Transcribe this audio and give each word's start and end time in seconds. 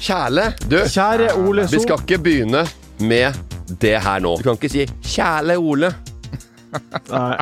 Kjæle, 0.00 0.44
du. 0.70 0.76
kjære 0.90 1.28
Ole 1.48 1.66
So. 1.68 1.76
Vi 1.76 1.82
skal 1.82 2.00
ikke 2.02 2.18
begynne 2.22 2.64
med 3.00 3.32
det 3.80 3.96
her 4.02 4.18
nå. 4.20 4.36
Du 4.38 4.42
kan 4.42 4.58
ikke 4.58 4.68
si 4.70 4.86
'kjæle 4.86 5.56
Ole'. 5.58 5.92
Nei, 7.14 7.36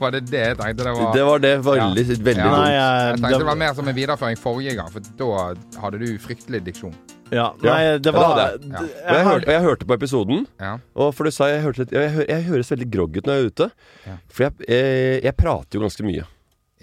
Var 0.00 0.10
det 0.14 0.22
det 0.30 0.38
jeg 0.40 0.56
tenkte 0.56 0.84
det 0.84 0.92
var? 0.96 1.10
Det 1.12 1.24
var 1.28 1.38
det 1.38 1.50
veldig, 1.64 2.04
veldig 2.24 2.36
Ja. 2.36 2.44
nei, 2.44 2.52
dumt. 2.56 2.68
eh, 2.68 3.08
Jeg 3.10 3.18
tenkte 3.20 3.38
det 3.38 3.46
var 3.46 3.54
mer 3.60 3.74
som 3.74 3.88
en 3.88 3.94
videreføring 3.94 4.38
forrige 4.40 4.74
gang, 4.78 4.88
for 4.92 5.00
da 5.00 5.54
hadde 5.82 5.98
du 6.00 6.18
fryktelig 6.18 6.62
diksjon. 6.64 6.94
ja, 7.32 7.50
nei, 7.62 7.98
det 7.98 8.06
Ja, 8.06 8.12
var 8.12 8.22
det 8.22 8.26
hadde 8.26 8.46
jeg. 8.48 8.70
Ja. 8.72 8.80
Jeg 8.80 9.16
jeg, 9.16 9.24
hørte, 9.26 9.52
jeg 9.52 9.60
hørte 9.62 9.84
på 9.86 9.94
episoden, 9.94 10.46
Ja. 10.60 10.78
og 10.94 11.14
for 11.14 11.24
du 11.24 11.30
sa 11.30 11.44
jeg, 11.50 11.62
hørte 11.62 11.78
litt, 11.84 11.92
jeg, 11.92 12.26
jeg 12.28 12.42
høres 12.44 12.70
veldig 12.70 12.90
grogg 12.90 13.16
ut 13.18 13.24
når 13.26 13.32
jeg 13.34 13.42
er 13.42 13.46
ute. 13.46 13.70
Ja. 14.06 14.12
For 14.30 14.42
jeg, 14.44 14.52
jeg, 14.68 15.22
jeg 15.24 15.36
prater 15.36 15.74
jo 15.78 15.80
ganske 15.80 16.02
mye. 16.04 16.24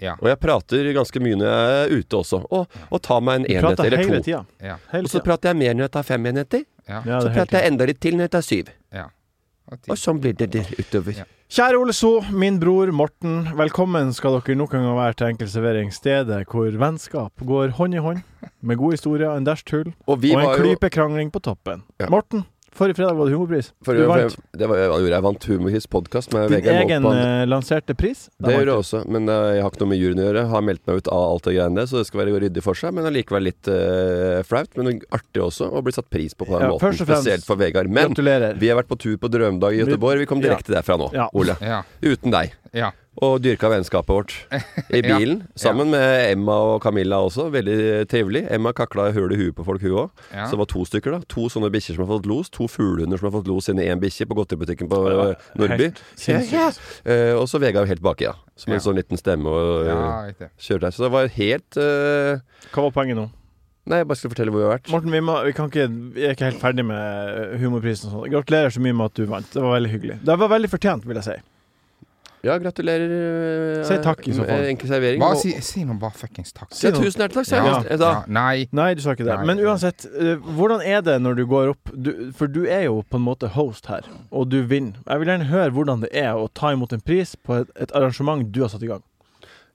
Ja. 0.02 0.16
Og 0.20 0.26
jeg 0.28 0.38
prater 0.42 0.88
ganske 0.96 1.20
mye 1.22 1.36
når 1.38 1.46
jeg 1.46 1.82
er 1.84 1.92
ute 2.00 2.16
også. 2.18 2.40
Og, 2.50 2.78
og 2.90 3.02
tar 3.02 3.20
meg 3.22 3.42
en 3.42 3.46
enhet 3.46 3.80
eller 3.84 4.02
to. 4.02 4.20
tida. 4.26 4.40
Ja. 4.60 4.76
Og 4.98 5.08
så 5.12 5.22
prater 5.24 5.52
jeg 5.52 5.60
mer 5.60 5.74
når 5.74 5.86
jeg 5.88 5.94
tar 5.98 6.02
fem 6.08 6.26
enheter. 6.32 6.64
Ja. 6.88 7.02
Ja, 7.06 7.20
Så 7.20 7.30
er 7.30 7.34
prater 7.38 7.60
jeg 7.62 7.72
enda 7.72 7.86
litt 7.88 8.00
til 8.00 8.16
når 8.18 8.26
jeg 8.28 8.34
tar 8.38 8.42
syv. 8.48 8.72
ja. 8.92 9.06
Og. 9.72 9.78
Og 9.88 9.96
sånn 9.96 10.18
blir 10.20 10.34
det 10.36 10.50
der 10.52 10.66
utover. 10.76 11.14
Ja. 11.16 11.24
Kjære 11.54 11.78
Ole 11.80 11.92
So, 11.96 12.20
min 12.36 12.58
bror 12.60 12.90
Morten. 12.92 13.46
Velkommen 13.56 14.10
skal 14.12 14.36
dere 14.36 14.56
nok 14.60 14.74
en 14.76 14.84
gang 14.84 14.96
være 14.98 15.14
til 15.16 15.26
Enkeltservering. 15.32 15.92
stedet 15.92 16.42
hvor 16.52 16.68
vennskap 16.68 17.32
går 17.40 17.72
hånd 17.78 17.94
i 17.94 18.02
hånd, 18.04 18.20
med 18.60 18.76
gode 18.76 18.98
historier, 18.98 19.32
en 19.36 19.44
dæsj 19.46 19.64
tull 19.64 19.92
Og 20.06 20.18
og 20.18 20.24
en 20.24 20.52
klype 20.60 20.90
krangling 20.90 21.30
på 21.32 21.40
toppen. 21.40 21.82
Ja. 21.98 22.10
Morten, 22.12 22.44
forrige 22.74 22.96
fredag 22.98 23.14
var 23.18 23.26
det 23.28 23.34
humorpris. 23.36 23.68
Forrige, 23.86 24.02
Du 24.04 24.08
vant 24.10 24.36
Det 24.58 24.68
var, 24.70 24.76
jeg? 24.82 25.08
Jeg 25.12 25.22
vant 25.24 25.44
Humorhits 25.50 25.86
podkast 25.90 26.32
med 26.34 26.48
din 26.50 26.56
Vegard 26.58 26.80
egen 26.90 27.06
eh, 27.10 27.44
lanserte 27.46 27.94
pris. 27.98 28.26
Da 28.38 28.48
Det 28.48 28.56
gjorde 28.58 28.72
jeg 28.74 28.82
også, 28.82 29.00
men 29.14 29.28
eh, 29.28 29.48
jeg 29.56 29.62
har 29.64 29.70
ikke 29.74 29.82
noe 29.84 29.90
med 29.92 30.00
juryen 30.02 30.22
å 30.22 30.26
gjøre. 30.28 30.44
Har 30.54 30.64
meldt 30.66 30.84
meg 30.90 30.96
ut 31.02 31.10
av 31.14 31.24
alt 31.32 31.44
det 31.48 31.54
greiene 31.56 31.80
der, 31.80 31.86
så 31.90 32.00
det 32.02 32.08
skal 32.10 32.22
være 32.24 32.40
ryddig 32.46 32.64
for 32.66 32.74
seg. 32.78 32.94
Men 32.96 33.08
allikevel 33.10 33.46
litt 33.48 33.70
uh, 33.70 34.42
flaut, 34.48 34.70
men 34.80 35.00
artig 35.14 35.42
også, 35.44 35.70
å 35.70 35.82
bli 35.86 35.94
satt 35.96 36.10
pris 36.12 36.34
på 36.34 36.44
på 36.44 36.58
den 36.58 36.66
Ja, 36.66 36.72
måten. 36.74 36.84
først 36.88 37.00
og 37.04 37.08
fremst- 37.08 37.24
Spesielt 37.24 37.46
for 37.48 37.56
Vegard. 37.56 37.88
Men 37.88 38.10
Gratulerer. 38.12 38.58
vi 38.60 38.68
har 38.68 38.76
vært 38.82 38.90
på 38.90 38.98
tur 39.00 39.16
på 39.22 39.30
Drømmedag 39.32 39.74
i 39.78 39.80
Göteborg. 39.84 40.18
Vi 40.18 40.26
kom 40.26 40.42
Ja. 40.42 40.50
direkte 40.50 40.74
derfra 40.74 40.98
nå, 41.00 41.10
Ja. 41.14 41.28
Ole. 41.32 41.56
Ja. 41.62 41.82
Uten 42.02 42.30
deg. 42.34 42.52
ja. 42.74 42.90
Og 43.22 43.36
dyrka 43.44 43.68
vennskapet 43.70 44.10
vårt 44.10 44.32
i 44.90 45.00
Ja. 45.04 45.18
bilen. 45.18 45.44
Sammen 45.60 45.90
med 45.92 46.32
Emma 46.32 46.56
og 46.74 46.82
Camilla 46.82 47.20
også. 47.22 47.46
Veldig 47.54 48.08
trivelig. 48.10 48.44
Emma 48.50 48.72
kakla 48.74 49.10
hull 49.14 49.32
i 49.34 49.38
huet 49.38 49.54
på 49.54 49.66
folk, 49.66 49.84
hun 49.84 49.94
òg. 50.06 50.24
Ja. 50.32 50.46
Så 50.48 50.56
det 50.56 50.62
var 50.64 50.70
to 50.72 50.82
stykker, 50.88 51.14
da. 51.14 51.20
To 51.34 51.46
sånne 51.52 51.70
bikkjer 51.74 51.98
som 51.98 52.06
har 52.06 52.10
fått 52.16 52.26
los. 52.30 52.50
To 52.56 52.66
fuglehunder 52.70 53.20
som 53.20 53.30
har 53.30 53.36
fått 53.38 53.50
los 53.50 53.70
inni 53.70 53.86
i 53.86 53.92
én 53.92 54.02
bikkje 54.02 54.26
på 54.30 54.38
godteributikken 54.40 54.90
på 54.90 55.04
eh, 55.12 55.46
Nordby. 55.60 55.92
Eh, 56.26 57.32
og 57.38 57.46
så 57.50 57.60
Vegard 57.62 57.88
helt 57.90 58.02
baki, 58.04 58.26
da. 58.32 58.34
Som 58.58 58.74
en 58.74 58.82
sånn 58.82 58.98
liten 58.98 59.18
stemme 59.18 59.50
og 59.50 59.88
uh, 59.88 60.28
riktig. 60.28 60.50
kjørte 60.62 60.86
der. 60.86 60.94
Så 60.94 61.02
det 61.06 61.10
var 61.14 61.30
helt 61.38 61.78
uh, 61.80 62.68
Hva 62.74 62.84
var 62.86 62.94
poenget 62.94 63.18
nå? 63.18 63.30
Nei, 63.84 63.98
jeg 64.00 64.08
bare 64.08 64.16
skal 64.16 64.32
fortelle 64.32 64.52
hvor 64.54 64.62
vi 64.62 64.64
har 64.64 64.76
vært. 64.78 64.86
Morten, 64.94 65.12
vi, 65.12 65.20
må, 65.20 65.34
vi, 65.44 65.52
kan 65.56 65.68
ikke, 65.68 65.88
vi 66.14 66.22
er 66.24 66.32
ikke 66.32 66.46
helt 66.48 66.62
ferdig 66.62 66.86
med 66.88 67.34
eh, 67.34 67.56
humorprisen 67.60 68.08
og 68.08 68.14
sånn. 68.14 68.30
Gratulerer 68.32 68.72
så 68.72 68.80
mye 68.80 68.96
med 68.96 69.10
at 69.10 69.18
du 69.18 69.26
vant. 69.28 69.50
Det 69.52 69.60
var 69.60 69.74
veldig 69.76 69.90
hyggelig. 69.92 70.16
Det 70.24 70.36
var 70.40 70.52
veldig 70.54 70.70
fortjent, 70.72 71.04
vil 71.10 71.20
jeg 71.20 71.26
si. 71.26 71.34
Ja, 72.44 72.58
gratulerer. 72.60 73.12
Uh, 73.80 73.84
Si 73.88 73.96
takk 74.04 74.26
i 74.28 74.34
så 74.36 74.44
fall. 74.44 74.66
Enkel 74.68 74.90
servering. 74.90 75.22
Bare 75.22 75.38
si, 75.40 75.54
si 75.64 75.84
nå 75.88 75.96
bare 76.00 76.12
fuckings 76.18 76.52
takk. 76.52 76.68
Ja, 76.82 76.90
tusen 76.92 77.22
hjertelig 77.24 77.38
takk, 77.38 77.48
sa 77.48 77.56
jeg. 77.56 77.70
Ja. 77.70 77.78
Jeg 77.88 78.00
Ja. 78.04 78.12
Nei. 78.28 78.66
Nei, 78.76 78.90
du 78.94 79.00
sa 79.04 79.14
ikke 79.16 79.24
det. 79.24 79.38
Nei. 79.40 79.46
Men 79.48 79.62
uansett, 79.64 80.04
uh, 80.12 80.36
hvordan 80.58 80.84
er 80.84 81.00
det 81.06 81.16
når 81.24 81.36
du 81.40 81.44
går 81.48 81.72
opp 81.72 81.90
du, 81.96 82.12
For 82.36 82.46
du 82.46 82.64
er 82.66 82.84
jo 82.90 83.00
på 83.08 83.16
en 83.16 83.24
måte 83.24 83.48
host 83.56 83.86
her, 83.88 84.04
og 84.30 84.50
du 84.52 84.60
vinner. 84.62 85.00
Jeg 85.08 85.18
vil 85.24 85.32
gjerne 85.32 85.48
høre 85.50 85.70
hvordan 85.72 86.04
det 86.04 86.12
er 86.12 86.34
å 86.36 86.46
ta 86.52 86.72
imot 86.76 86.92
en 86.92 87.00
pris 87.00 87.34
på 87.36 87.62
et, 87.62 87.68
et 87.80 87.96
arrangement 87.96 88.44
du 88.52 88.60
har 88.62 88.68
satt 88.68 88.82
i 88.84 88.92
gang. 88.92 89.02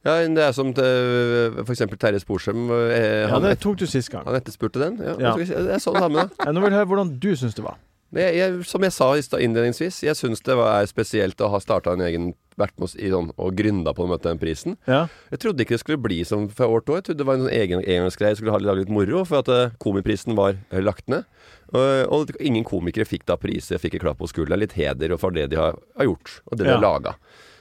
Ja, 0.06 0.14
det 0.24 0.40
er 0.40 0.54
som 0.56 0.70
for 0.72 1.74
eksempel 1.74 1.98
Terje 2.00 2.22
Sporsem. 2.24 2.70
eh, 2.72 3.28
Ja, 3.28 3.40
Det 3.44 3.60
tok 3.60 3.76
du 3.82 3.86
sist 3.86 4.10
gang. 4.10 4.24
han 4.26 4.36
etterspurte 4.38 4.80
den. 4.80 4.96
Ja, 5.04 5.16
Ja. 5.20 5.34
Jeg, 5.36 5.50
jeg 5.50 5.82
så 5.84 5.92
det 5.92 6.00
samme, 6.06 6.16
da. 6.16 6.30
Ja, 6.46 6.52
Nå 6.54 6.62
vil 6.62 6.72
jeg 6.72 6.80
høre 6.80 6.88
hvordan 6.88 7.20
du 7.20 7.36
syns 7.36 7.54
det 7.58 7.66
var. 7.66 7.76
Det, 8.16 8.24
jeg, 8.34 8.64
som 8.66 8.81
jeg 8.81 8.94
sa 8.96 9.12
innledningsvis, 9.16 10.00
jeg 10.08 10.18
syns 10.18 10.42
det 10.42 10.56
var 10.58 10.86
spesielt 10.90 11.42
å 11.46 11.50
ha 11.53 11.59
starta 11.62 11.94
en 11.94 12.02
egen 12.02 12.31
vært 12.59 12.74
med 12.80 12.90
oss 12.90 12.96
i 13.00 13.08
sånn, 13.12 13.30
og 13.40 13.53
grynda 13.56 13.94
på 13.96 14.03
å 14.03 14.09
møte 14.09 14.28
den 14.31 14.40
prisen. 14.42 14.75
Ja, 14.90 15.06
Jeg 15.31 15.40
trodde 15.44 15.64
ikke 15.64 15.78
det 15.78 15.84
skulle 15.84 16.02
bli 16.02 16.18
som 16.28 16.48
fra 16.52 16.68
år 16.68 16.81
til 16.84 16.96
år. 16.96 16.98
Jeg 17.00 17.06
trodde 17.09 17.22
det 17.22 17.28
var 17.30 17.38
en 17.38 17.46
sånn 17.46 17.56
egen 17.56 17.84
engangsgreie. 17.86 18.34
Jeg 18.34 18.40
skulle 18.42 18.56
ha 18.56 18.59
lage 18.66 18.81
litt 18.84 18.92
moro, 18.92 19.22
for 19.30 19.40
at 19.44 19.52
uh, 19.53 19.75
komiprisen 19.80 20.36
var 20.36 20.58
uh, 20.74 20.80
lagt 20.84 21.08
ned. 21.08 21.24
Og, 21.69 21.86
og 22.09 22.34
ingen 22.42 22.66
komikere 22.68 23.06
fikk 23.08 23.28
da 23.30 23.38
priser. 23.40 23.78
Jeg 23.78 23.86
fikk 23.86 24.00
et 24.00 24.03
klapp 24.03 24.19
på 24.19 24.28
skulderen. 24.28 24.59
Litt 24.66 24.75
heder 24.75 25.16
for 25.22 25.31
det 25.31 25.48
de 25.53 25.62
har, 25.62 25.78
har 25.96 26.09
gjort, 26.09 26.42
og 26.50 26.58
det 26.58 26.66
de 26.66 26.74
Ja. 26.74 26.80
har 26.80 26.84
laga. 26.84 27.16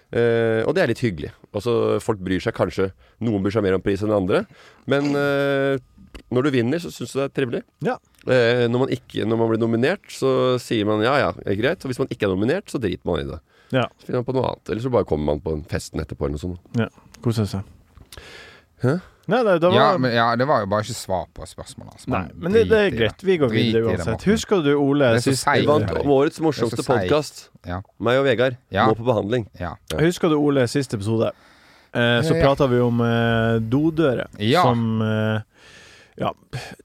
Eh, 0.09 0.65
og 0.65 0.73
det 0.73 0.81
er 0.83 0.89
litt 0.89 1.03
hyggelig. 1.05 1.31
Altså, 1.53 2.01
folk 2.01 2.23
bryr 2.25 2.41
seg 2.41 2.55
kanskje 2.57 2.87
Noen 3.21 3.43
bryr 3.45 3.53
seg 3.53 3.67
mer 3.67 3.77
om 3.77 3.83
pris 3.85 4.01
enn 4.01 4.15
andre. 4.17 4.47
Men 4.89 5.13
når 6.31 6.47
du 6.49 6.51
vinner, 6.55 6.79
så 6.83 6.91
syns 6.95 7.13
du 7.13 7.19
det 7.21 7.27
er 7.29 7.35
trivelig. 7.37 7.63
Ja. 7.87 7.99
Eh, 8.27 8.65
når, 8.69 8.79
man 8.85 8.95
ikke, 8.95 9.25
når 9.29 9.41
man 9.41 9.53
blir 9.53 9.63
nominert, 9.63 10.05
så 10.13 10.33
sier 10.63 10.89
man 10.89 11.03
ja 11.05 11.15
ja, 11.23 11.31
er 11.47 11.59
greit. 11.61 11.85
Og 11.85 11.93
hvis 11.93 12.01
man 12.03 12.11
ikke 12.13 12.27
er 12.29 12.35
nominert, 12.35 12.69
så 12.71 12.81
driter 12.83 13.09
man 13.09 13.23
i 13.23 13.29
det. 13.29 13.39
Ja. 13.75 13.85
Så 14.01 14.09
finner 14.09 14.23
man 14.23 14.29
på 14.31 14.37
noe 14.39 14.49
annet. 14.53 14.73
Eller 14.73 14.85
så 14.85 14.93
bare 14.93 15.09
kommer 15.09 15.33
man 15.35 15.41
på 15.45 15.55
en 15.57 15.65
festen 15.69 16.01
etterpå 16.03 16.27
eller 16.29 16.39
noe 16.39 16.45
sånt. 16.45 16.99
Kose 17.25 17.47
seg. 17.49 18.19
Hæ? 18.83 18.99
Nei, 19.29 19.43
nei, 19.45 19.59
det 19.61 19.69
var 19.69 19.75
Ja, 19.77 19.89
men, 20.01 20.13
ja, 20.15 20.27
det 20.41 20.47
var 20.49 20.63
jo 20.63 20.69
bare 20.73 20.87
ikke 20.87 20.95
svar 20.97 21.27
på 21.37 21.45
spørsmålet 21.45 21.99
Altså. 21.99 22.09
Nei, 22.15 22.23
men 22.33 22.55
det, 22.55 22.63
det 22.71 22.79
er 22.87 22.95
greit. 22.95 23.25
Vi 23.27 23.37
går 23.43 23.51
videre 23.53 23.91
uansett. 23.91 24.25
Husker 24.31 24.63
du, 24.65 24.71
Ole, 24.81 25.11
sist. 25.21 25.45
Vi 25.45 25.67
vant 25.69 25.91
årets 26.01 26.41
morsomste 26.41 26.85
podkast. 26.87 27.43
Ja. 27.69 27.83
Meg 28.01 28.23
og 28.23 28.25
Vegard 28.25 28.57
Ja. 28.73 28.87
må 28.89 28.97
på 28.97 29.05
behandling. 29.05 29.45
Ja. 29.61 29.75
Husker 30.01 30.33
du, 30.33 30.39
Ole, 30.41 30.65
siste 30.73 30.97
episode? 30.97 31.35
Eh, 31.93 32.23
så 32.25 32.37
Ja. 32.37 32.41
prata 32.47 32.67
vi 32.73 32.81
om 32.81 33.01
eh, 33.05 33.59
dodører 33.69 34.29
Ja. 34.39 34.63
som 34.63 35.03
eh, 35.03 35.41
ja, 36.19 36.33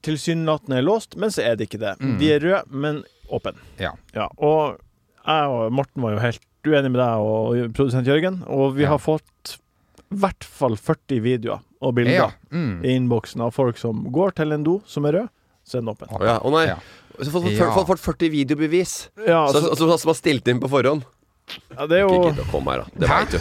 tilsynelatende 0.02 0.82
låst, 0.84 1.16
men 1.16 1.30
så 1.34 1.42
er 1.44 1.56
det 1.58 1.68
ikke 1.68 1.80
det. 1.82 1.94
Mm. 2.00 2.16
De 2.20 2.30
er 2.34 2.40
røde, 2.44 2.64
men 2.70 3.02
åpne. 3.34 3.54
Ja. 3.80 3.92
Og 4.38 4.78
jeg 5.24 5.52
og 5.54 5.72
Morten 5.74 6.02
var 6.04 6.16
jo 6.16 6.22
helt 6.24 6.42
uenige 6.64 6.92
med 6.94 7.00
deg 7.00 7.28
og 7.28 7.74
produsent 7.76 8.08
Jørgen, 8.08 8.42
og 8.48 8.74
vi 8.76 8.84
Ja. 8.84 8.90
har 8.94 8.98
fått 8.98 9.56
i 10.12 10.16
hvert 10.16 10.44
fall 10.44 10.76
40 10.76 11.20
videoer 11.24 11.60
og 11.82 11.94
bilder 11.94 12.12
Ja. 12.14 12.30
Mm. 12.52 12.84
i 12.84 12.94
innboksen 12.96 13.40
av 13.42 13.52
folk 13.52 13.76
som 13.78 14.04
går 14.12 14.34
til 14.36 14.52
en 14.52 14.62
do 14.64 14.80
som 14.86 15.04
er 15.06 15.12
rød, 15.12 15.28
så 15.64 15.78
er 15.78 15.80
den 15.80 15.88
åpen. 15.94 16.08
Å 16.08 16.24
ja, 16.24 16.38
oh, 16.44 16.50
nei. 16.50 16.66
Ja. 16.66 16.76
Så 17.20 17.30
fått, 17.30 17.50
Ja. 17.56 17.70
fått, 17.72 17.86
fått 17.86 18.00
40 18.00 18.28
videobevis. 18.30 19.08
Ja, 19.26 19.46
Så, 19.48 19.74
så, 19.76 19.98
som 19.98 20.08
har 20.08 20.14
stilt 20.14 20.46
inn 20.48 20.60
på 20.60 20.68
forhånd. 20.68 21.04
Ja, 21.76 21.86
det 21.86 21.98
er 22.00 22.06
Ikke 22.08 22.30
gidd 22.30 22.40
å 22.40 22.46
komme 22.50 22.72
her, 22.74 22.84
da. 22.84 23.00
Det 23.02 23.08
veit 23.10 23.34
du. 23.34 23.38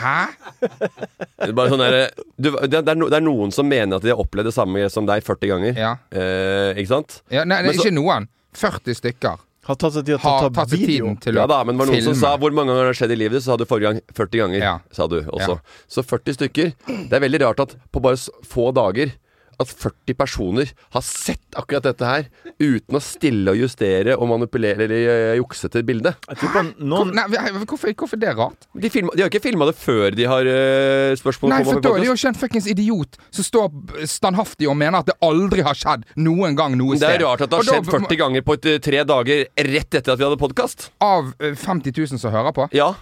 Hæ? 0.00 0.16
Det 0.60 1.48
er, 1.48 1.52
bare 1.56 1.72
sånn 1.72 1.82
der, 1.82 1.96
du 2.38 2.50
det, 2.54 2.80
er, 2.80 2.94
no, 2.98 3.08
det 3.10 3.18
er 3.18 3.24
noen 3.26 3.52
som 3.54 3.68
mener 3.68 3.98
at 3.98 4.04
de 4.06 4.12
har 4.14 4.20
opplevd 4.22 4.50
det 4.50 4.54
samme 4.56 4.86
som 4.92 5.06
deg 5.08 5.24
40 5.26 5.50
ganger. 5.54 5.78
Ja. 5.80 5.92
Eh, 6.14 6.78
ikke 6.80 6.92
sant? 6.94 7.20
ja 7.32 7.44
nei, 7.44 7.60
nei, 7.62 7.70
Men 7.72 7.78
så- 7.80 7.86
ikke 7.88 7.96
noen. 7.96 8.28
40 8.58 8.96
stykker 8.98 9.38
har 9.70 9.76
tatt 9.78 9.92
seg 9.94 10.02
tid 10.06 10.16
til 10.16 10.16
å 10.16 10.22
har 10.24 10.40
ta, 10.48 10.48
tatt 10.62 10.70
seg 10.72 10.80
video. 10.80 11.04
tiden 11.06 11.16
til 11.22 11.36
Ja 11.38 11.44
da, 11.46 11.60
men 11.62 11.76
det 11.76 11.84
var 11.84 11.90
noen 11.92 12.02
som 12.02 12.14
sa 12.18 12.32
hvor 12.40 12.50
mange 12.56 12.72
ganger 12.72 12.86
har 12.88 12.92
det 12.94 12.98
skjedd 12.98 13.12
i 13.14 13.18
livet 13.20 13.36
ditt, 13.38 13.44
så 13.44 13.52
sa 13.52 13.56
du 13.60 13.66
forrige 13.68 13.90
gang 13.92 14.00
40 14.16 14.40
ganger. 14.40 14.58
Ja. 14.64 14.72
Sa 14.96 15.06
du 15.06 15.18
også. 15.20 15.58
Ja. 15.60 15.84
Så 15.86 16.02
40 16.02 16.34
stykker. 16.38 16.72
Det 16.88 17.12
er 17.18 17.22
veldig 17.22 17.40
rart 17.44 17.60
at 17.66 17.76
på 17.92 18.02
bare 18.02 18.18
s- 18.18 18.30
få 18.50 18.70
dager 18.74 19.12
at 19.60 19.70
40 19.70 20.16
personer 20.18 20.70
har 20.94 21.04
sett 21.04 21.58
akkurat 21.58 21.84
dette 21.90 22.06
her 22.06 22.28
uten 22.60 22.96
å 22.96 23.02
stille 23.04 23.52
og 23.52 23.60
justere 23.60 24.16
og 24.16 24.30
manipulere 24.30 24.86
eller 24.86 25.08
eh, 25.10 25.36
jukse 25.40 25.70
til 25.72 25.84
bildet. 25.86 26.16
Noen 26.80 27.12
nei, 27.16 27.26
hvorfor, 27.64 27.92
hvorfor 27.92 28.16
er 28.18 28.22
det 28.24 28.34
rart? 28.38 28.68
De, 28.74 28.90
filma, 28.92 29.12
de 29.16 29.24
har 29.24 29.32
ikke 29.32 29.42
filma 29.44 29.68
det 29.68 29.76
før 29.78 30.16
de 30.16 30.26
har 30.30 30.48
uh, 30.48 31.12
spørsmål 31.20 31.52
Nei, 31.54 31.60
for 31.66 31.82
da 31.84 31.92
er 31.94 32.04
det 32.04 32.08
jo 32.10 32.16
ikke 32.16 32.32
en 32.32 32.40
fuckings 32.40 32.68
idiot 32.70 33.18
som 33.30 33.46
står 33.46 34.06
standhaftig 34.10 34.68
og 34.70 34.78
mener 34.80 35.02
at 35.02 35.10
det 35.10 35.18
aldri 35.24 35.64
har 35.66 35.76
skjedd 35.78 36.06
noen 36.20 36.56
gang 36.58 36.76
noe 36.78 36.96
Det 36.96 37.04
sted. 37.04 37.18
er 37.18 37.26
rart 37.26 37.44
at 37.44 37.52
det 37.52 37.60
har 37.60 37.68
da- 37.68 37.76
skjedd 37.78 37.92
40 37.92 38.20
ganger 38.24 38.46
på 38.46 38.56
et, 38.58 38.70
eh, 38.72 38.80
tre 38.82 39.04
dager 39.04 39.44
rett 39.70 40.00
etter 40.00 40.12
at 40.14 40.18
vi 40.18 40.26
hadde 40.28 40.40
podkast. 40.40 40.90
Av 41.04 41.32
eh, 41.40 41.54
50 41.54 41.92
000 41.96 42.20
som 42.22 42.32
hører 42.32 42.54
på. 42.56 42.68
Ja. 42.76 42.92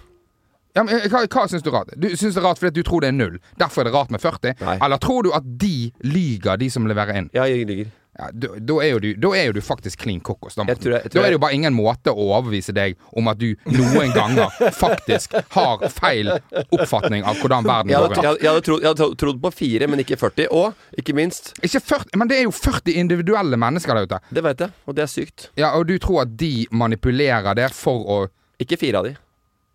Ja, 0.75 0.83
men, 0.83 0.95
eh, 0.99 1.07
hva 1.09 1.25
hva 1.27 1.47
syns 1.49 1.63
du 1.63 1.69
er 1.71 1.79
rart? 1.79 1.93
Du 1.97 2.07
syns 2.15 2.35
det 2.35 2.37
er 2.43 2.47
rart 2.47 2.59
fordi 2.59 2.73
du 2.81 2.83
tror 2.83 3.01
det 3.01 3.07
er 3.09 3.17
null. 3.17 3.39
Derfor 3.57 3.81
er 3.81 3.89
det 3.89 3.93
rart 3.93 4.11
med 4.11 4.21
40? 4.21 4.53
Nei. 4.61 4.77
Eller 4.85 4.97
tror 4.97 5.23
du 5.23 5.31
at 5.33 5.43
de 5.57 5.91
lyger, 6.03 6.57
de 6.57 6.69
som 6.69 6.85
leverer 6.85 7.15
inn? 7.17 7.29
ja, 7.33 7.43
jeg 7.49 7.65
ligger. 7.67 7.87
Ja, 8.19 8.25
da, 8.35 8.47
da, 8.59 8.73
er 8.83 8.89
jo 8.91 8.99
du, 8.99 9.13
da 9.15 9.29
er 9.37 9.45
jo 9.47 9.53
du 9.53 9.61
faktisk 9.63 9.99
klin 10.01 10.19
kokos. 10.19 10.55
Da, 10.57 10.63
Jeg 10.63 10.67
Morten. 10.75 10.83
tror 10.83 10.91
jeg- 10.91 11.03
jeg 11.03 11.11
tror 11.11 11.21
da 11.21 11.25
er 11.25 11.29
det 11.31 11.37
jo 11.37 11.39
bare 11.39 11.53
ingen 11.55 11.73
måte 11.73 12.11
å 12.11 12.19
overbevise 12.19 12.73
deg 12.73 12.97
om 13.15 13.27
at 13.29 13.37
du 13.37 13.55
noen 13.65 14.11
ganger 14.11 14.49
faktisk 14.75 15.31
har 15.55 15.77
feil 15.89 16.27
oppfatning 16.75 17.23
av 17.23 17.37
hvordan 17.39 17.63
verden 17.63 17.89
Jeg 17.93 17.97
går 18.01 18.09
rundt. 18.09 18.23
jeg, 18.23 18.41
jeg 18.43 18.49
hadde, 18.51 18.61
trodd, 18.67 18.81
jeg 18.81 18.89
hadde 18.91 19.15
trodd 19.15 19.39
på 19.41 19.51
fire, 19.53 19.87
men 19.87 19.99
ikke 20.03 20.17
40. 20.19 20.47
Og 20.51 20.73
ikke 20.99 21.15
minst, 21.15 21.53
Ikke 21.63 21.79
40, 21.79 22.17
men 22.19 22.27
det 22.27 22.37
er 22.39 22.43
jo 22.43 22.51
40 22.51 22.91
individuelle 22.99 23.55
mennesker 23.55 23.93
der 23.95 24.03
ute. 24.09 24.19
det 24.33 24.43
vet 24.43 24.57
jeg, 24.59 24.71
og 24.87 24.95
det 24.95 25.03
er 25.03 25.07
sykt. 25.07 25.49
Ja, 25.55 25.71
Og 25.79 25.87
du 25.87 25.97
tror 25.97 26.21
at 26.23 26.35
de 26.35 26.67
manipulerer 26.71 27.55
det 27.55 27.71
for 27.71 28.03
å 28.03 28.27
Ikke 28.59 28.77
fire 28.77 28.95
av 28.99 29.05
de, 29.05 29.15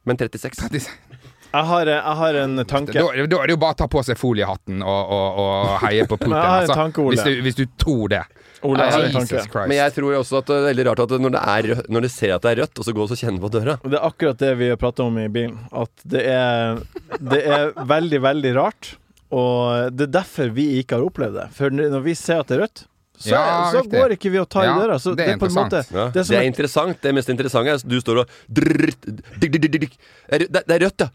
men 0.04 0.20
36. 0.20 0.88
Jeg 1.54 1.66
har, 1.68 1.86
jeg 1.86 2.16
har 2.18 2.36
en 2.40 2.64
tanke. 2.66 2.94
Da, 2.96 3.26
da 3.30 3.38
er 3.38 3.46
det 3.46 3.54
jo 3.54 3.60
bare 3.62 3.76
å 3.76 3.78
ta 3.78 3.86
på 3.90 4.00
seg 4.02 4.18
foliehatten 4.18 4.80
og, 4.82 5.12
og, 5.14 5.36
og 5.44 5.68
heie 5.84 6.06
på 6.10 6.18
Putin. 6.18 6.34
Altså, 6.54 6.74
tanke, 6.74 7.04
hvis, 7.12 7.22
du, 7.22 7.42
hvis 7.46 7.58
du 7.60 7.64
tror 7.78 8.10
det. 8.10 8.24
Ole, 8.64 8.80
jeg 8.88 8.94
har 8.96 9.04
en 9.04 9.12
Jesus 9.12 9.28
tanke. 9.28 9.44
Christ. 9.52 9.68
Men 9.70 9.78
jeg 9.78 9.94
tror 9.94 10.16
også 10.18 10.40
at 10.40 10.50
det 10.50 10.56
er 10.56 10.66
veldig 10.70 10.86
rart 10.88 11.02
at 11.04 11.14
når 11.20 11.34
det, 11.36 11.42
er, 11.54 11.82
når 11.94 12.06
det 12.06 12.10
ser 12.14 12.34
at 12.34 12.46
det 12.46 12.54
er 12.54 12.60
rødt, 12.64 12.80
og 12.80 12.88
så 12.88 12.94
går 12.96 13.14
og 13.14 13.20
kjenner 13.20 13.44
på 13.44 13.52
døra 13.54 13.76
Det 13.84 13.98
er 14.00 14.08
akkurat 14.08 14.42
det 14.42 14.50
vi 14.58 14.70
har 14.72 14.80
pratet 14.80 15.04
om 15.04 15.20
i 15.20 15.28
bilen. 15.30 15.60
At 15.84 16.06
det 16.16 16.24
er, 16.32 16.82
det 17.20 17.40
er 17.44 17.70
veldig, 17.94 18.22
veldig 18.24 18.54
rart. 18.58 18.94
Og 19.34 19.94
det 19.94 20.08
er 20.08 20.14
derfor 20.18 20.50
vi 20.56 20.66
ikke 20.80 20.98
har 20.98 21.06
opplevd 21.06 21.38
det. 21.38 21.46
For 21.54 21.74
når 21.74 22.02
vi 22.06 22.16
ser 22.18 22.42
at 22.42 22.50
det 22.50 22.58
er 22.58 22.64
rødt, 22.66 22.84
så, 23.24 23.32
Ja, 23.32 23.70
så 23.72 23.82
går 23.88 24.14
ikke 24.18 24.30
vi 24.34 24.38
og 24.42 24.48
tar 24.52 24.66
Ja, 24.66 24.74
i 24.76 24.82
døra. 24.84 24.98
Så 25.00 25.14
det 25.14 25.24
det 25.24 25.28
er 25.28 25.32
er, 25.34 25.38
på 25.40 25.48
en 25.48 25.56
måte 25.56 25.80
ja. 25.80 26.04
Det 26.12 26.20
er 26.22 26.28
Det 26.28 26.38
er 26.38 26.48
interessant. 26.48 27.00
Det 27.00 27.14
mest 27.16 27.30
interessante 27.32 27.70
er 27.72 27.78
at 27.80 27.86
du 27.88 27.96
står 28.02 28.20
og. 28.22 28.34
Det 28.48 28.62
er- 28.64 28.72
er 30.68 30.84
rødt, 30.84 31.00
ja. 31.00 31.08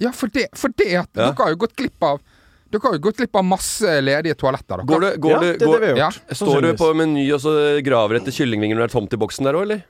Ja, 0.00 0.10
for 0.12 0.26
det, 0.32 0.48
for 0.54 0.68
det 0.76 0.86
at 0.94 1.08
Ja. 1.14 1.30
dere 1.30 1.34
har 1.44 1.50
jo 1.52 1.56
gått 1.66 1.76
glipp 1.76 2.02
av 2.02 2.20
Dere 2.68 2.80
har 2.82 2.92
jo 2.94 2.98
gått 2.98 3.16
glipp 3.20 3.36
av 3.38 3.44
masse 3.44 3.86
ledige 4.02 4.34
toaletter. 4.34 4.80
Dere. 4.82 4.86
Går 4.86 5.00
du, 5.00 5.18
går 5.22 5.30
ja, 5.30 5.38
det 5.40 5.50
er 5.54 5.58
det 5.58 5.80
vi 5.80 5.86
har 5.86 5.96
Ja. 5.96 6.10
Står 6.34 6.62
du 6.62 6.72
på 6.74 6.94
Meny 6.96 7.30
og 7.32 7.40
så 7.40 7.52
graver 7.84 8.16
etter 8.18 8.32
kyllingvinger 8.34 8.74
når 8.74 8.88
det 8.88 8.90
er 8.90 8.98
tomt 9.00 9.12
i 9.14 9.16
boksen 9.16 9.44
der 9.44 9.54
òg, 9.54 9.62
eller? 9.62 9.82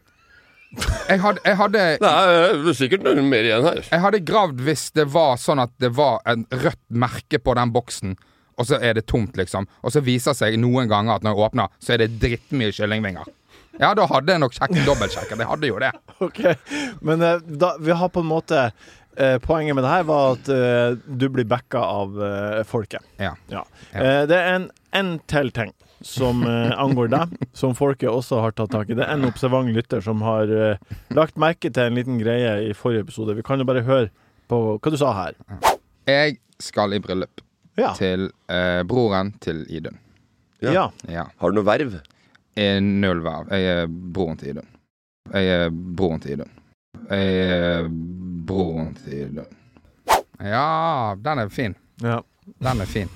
Jeg 1.08 1.20
hadde, 1.22 1.40
jeg 1.46 1.56
hadde 1.56 1.82
Det 2.00 2.10
er 2.10 2.75
sikkert 2.76 3.02
noe 3.06 3.22
mer 3.22 3.46
igjen 3.46 3.62
her. 3.64 3.81
Jeg 3.90 4.00
hadde 4.02 4.20
gravd 4.26 4.60
hvis 4.66 4.90
det 4.93 5.06
var 5.08 5.37
sånn 5.40 5.62
at 5.62 5.70
det 5.81 5.93
var 5.96 6.19
en 6.26 6.44
rødt 6.50 6.82
merke 6.90 7.38
på 7.43 7.54
den 7.56 7.72
boksen, 7.72 8.16
og 8.56 8.69
så 8.69 8.79
er 8.81 8.97
det 8.97 9.06
tomt, 9.11 9.37
liksom. 9.37 9.67
Og 9.85 9.93
så 9.93 10.00
viser 10.05 10.32
det 10.32 10.41
seg 10.41 10.58
noen 10.61 10.88
ganger 10.91 11.19
at 11.19 11.26
når 11.26 11.35
jeg 11.37 11.47
åpner, 11.49 11.73
så 11.82 11.94
er 11.94 12.05
det 12.05 12.14
drittmye 12.23 12.73
kyllingvinger. 12.76 13.29
Ja, 13.81 13.91
da 13.97 14.06
hadde 14.08 14.32
jeg 14.32 14.41
nok 14.41 14.55
sjekket 14.56 14.87
dobbeltsjekken. 14.88 15.43
Jeg 15.44 15.50
hadde 15.50 15.69
jo 15.70 15.81
det. 15.82 15.93
Ok, 16.25 16.38
Men 17.05 17.25
eh, 17.25 17.43
da, 17.61 17.75
vi 17.81 17.97
har 18.00 18.08
på 18.12 18.23
en 18.25 18.31
måte 18.31 18.61
eh, 18.64 19.37
Poenget 19.44 19.76
med 19.76 19.85
det 19.85 19.91
her 19.93 20.06
var 20.08 20.38
at 20.38 20.49
eh, 20.53 20.97
du 21.05 21.26
blir 21.32 21.44
backa 21.49 21.82
av 21.85 22.17
eh, 22.25 22.62
folket. 22.69 23.05
Ja. 23.20 23.35
Ja. 23.53 23.67
Eh, 23.93 24.23
det 24.31 24.38
er 24.41 24.55
en, 24.55 24.70
en 24.97 25.12
til 25.29 25.53
ting 25.56 25.75
som 26.05 26.41
eh, 26.49 26.73
angår 26.81 27.12
deg, 27.12 27.37
som 27.61 27.76
folket 27.76 28.08
også 28.12 28.41
har 28.44 28.56
tatt 28.56 28.73
tak 28.73 28.88
i. 28.88 28.97
Det 28.97 29.05
er 29.05 29.12
en 29.19 29.29
observant 29.29 29.69
lytter 29.76 30.00
som 30.05 30.25
har 30.25 30.49
lagt 31.17 31.37
merke 31.41 31.69
til 31.69 31.91
en 31.91 32.00
liten 32.00 32.20
greie 32.23 32.56
i 32.70 32.73
forrige 32.76 33.05
episode. 33.05 33.37
Vi 33.37 33.44
kan 33.44 33.61
jo 33.61 33.69
bare 33.69 33.85
høre 33.85 34.08
på 34.49 34.62
hva 34.81 34.93
du 34.93 35.00
sa 35.00 35.12
her. 35.20 35.37
Jeg 36.08 36.38
skal 36.62 36.97
i 36.97 37.03
bryllup 37.03 37.44
Ja. 37.76 37.93
til 37.99 38.31
eh, 38.49 38.82
broren 38.88 39.34
til 39.44 39.64
Idun. 39.69 39.99
Ja. 40.64 40.73
ja. 40.73 40.84
Ja. 41.12 41.25
Har 41.37 41.52
du 41.52 41.58
noe 41.61 41.67
verv? 41.69 41.99
Jeg 42.56 42.76
er 42.78 42.81
null 42.81 43.20
verv. 43.25 43.50
Jeg 43.52 43.67
er 43.82 43.87
broren 43.90 44.38
til 44.40 44.55
Idun. 44.55 44.70
Jeg 45.34 45.50
er 45.58 45.69
broren 45.70 46.23
til 46.25 46.32
Idun. 46.38 46.50
Jeg 47.11 47.44
er 47.50 47.88
broren 48.49 48.94
til 49.02 49.19
Idun. 49.26 49.52
Ja, 50.40 51.14
den 51.25 51.38
er 51.44 51.49
fin. 51.52 51.76
ja. 52.02 52.20
Den 52.62 52.81
er 52.81 52.87
fin. 52.87 53.08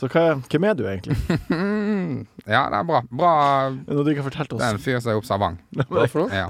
Så 0.00 0.08
hva, 0.08 0.20
hvem 0.50 0.64
er 0.64 0.74
du 0.74 0.86
egentlig? 0.88 1.14
Ja, 2.48 2.62
det 2.72 2.78
er 2.78 2.84
bra. 2.88 3.00
Bra. 3.08 3.32
Er 3.68 3.74
Noe 3.94 4.04
du 4.04 4.10
ikke 4.10 4.22
har 4.24 4.30
fortalt 4.30 4.50
Det 4.56 4.64
er 4.66 4.74
en 4.76 4.80
fyr 4.82 4.98
som 5.00 5.12
er 5.12 5.18
observant. 5.20 5.60
Hva 5.88 6.06
for 6.10 6.24
noe? 6.24 6.32
Ja, 6.34 6.48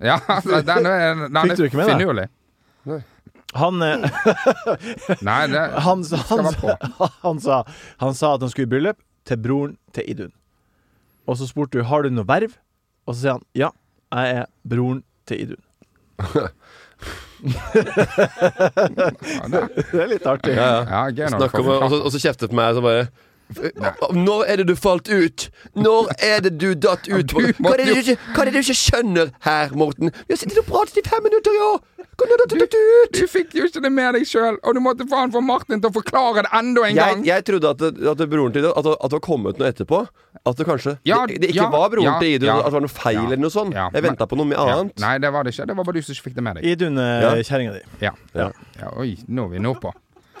ja 0.00 0.16
den 0.70 0.86
er, 0.88 1.26
den 1.26 1.40
Fikk 1.44 1.56
du 1.58 1.62
er 1.64 1.68
ikke 1.68 1.80
med 1.80 1.90
deg? 1.90 1.98
finurlig. 2.00 2.24
Han, 3.58 3.82
eh, 3.82 4.04
Nei, 5.26 5.40
det 5.50 5.62
han, 5.82 6.04
skal 6.06 6.44
han, 6.46 6.54
på. 6.60 6.68
han, 7.24 7.40
sa, 7.42 7.54
han 8.02 8.14
sa 8.14 8.34
at 8.36 8.42
han 8.44 8.50
skulle 8.52 8.68
i 8.68 8.72
bryllup 8.76 8.98
til 9.26 9.38
broren 9.42 9.74
til 9.96 10.04
Idun. 10.12 10.32
Og 11.26 11.34
så 11.40 11.44
spurte 11.50 11.78
du 11.78 11.82
har 11.86 12.00
du 12.06 12.10
noe 12.14 12.28
verv, 12.28 12.52
og 13.06 13.10
så 13.14 13.18
sier 13.20 13.34
han 13.38 13.46
ja, 13.58 13.70
jeg 14.14 14.26
er 14.42 14.46
broren 14.70 15.00
til 15.30 15.36
Idun. 15.46 15.62
Det, 17.40 17.48
Det 19.90 20.00
er 20.02 20.08
litt 20.10 20.26
artig. 20.28 20.52
Ja, 20.52 20.84
ja. 20.84 21.08
ja, 21.16 21.28
og, 21.38 21.48
så, 21.48 21.96
og 22.04 22.10
så 22.12 22.18
kjeftet 22.20 22.52
på 22.52 22.56
meg 22.58 22.74
så 22.76 22.82
bare 22.84 23.06
Når 24.14 24.44
er 24.48 24.60
det 24.60 24.66
du 24.70 24.74
falt 24.78 25.08
ut? 25.10 25.48
Når 25.74 26.10
er 26.22 26.40
det 26.46 26.52
du 26.62 26.74
datt 26.74 27.08
ut? 27.10 27.32
Hva 27.34 27.74
er 27.74 27.82
det 27.82 27.86
du 27.90 28.00
ikke, 28.00 28.16
hva 28.34 28.42
er 28.44 28.50
det 28.50 28.54
du 28.54 28.60
ikke 28.64 28.78
skjønner 28.80 29.32
her, 29.46 29.72
Morten? 29.78 30.12
Vi 30.26 30.34
har 30.34 30.40
sittet 30.40 30.60
og 30.62 30.68
pratet 30.70 31.00
i 31.02 31.06
fem 31.08 31.24
minutter, 31.26 31.56
ja! 31.56 31.72
Hvordan 32.20 32.36
datt 32.42 32.52
du 32.52 32.64
ut? 32.66 33.14
Du 33.16 33.22
fikk 33.32 33.54
jo 33.56 33.64
ikke 33.64 33.80
det 33.80 33.90
med 33.96 34.12
deg 34.18 34.26
sjøl, 34.28 34.58
og 34.60 34.74
du 34.76 34.80
måtte 34.84 35.06
faen 35.08 35.30
få 35.32 35.40
Martin 35.40 35.80
til 35.80 35.88
å 35.88 35.94
forklare 35.94 36.42
det 36.44 36.50
enda 36.58 36.82
en 36.90 36.98
gang. 36.98 37.22
jeg 37.24 37.44
trodde 37.48 37.70
at, 37.72 37.80
det, 37.80 38.06
at 38.12 38.18
det 38.20 38.26
broren 38.28 38.52
til 38.52 38.60
Idun 38.66 38.74
At 38.76 38.84
det, 38.84 38.92
at 39.00 39.08
det 39.08 39.16
var 39.16 39.22
kommet 39.24 39.60
noe 39.62 39.70
etterpå. 39.72 40.00
At 40.44 40.56
det 40.60 40.66
kanskje 40.68 40.98
Ja, 41.08 41.22
det, 41.28 41.38
det 41.40 41.48
ikke 41.54 41.62
ja, 41.64 41.70
var 41.72 41.88
broren 41.92 42.10
ja, 42.10 42.18
til 42.20 42.34
Idun, 42.36 42.50
ja, 42.50 42.58
at 42.60 42.68
det 42.68 42.76
var 42.76 42.84
noe 42.84 42.92
feil 42.92 43.16
ja, 43.16 43.24
eller 43.24 43.40
noe 43.40 43.54
sånt. 43.54 43.72
ja, 43.76 43.86
jeg 43.96 44.04
venta 44.04 44.28
på 44.28 44.36
noe 44.36 44.52
Ja. 44.52 44.66
annet. 44.76 45.00
Nei, 45.00 45.14
det 45.24 45.32
var 45.32 45.48
det 45.48 45.54
ikke. 45.56 45.66
Det 45.70 45.76
var 45.80 45.88
bare 45.88 45.96
du 45.96 46.02
som 46.04 46.12
ikke 46.18 46.26
fikk 46.28 46.36
det 46.36 46.44
med 46.44 46.60
deg. 46.60 46.68
Idun 46.74 46.98
er 47.00 47.24
Ja. 47.24 47.32
kjerringa 47.48 47.72
di. 47.78 47.82
Ja. 48.04 48.12
Ja. 48.36 48.50
ja. 48.82 48.92
Oi, 49.00 49.16
nå 49.28 49.48
er 49.48 49.54
vi 49.56 49.64
nordpå. 49.64 49.94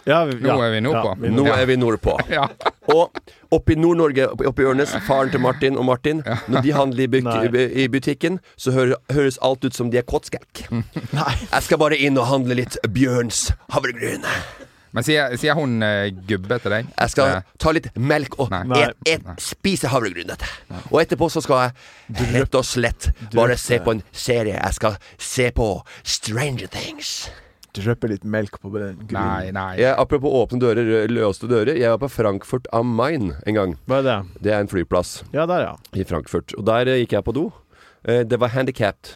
Ja, 0.08 0.24
vi, 0.24 0.38
Nå 0.40 0.56
er 0.62 0.70
vi 0.72 0.80
nordpå. 0.80 1.14
vi 1.20 1.28
er 1.28 1.34
Nå 1.36 1.44
er 1.52 1.66
vi 1.68 1.76
nordpå. 1.80 2.16
Ja. 2.30 2.46
Og 2.90 3.18
oppe 3.52 3.74
i 3.74 3.76
Nord-Norge, 3.78 4.28
oppe 4.48 4.62
i 4.62 4.66
Ørnes, 4.66 4.94
faren 5.06 5.30
til 5.30 5.42
Martin 5.42 5.76
og 5.78 5.84
Martin, 5.86 6.22
når 6.48 6.64
de 6.64 6.72
handler 6.74 7.04
i, 7.04 7.08
butik 7.10 7.58
i 7.84 7.86
butikken, 7.90 8.38
så 8.56 8.72
hører, 8.74 8.96
høres 9.12 9.38
alt 9.46 9.64
ut 9.64 9.76
som 9.76 9.90
de 9.92 10.00
er 10.00 10.06
kåtskrekk. 10.06 10.64
Jeg 11.52 11.66
skal 11.66 11.78
bare 11.82 11.98
inn 11.98 12.18
og 12.18 12.30
handle 12.30 12.56
litt 12.62 12.78
Bjørns 12.90 13.50
havregryn. 13.74 14.26
Men 14.90 15.06
sier, 15.06 15.36
sier 15.38 15.54
hun 15.54 15.78
uh, 15.84 16.08
gubbe 16.26 16.58
til 16.62 16.74
deg? 16.74 16.88
Jeg 16.96 17.12
skal 17.12 17.36
ta 17.62 17.74
litt 17.74 17.86
melk 17.94 18.34
og 18.42 18.50
Nei. 18.50 18.64
Nei. 18.72 18.80
et, 18.88 19.12
et, 19.12 19.28
spise 19.42 19.90
havregryn. 19.92 20.26
dette. 20.32 20.48
Og 20.90 20.98
etterpå 21.04 21.28
så 21.30 21.42
skal 21.44 21.68
jeg 21.68 22.32
rett 22.34 22.58
og 22.58 22.66
slett 22.66 23.12
bare 23.36 23.58
se 23.60 23.78
på 23.84 23.94
en 23.94 24.02
serie. 24.10 24.58
Jeg 24.58 24.78
skal 24.80 24.98
se 25.14 25.46
på 25.54 25.68
Stranger 26.02 26.72
Things. 26.74 27.30
Drypper 27.76 28.08
litt 28.10 28.24
melk 28.24 28.56
på 28.60 28.70
den 28.74 28.98
Nei, 29.14 29.50
nei. 29.54 29.76
Jeg, 29.78 29.94
apropos 29.98 30.32
åpne 30.42 30.58
dører, 30.62 31.06
løste 31.12 31.46
dører. 31.50 31.76
Jeg 31.78 31.90
var 31.94 32.00
på 32.02 32.08
Frankfurt 32.10 32.66
am 32.74 32.90
Main 32.98 33.32
en 33.46 33.54
gang. 33.54 33.76
Hva 33.86 34.00
er 34.00 34.06
det? 34.08 34.16
Det 34.42 34.52
er 34.56 34.64
en 34.64 34.70
flyplass. 34.72 35.20
Ja, 35.32 35.46
der, 35.46 35.68
ja. 35.68 35.74
i 35.94 36.04
Frankfurt. 36.08 36.54
Og 36.58 36.64
der 36.66 36.90
eh, 36.90 37.02
gikk 37.04 37.12
jeg 37.18 37.26
på 37.28 37.34
do. 37.36 37.46
Eh, 38.04 38.24
det 38.26 38.40
var 38.42 38.50
handikapped. 38.56 39.14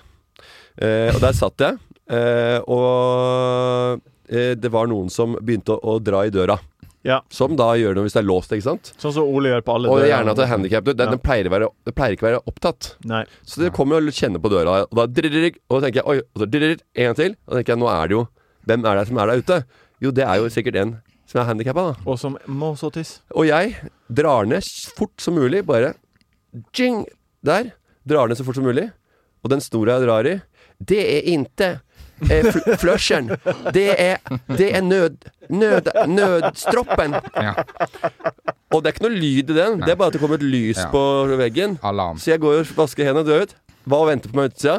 Eh, 0.79 1.11
og 1.15 1.21
der 1.25 1.35
satt 1.35 1.59
jeg. 1.67 1.81
Eh, 2.11 2.61
og 2.69 4.01
eh, 4.29 4.55
det 4.61 4.71
var 4.73 4.87
noen 4.91 5.11
som 5.13 5.35
begynte 5.41 5.75
å, 5.77 5.97
å 5.97 5.99
dra 6.03 6.25
i 6.29 6.33
døra. 6.35 6.59
Ja. 7.05 7.19
Som 7.29 7.53
da 7.59 7.67
gjør 7.77 7.99
noe 7.99 8.07
hvis 8.07 8.15
det 8.17 8.23
er 8.23 8.29
låst, 8.31 8.53
ikke 8.57 8.65
sant? 8.65 8.95
Sånn 8.97 9.13
som 9.13 9.27
Ole 9.29 9.51
gjør 9.51 9.65
på 9.67 9.75
alle 9.75 9.91
Og 9.93 9.99
dører. 9.99 10.09
gjerne 10.09 10.33
at 10.33 10.39
det 10.39 10.45
er 10.47 10.53
handikappet. 10.55 10.97
Den, 10.97 11.11
Ja. 11.11 11.13
den, 11.13 11.21
pleier 11.21 11.51
å 11.51 11.53
være, 11.53 11.67
den 11.85 11.97
pleier 11.99 12.15
ikke 12.17 12.25
å 12.25 12.29
være 12.31 12.39
opptatt. 12.49 12.95
Nei. 13.11 13.25
Så 13.45 13.61
det 13.61 13.75
kommer 13.77 14.01
jo 14.01 14.09
å 14.09 14.15
kjenne 14.17 14.41
på 14.41 14.49
døra, 14.53 14.79
og 14.89 14.97
da 14.97 15.05
drirrik, 15.19 15.59
Og 15.69 15.77
da 15.83 15.85
tenker 15.91 16.01
jeg 16.01 16.09
oi, 16.15 16.23
og 16.33 16.41
så 16.41 16.49
drirrik, 16.49 16.81
en 16.97 17.11
gang 17.11 17.19
til. 17.19 17.37
Og 17.45 17.51
da 17.53 17.59
tenker 17.61 17.75
jeg 17.75 17.83
nå 17.83 17.91
er 17.93 18.09
det 18.09 18.17
jo 18.17 18.23
Hvem 18.67 18.85
er 18.87 18.97
det 19.01 19.07
som 19.09 19.19
er 19.21 19.27
der 19.33 19.43
ute? 19.43 19.59
Jo, 20.03 20.11
det 20.11 20.25
er 20.27 20.41
jo 20.41 20.49
sikkert 20.53 20.77
en 20.81 20.95
som 21.29 21.41
er 21.41 21.49
handikappa, 21.49 21.83
da. 21.93 21.95
Og 22.07 22.19
som 22.21 22.37
må 22.47 22.75
så 22.77 22.91
tisse. 22.93 23.21
Og 23.35 23.47
jeg 23.49 23.75
drar 24.13 24.45
ned 24.49 24.65
fort 24.97 25.15
som 25.21 25.35
mulig, 25.39 25.65
bare 25.67 25.95
jing, 26.77 27.05
der. 27.45 27.73
Drar 28.09 28.29
ned 28.29 28.37
så 28.39 28.45
fort 28.47 28.59
som 28.59 28.67
mulig. 28.67 28.91
Og 29.45 29.51
den 29.53 29.61
snora 29.65 29.99
jeg 29.99 30.07
drar 30.09 30.29
i, 30.29 30.35
det 30.85 31.01
er 31.01 31.27
inte 31.33 31.69
eh, 32.31 32.47
fl 32.53 32.75
flushen. 32.83 33.31
Det 33.75 33.87
er, 34.01 34.19
det 34.49 34.71
er 34.77 34.85
nød, 34.85 35.27
nød, 35.53 35.91
nødstroppen. 36.13 37.17
Ja. 37.37 37.55
Og 38.75 38.83
det 38.83 38.91
er 38.91 38.95
ikke 38.97 39.05
noe 39.07 39.15
lyd 39.21 39.53
i 39.53 39.57
den. 39.57 39.81
Det 39.85 39.93
er 39.95 39.99
bare 40.01 40.13
at 40.13 40.17
det 40.17 40.23
kommer 40.25 40.41
et 40.41 40.47
lys 40.49 40.81
Ja. 40.83 40.89
på 40.93 41.03
veggen. 41.41 41.79
Alarm. 41.85 42.19
Så 42.21 42.33
jeg 42.35 42.41
går 42.45 42.63
og 42.63 42.73
vasker 42.79 43.07
hendene 43.09 43.25
og 43.25 43.31
dør 43.33 43.45
ut. 43.47 43.55
Hva 43.89 44.01
venter 44.09 44.33
på 44.33 44.39
meg 44.41 44.53
utsida? 44.53 44.79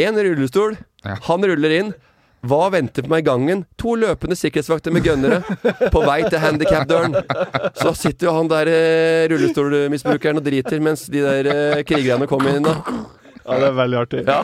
En 0.00 0.18
rullestol. 0.20 0.76
Ja. 1.04 1.16
Han 1.28 1.44
ruller 1.48 1.76
inn. 1.80 1.94
Hva 2.46 2.68
venter 2.74 3.04
på 3.04 3.12
meg 3.12 3.24
i 3.24 3.26
gangen? 3.26 3.64
To 3.80 3.96
løpende 3.98 4.38
sikkerhetsvakter 4.38 4.94
med 4.94 5.06
gønnere 5.06 5.40
på 5.92 6.02
vei 6.06 6.20
til 6.28 6.40
handikapdøren. 6.42 7.16
Så 7.78 7.94
sitter 7.98 8.30
jo 8.30 8.36
han 8.38 8.50
der 8.52 8.70
eh, 8.70 9.26
rullestolmisbrukeren 9.32 10.40
og 10.40 10.46
driter 10.46 10.82
mens 10.84 11.06
de 11.10 11.24
der 11.24 11.52
eh, 11.52 11.84
krigerne 11.86 12.28
kommer 12.30 12.56
inn. 12.56 12.66
da 12.66 12.80
Ja, 13.46 13.56
det 13.62 13.66
er 13.70 13.74
veldig 13.78 13.98
artig. 14.00 14.22
ja. 14.26 14.40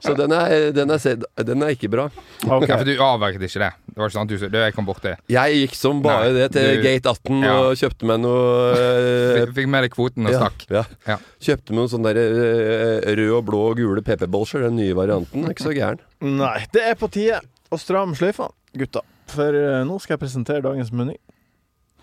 Så 0.00 0.12
den 0.14 0.30
er, 0.30 0.52
den, 0.72 0.90
er, 0.94 1.16
den 1.42 1.62
er 1.66 1.72
ikke 1.74 1.88
bra. 1.90 2.04
Okay. 2.46 2.68
Ja, 2.70 2.76
for 2.78 2.86
du 2.86 2.92
avverget 3.02 3.42
ikke 3.48 3.60
det. 3.64 3.70
Det 3.88 3.96
var 3.98 4.06
ikke 4.06 4.14
sånn 4.14 4.28
at 4.28 4.30
du, 4.30 4.44
du 4.54 4.58
jeg 4.62 4.74
kom 4.76 4.86
borti. 4.86 5.12
Jeg 5.34 5.56
gikk 5.58 5.74
som 5.74 5.98
bare 6.04 6.28
Nei, 6.28 6.36
det 6.36 6.46
til 6.54 6.68
du- 6.78 6.82
Gate 6.84 7.10
18 7.10 7.42
Ja. 7.42 7.56
og 7.64 7.72
kjøpte 7.80 8.06
meg 8.06 8.20
noe 8.22 8.44
eh, 8.78 9.42
Fikk, 9.56 9.66
med 9.74 9.82
deg 9.88 9.92
kvoten 9.96 10.28
og 10.30 10.32
ja, 10.36 10.38
stakk. 10.44 10.64
ja. 10.70 10.84
Ja. 11.10 11.16
Kjøpte 11.48 11.74
meg 11.74 11.80
noen 11.82 11.90
sånne 11.96 12.12
der, 12.14 12.22
eh, 12.22 13.10
rød 13.18 13.34
og 13.40 13.44
blå 13.50 13.62
og 13.72 13.76
gule 13.82 14.04
PP-bolsjer. 14.06 14.68
Den 14.68 14.78
nye 14.78 14.94
varianten. 14.94 15.44
Er 15.48 15.56
ikke 15.56 15.66
så 15.66 15.74
gæren. 15.74 16.00
Nei, 16.22 16.56
det 16.72 16.86
er 16.92 16.94
på 17.02 17.10
tide 17.10 17.42
å 17.74 17.78
stramme 17.82 18.14
sløyfa, 18.16 18.46
gutta. 18.78 19.02
For 19.34 19.50
eh, 19.50 19.82
nå 19.84 19.98
skal 20.00 20.14
jeg 20.16 20.22
presentere 20.22 20.62
dagens 20.64 20.94
meny. 20.94 21.18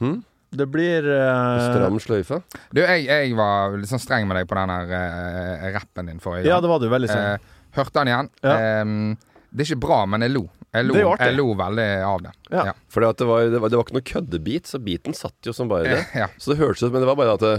Hm? 0.04 0.20
Det 0.56 0.68
blir 0.72 1.08
uh... 1.10 1.62
Stram 1.66 1.98
sløyfe. 2.04 2.42
Du, 2.72 2.82
jeg, 2.84 3.06
jeg 3.08 3.36
var 3.38 3.78
litt 3.80 3.90
sånn 3.92 4.04
streng 4.04 4.28
med 4.30 4.40
deg 4.40 4.50
på 4.50 4.58
den 4.60 4.74
der 4.74 4.92
uh, 4.94 5.70
rappen 5.75 6.12
din 6.12 6.22
forrige 6.24 6.50
Ja, 6.50 6.60
det 6.64 6.72
var 6.72 6.84
du 6.84 6.90
veldig 6.92 7.10
sånn. 7.12 7.40
Uh, 7.40 7.72
hørte 7.80 7.98
den 8.00 8.12
igjen. 8.12 8.30
Ja. 8.46 8.58
Um, 8.84 9.16
det 9.52 9.64
er 9.64 9.72
ikke 9.72 9.84
bra, 9.88 10.02
men 10.10 10.25
jeg 10.25 10.36
lo. 10.36 10.46
Jeg 10.75 10.90
lo, 10.90 10.96
er 11.00 11.22
jeg 11.30 11.36
lo 11.38 11.46
veldig 11.56 11.88
av 12.04 12.24
det. 12.25 12.34
Ja. 12.52 12.64
Ja. 12.72 12.74
For 12.92 13.04
det, 13.06 13.28
var, 13.28 13.46
det, 13.48 13.62
det 13.64 13.78
var 13.80 13.86
ikke 13.86 13.96
noe 13.96 14.08
køddebit, 14.10 14.68
så 14.68 14.82
biten 14.84 15.16
satt 15.16 15.48
jo 15.48 15.54
som 15.56 15.72
bare 15.72 15.88
det. 15.88 16.02
Ja. 16.20 16.28
Så 16.36 16.52
det 16.52 16.60
hørtes 16.60 16.84
ut 16.84 16.92
Men 16.92 17.06
det 17.06 17.08
var 17.08 17.20
bare 17.20 17.36
at 17.38 17.46
det, 17.46 17.56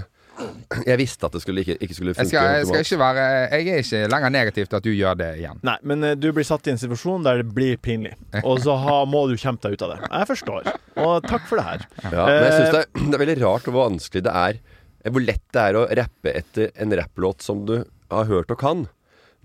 jeg 0.87 0.99
visste 1.01 1.29
at 1.29 1.35
det 1.37 1.41
skulle 1.43 1.63
ikke, 1.65 1.77
ikke 1.83 1.97
skulle 1.97 2.15
funke. 2.17 2.27
Jeg, 2.27 2.31
skal, 2.33 2.59
jeg, 2.59 2.69
skal 2.69 2.85
ikke 2.85 2.99
være, 3.01 3.27
jeg 3.53 3.69
er 3.73 3.83
ikke 3.83 4.01
lenger 4.13 4.33
negativ 4.35 4.69
til 4.69 4.79
at 4.79 4.87
du 4.87 4.91
gjør 4.93 5.19
det 5.21 5.29
igjen. 5.41 5.61
Nei, 5.67 5.77
men 5.89 6.07
eh, 6.07 6.17
du 6.19 6.29
blir 6.37 6.47
satt 6.47 6.69
i 6.69 6.73
en 6.75 6.81
situasjon 6.81 7.27
der 7.27 7.43
det 7.43 7.49
blir 7.57 7.79
pinlig. 7.83 8.15
Og 8.43 8.61
så 8.65 8.77
ha, 8.83 8.97
må 9.09 9.27
du 9.31 9.37
kjempe 9.41 9.67
deg 9.67 9.77
ut 9.77 9.87
av 9.87 9.95
det. 9.95 10.01
Jeg 10.07 10.31
forstår. 10.33 10.73
Og 11.05 11.29
takk 11.29 11.47
for 11.49 11.61
det 11.61 11.67
her. 11.69 11.87
Ja, 12.05 12.27
men 12.27 12.43
jeg 12.43 12.57
syns 12.57 12.75
det, 12.75 12.83
er, 12.83 12.91
det 13.09 13.19
er 13.19 13.25
veldig 13.25 13.39
rart 13.45 13.71
hvor 13.71 13.79
vanskelig 13.79 14.27
det 14.27 14.35
er 14.43 14.59
eh, 14.59 15.13
Hvor 15.13 15.25
lett 15.25 15.47
det 15.57 15.63
er 15.63 15.81
å 15.81 15.87
rappe 16.03 16.35
etter 16.43 16.75
en 16.75 16.99
rapplåt 17.01 17.47
som 17.47 17.65
du 17.69 17.79
har 18.13 18.29
hørt 18.31 18.53
og 18.53 18.61
kan. 18.61 18.85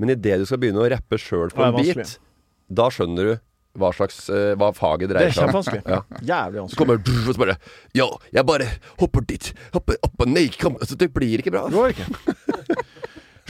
Men 0.01 0.15
idet 0.15 0.41
du 0.41 0.47
skal 0.49 0.61
begynne 0.61 0.83
å 0.83 0.89
rappe 0.91 1.19
sjøl 1.21 1.53
på 1.53 1.65
en 1.67 1.77
bit, 1.77 1.95
beat, 1.99 2.17
da 2.71 2.89
skjønner 2.93 3.31
du 3.31 3.33
hva 3.79 3.89
slags 3.95 4.25
eh, 4.29 4.51
Hva 4.59 4.71
faget 4.75 5.07
Det 5.09 5.15
dreier 5.15 5.29
er 5.29 5.35
seg 5.35 5.43
om. 5.47 5.51
kjempevanskelig. 5.53 5.83
Ja. 5.87 6.01
Jævlig 6.27 6.65
Så 6.73 6.79
kommer 6.81 6.97
brr, 6.99 7.21
og 7.27 7.35
så 7.35 7.39
bare 7.45 7.55
Ja, 7.95 8.07
jeg 8.35 8.45
bare 8.49 8.67
hopper 8.99 9.21
dit. 9.29 9.53
Hopper 9.73 9.95
opp 10.03 10.25
og 10.25 10.27
ned. 10.27 10.57
Kom. 10.59 10.75
Altså, 10.81 10.95
det 10.99 11.11
blir 11.15 11.39
ikke 11.39 11.53
bra. 11.55 11.67
Det 11.69 11.77
går 11.79 11.93
ikke. 11.95 12.07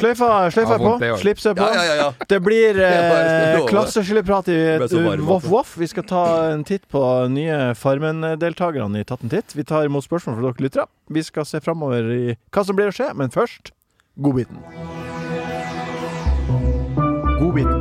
Sløyfa, 0.02 0.28
sløyfa 0.56 0.72
Ja, 0.72 0.78
på. 0.80 0.92
det. 1.02 1.10
Slipset 1.20 1.58
på. 1.58 1.66
Ja, 1.68 1.74
ja, 1.76 1.84
ja, 1.84 1.96
ja. 2.00 2.26
Det 2.32 2.38
blir 2.42 2.78
eh, 2.82 3.60
klasseskilleprat 3.70 4.48
i 4.50 4.56
så 4.90 5.02
Voff. 5.28 5.44
Voff. 5.52 5.74
Vi 5.78 5.86
skal 5.92 6.06
ta 6.10 6.22
en 6.54 6.64
titt 6.66 6.88
på 6.90 7.02
nye 7.30 7.74
Farmen-deltakerne 7.78 9.02
i 9.04 9.06
Tatt 9.06 9.22
en 9.28 9.30
titt. 9.34 9.54
Vi 9.58 9.66
tar 9.68 9.86
imot 9.90 10.08
spørsmål 10.08 10.40
fra 10.40 10.48
dere 10.48 10.66
lyttere. 10.66 10.88
Vi 11.12 11.22
skal 11.28 11.46
se 11.46 11.60
framover 11.62 12.08
i 12.16 12.24
hva 12.50 12.66
som 12.66 12.80
blir 12.80 12.90
å 12.90 12.96
skje, 12.96 13.12
men 13.20 13.30
først. 13.36 13.74
Godbiten. 14.18 14.64
Godbiten. 17.38 17.81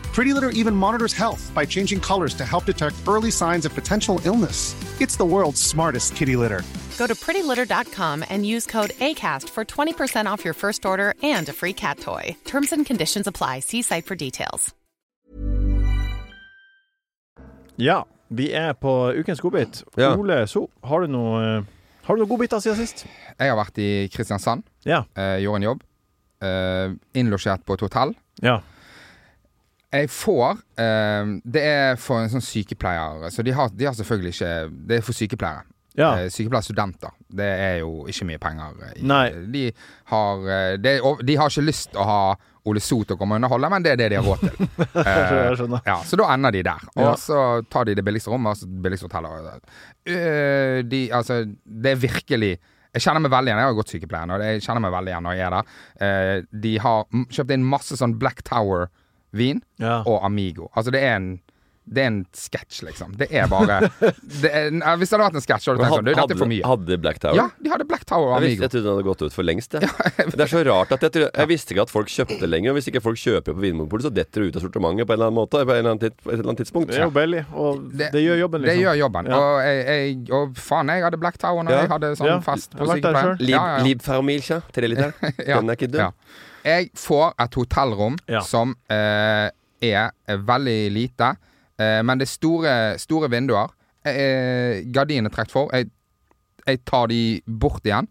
Pretty 0.13 0.33
Litter 0.33 0.49
even 0.49 0.75
monitors 0.75 1.13
health 1.13 1.51
by 1.55 1.65
changing 1.65 1.99
colors 2.01 2.33
to 2.35 2.45
help 2.45 2.65
detect 2.65 2.95
early 3.07 3.31
signs 3.31 3.65
of 3.65 3.73
potential 3.73 4.19
illness. 4.25 4.75
It's 4.99 5.17
the 5.17 5.25
world's 5.25 5.61
smartest 5.61 6.15
kitty 6.15 6.35
litter. 6.35 6.61
Go 6.97 7.07
to 7.07 7.15
prettylitter.com 7.15 8.25
and 8.29 8.45
use 8.45 8.65
code 8.65 8.91
ACAST 8.99 9.49
for 9.49 9.63
20% 9.65 10.25
off 10.33 10.43
your 10.45 10.53
first 10.53 10.85
order 10.85 11.13
and 11.23 11.47
a 11.49 11.53
free 11.53 11.73
cat 11.73 11.97
toy. 11.99 12.35
Terms 12.45 12.73
and 12.73 12.85
conditions 12.85 13.27
apply. 13.27 13.59
See 13.61 13.81
site 13.81 14.05
for 14.05 14.15
details. 14.15 14.73
Ja, 17.77 18.03
vi 18.27 18.51
er 18.53 18.73
på 18.73 19.13
ukens 19.15 19.39
godbit. 19.41 19.83
Ja. 19.97 20.11
Ole 20.17 20.43
So, 20.47 20.67
har 20.83 21.01
du 21.01 21.07
noe 21.07 21.39
eh, 21.41 21.63
Har 22.05 22.15
du 22.15 22.21
noen 22.21 22.29
godbiter 22.29 22.59
siden 22.61 22.77
sist? 22.77 23.05
Jeg 23.39 23.49
har 23.49 23.57
vært 23.57 23.77
i 23.79 24.09
Kristiansand, 24.13 24.63
Ja. 24.85 25.03
eh, 25.15 25.39
gjorde 25.41 25.55
en 25.55 25.63
jobb. 25.69 25.81
Eh, 26.41 26.93
innlosjert 27.15 27.63
på 27.65 27.73
et 27.73 27.81
hotell. 27.81 28.13
Ja. 28.41 28.59
Jeg 29.91 30.07
får 30.09 30.61
eh, 30.79 31.31
Det 31.43 31.61
er 31.67 31.97
for 31.99 32.21
en 32.23 32.29
sånn 32.31 32.43
sykepleier 32.45 33.25
Så 33.33 33.43
de 33.43 33.51
har, 33.51 33.69
de 33.75 33.85
har 33.89 33.93
selvfølgelig 33.97 34.31
ikke 34.37 34.51
Det 34.87 34.97
er 34.97 35.01
for 35.03 35.17
sykepleiere. 35.17 35.65
ja. 35.99 36.13
Eh, 36.21 36.29
sykepleierstudenter. 36.31 37.11
Det 37.27 37.49
er 37.65 37.75
jo 37.81 38.05
ikke 38.07 38.25
mye 38.29 38.39
penger 38.39 38.77
i. 38.95 39.01
Nei. 39.03 39.25
De 39.51 39.65
har, 40.13 40.45
de, 40.79 40.93
de 41.27 41.35
har 41.35 41.51
ikke 41.51 41.65
lyst 41.67 41.97
å 41.99 42.05
ha 42.07 42.21
Ole 42.69 42.79
So 42.79 42.99
til 43.03 43.15
å 43.15 43.19
komme 43.19 43.33
og 43.35 43.41
underholde, 43.41 43.69
men 43.73 43.81
det 43.83 43.91
er 43.95 43.97
det 43.99 44.07
de 44.13 44.19
har 44.19 44.27
råd 44.27 44.41
til. 44.45 44.67
Skjønner. 45.57 45.81
Ja, 45.87 45.95
så 46.05 46.19
da 46.21 46.27
ender 46.35 46.53
de 46.53 46.61
der. 46.67 46.83
Og 46.95 47.03
Ja. 47.07 47.13
så 47.17 47.39
tar 47.73 47.87
de 47.89 47.95
det 47.97 48.03
billigste 48.05 48.29
rommet, 48.31 48.53
altså 48.53 48.67
billigste 48.85 49.09
hotellet. 49.09 49.65
Uh, 50.07 50.79
de, 50.87 50.99
altså, 51.11 51.41
det 51.65 51.91
er 51.95 51.99
virkelig 52.03 52.51
Jeg 52.93 53.01
kjenner 53.05 53.23
meg 53.23 53.31
veldig 53.31 53.47
igjen. 53.51 53.59
Jeg 53.63 53.69
har 53.71 53.75
gått 53.81 53.91
sykepleien, 53.95 54.31
og 54.35 54.39
det- 54.43 54.47
jeg 54.53 54.63
kjenner 54.67 54.81
meg 54.83 54.91
veldig 54.91 55.11
igjen 55.13 55.23
når 55.23 55.35
jeg 55.37 55.45
er 55.47 55.53
der. 55.55 55.75
Eh, 56.07 56.41
de 56.67 56.71
har 56.83 57.05
kjøpt 57.31 57.53
inn 57.55 57.63
masse 57.63 57.95
sånn 57.95 58.17
Black 58.19 58.41
Tower-vin 59.31 59.61
Ja. 59.79 60.03
og 60.05 60.23
Amigo. 60.25 60.69
Altså, 60.75 60.91
det 60.91 61.01
er 61.03 61.15
en 61.15 61.39
det 61.91 61.97
er 62.03 62.07
en 62.11 62.25
sketsj, 62.31 62.83
liksom. 62.85 63.15
Det 63.17 63.25
er 63.33 63.47
bare 63.49 63.79
det 63.99 64.51
er, 64.53 64.69
Hvis 65.01 65.09
det 65.09 65.17
hadde 65.17 65.25
vært 65.25 65.35
en 65.35 65.41
sketsj, 65.43 65.65
hadde 65.65 65.77
du 65.77 65.81
tenkt 65.81 65.95
sånn 65.97 66.05
Du, 66.05 66.11
dette 66.13 66.35
er 66.35 66.37
for 66.37 66.47
mye. 66.51 66.61
hadde 66.63 66.97
Black 67.01 67.17
Tower? 67.19 67.35
Ja, 67.35 67.45
de 67.59 67.71
hadde 67.73 67.87
Black 67.89 68.05
Tower 68.05 68.27
og 68.29 68.43
Jeg, 68.43 68.51
visste, 68.51 68.53
Amigo. 68.53 68.61
jeg 68.61 68.71
trodde 68.71 68.85
den 68.85 68.93
hadde 68.93 69.07
gått 69.09 69.21
ut 69.25 69.33
for 69.33 69.43
lengst. 69.43 69.73
Jeg. 69.73 70.27
det 70.37 70.45
er 70.45 70.51
så 70.53 70.61
rart 70.69 70.91
at 70.93 71.01
jeg, 71.01 71.11
trodde, 71.11 71.31
jeg 71.41 71.49
visste 71.49 71.73
ikke 71.73 71.81
at 71.81 71.91
folk 71.91 72.07
kjøpte 72.13 72.47
lenger. 72.47 72.69
Og 72.71 72.77
hvis 72.77 72.87
ikke 72.93 73.01
folk 73.01 73.17
kjøper 73.19 73.57
på 73.57 73.63
Vinmonopolet, 73.65 74.05
så 74.07 74.13
detter 74.13 74.45
det 74.45 74.47
ut 74.53 74.59
av 74.61 74.65
sortimentet 74.67 75.09
på 75.09 75.15
en 75.15 75.17
eller 75.17 75.31
annen 75.33 75.39
måte. 75.41 75.63
På 75.65 75.73
en 75.73 75.81
eller 75.81 75.89
annen 75.95 76.03
tid, 76.05 76.15
på 76.21 76.29
et 76.29 76.37
eller 76.37 76.51
annet 76.53 76.61
tidspunkt. 76.63 76.93
Det 76.93 77.01
er 77.01 77.07
jo 77.09 77.15
belly, 77.17 77.41
og 77.65 77.81
det, 77.97 78.11
gjør 78.27 78.39
jobben, 78.45 78.61
liksom. 78.61 78.77
Det 78.77 78.85
gjør 78.85 78.99
jobben. 79.01 79.31
Ja. 79.33 79.41
Og, 79.41 79.57
jeg, 79.65 79.81
jeg, 79.89 80.21
og 80.37 80.61
faen, 80.69 80.93
jeg 80.95 81.07
hadde 81.09 81.21
Black 81.25 81.41
Tower 81.41 81.65
når 81.65 81.75
Ja. 81.75 81.81
jeg 81.81 81.93
hadde 81.97 82.13
sånn 82.21 82.29
Ja, 82.29 82.37
fest 82.45 82.71
jeg 82.77 82.79
på 82.85 82.91
sykepleien. 82.93 83.35
Lib, 83.41 83.49
Ja, 83.57 83.65
ja, 83.65 83.75
ja. 83.81 83.83
Lib 83.89 84.05
Fermilcha, 84.05 84.61
tre 84.71 84.87
liter. 84.93 85.17
Ja. 85.49 85.57
Den 85.59 85.73
er 85.73 85.81
ikke 85.81 85.91
dum. 85.97 86.13
Jeg 86.65 86.89
får 86.95 87.33
et 87.39 87.55
hotellrom 87.57 88.17
Ja. 88.29 88.41
som 88.45 88.75
eh, 88.89 89.49
er 89.81 90.11
veldig 90.37 90.91
lite, 90.93 91.35
eh, 91.79 92.01
men 92.05 92.17
det 92.21 92.27
er 92.27 92.31
store, 92.35 92.75
store 93.01 93.29
vinduer. 93.33 93.71
Eh, 94.05 94.83
gardinene 94.93 95.29
er 95.29 95.35
trukket 95.35 95.51
for. 95.51 95.69
Jeg, 95.73 95.89
jeg 96.67 96.83
tar 96.85 97.07
de 97.07 97.41
bort 97.47 97.85
igjen, 97.85 98.07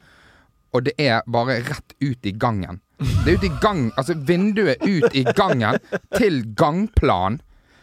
og 0.74 0.84
det 0.86 0.94
er 0.98 1.22
bare 1.30 1.60
rett 1.66 1.94
ut 2.02 2.26
i 2.26 2.32
gangen. 2.32 2.80
Det 3.24 3.32
er 3.32 3.38
ut 3.38 3.44
i 3.44 3.52
gang, 3.62 3.86
altså 3.96 4.14
vinduet 4.14 4.82
ut 4.84 5.14
i 5.16 5.22
gangen 5.34 5.78
til 6.18 6.42
gangplan. 6.54 7.40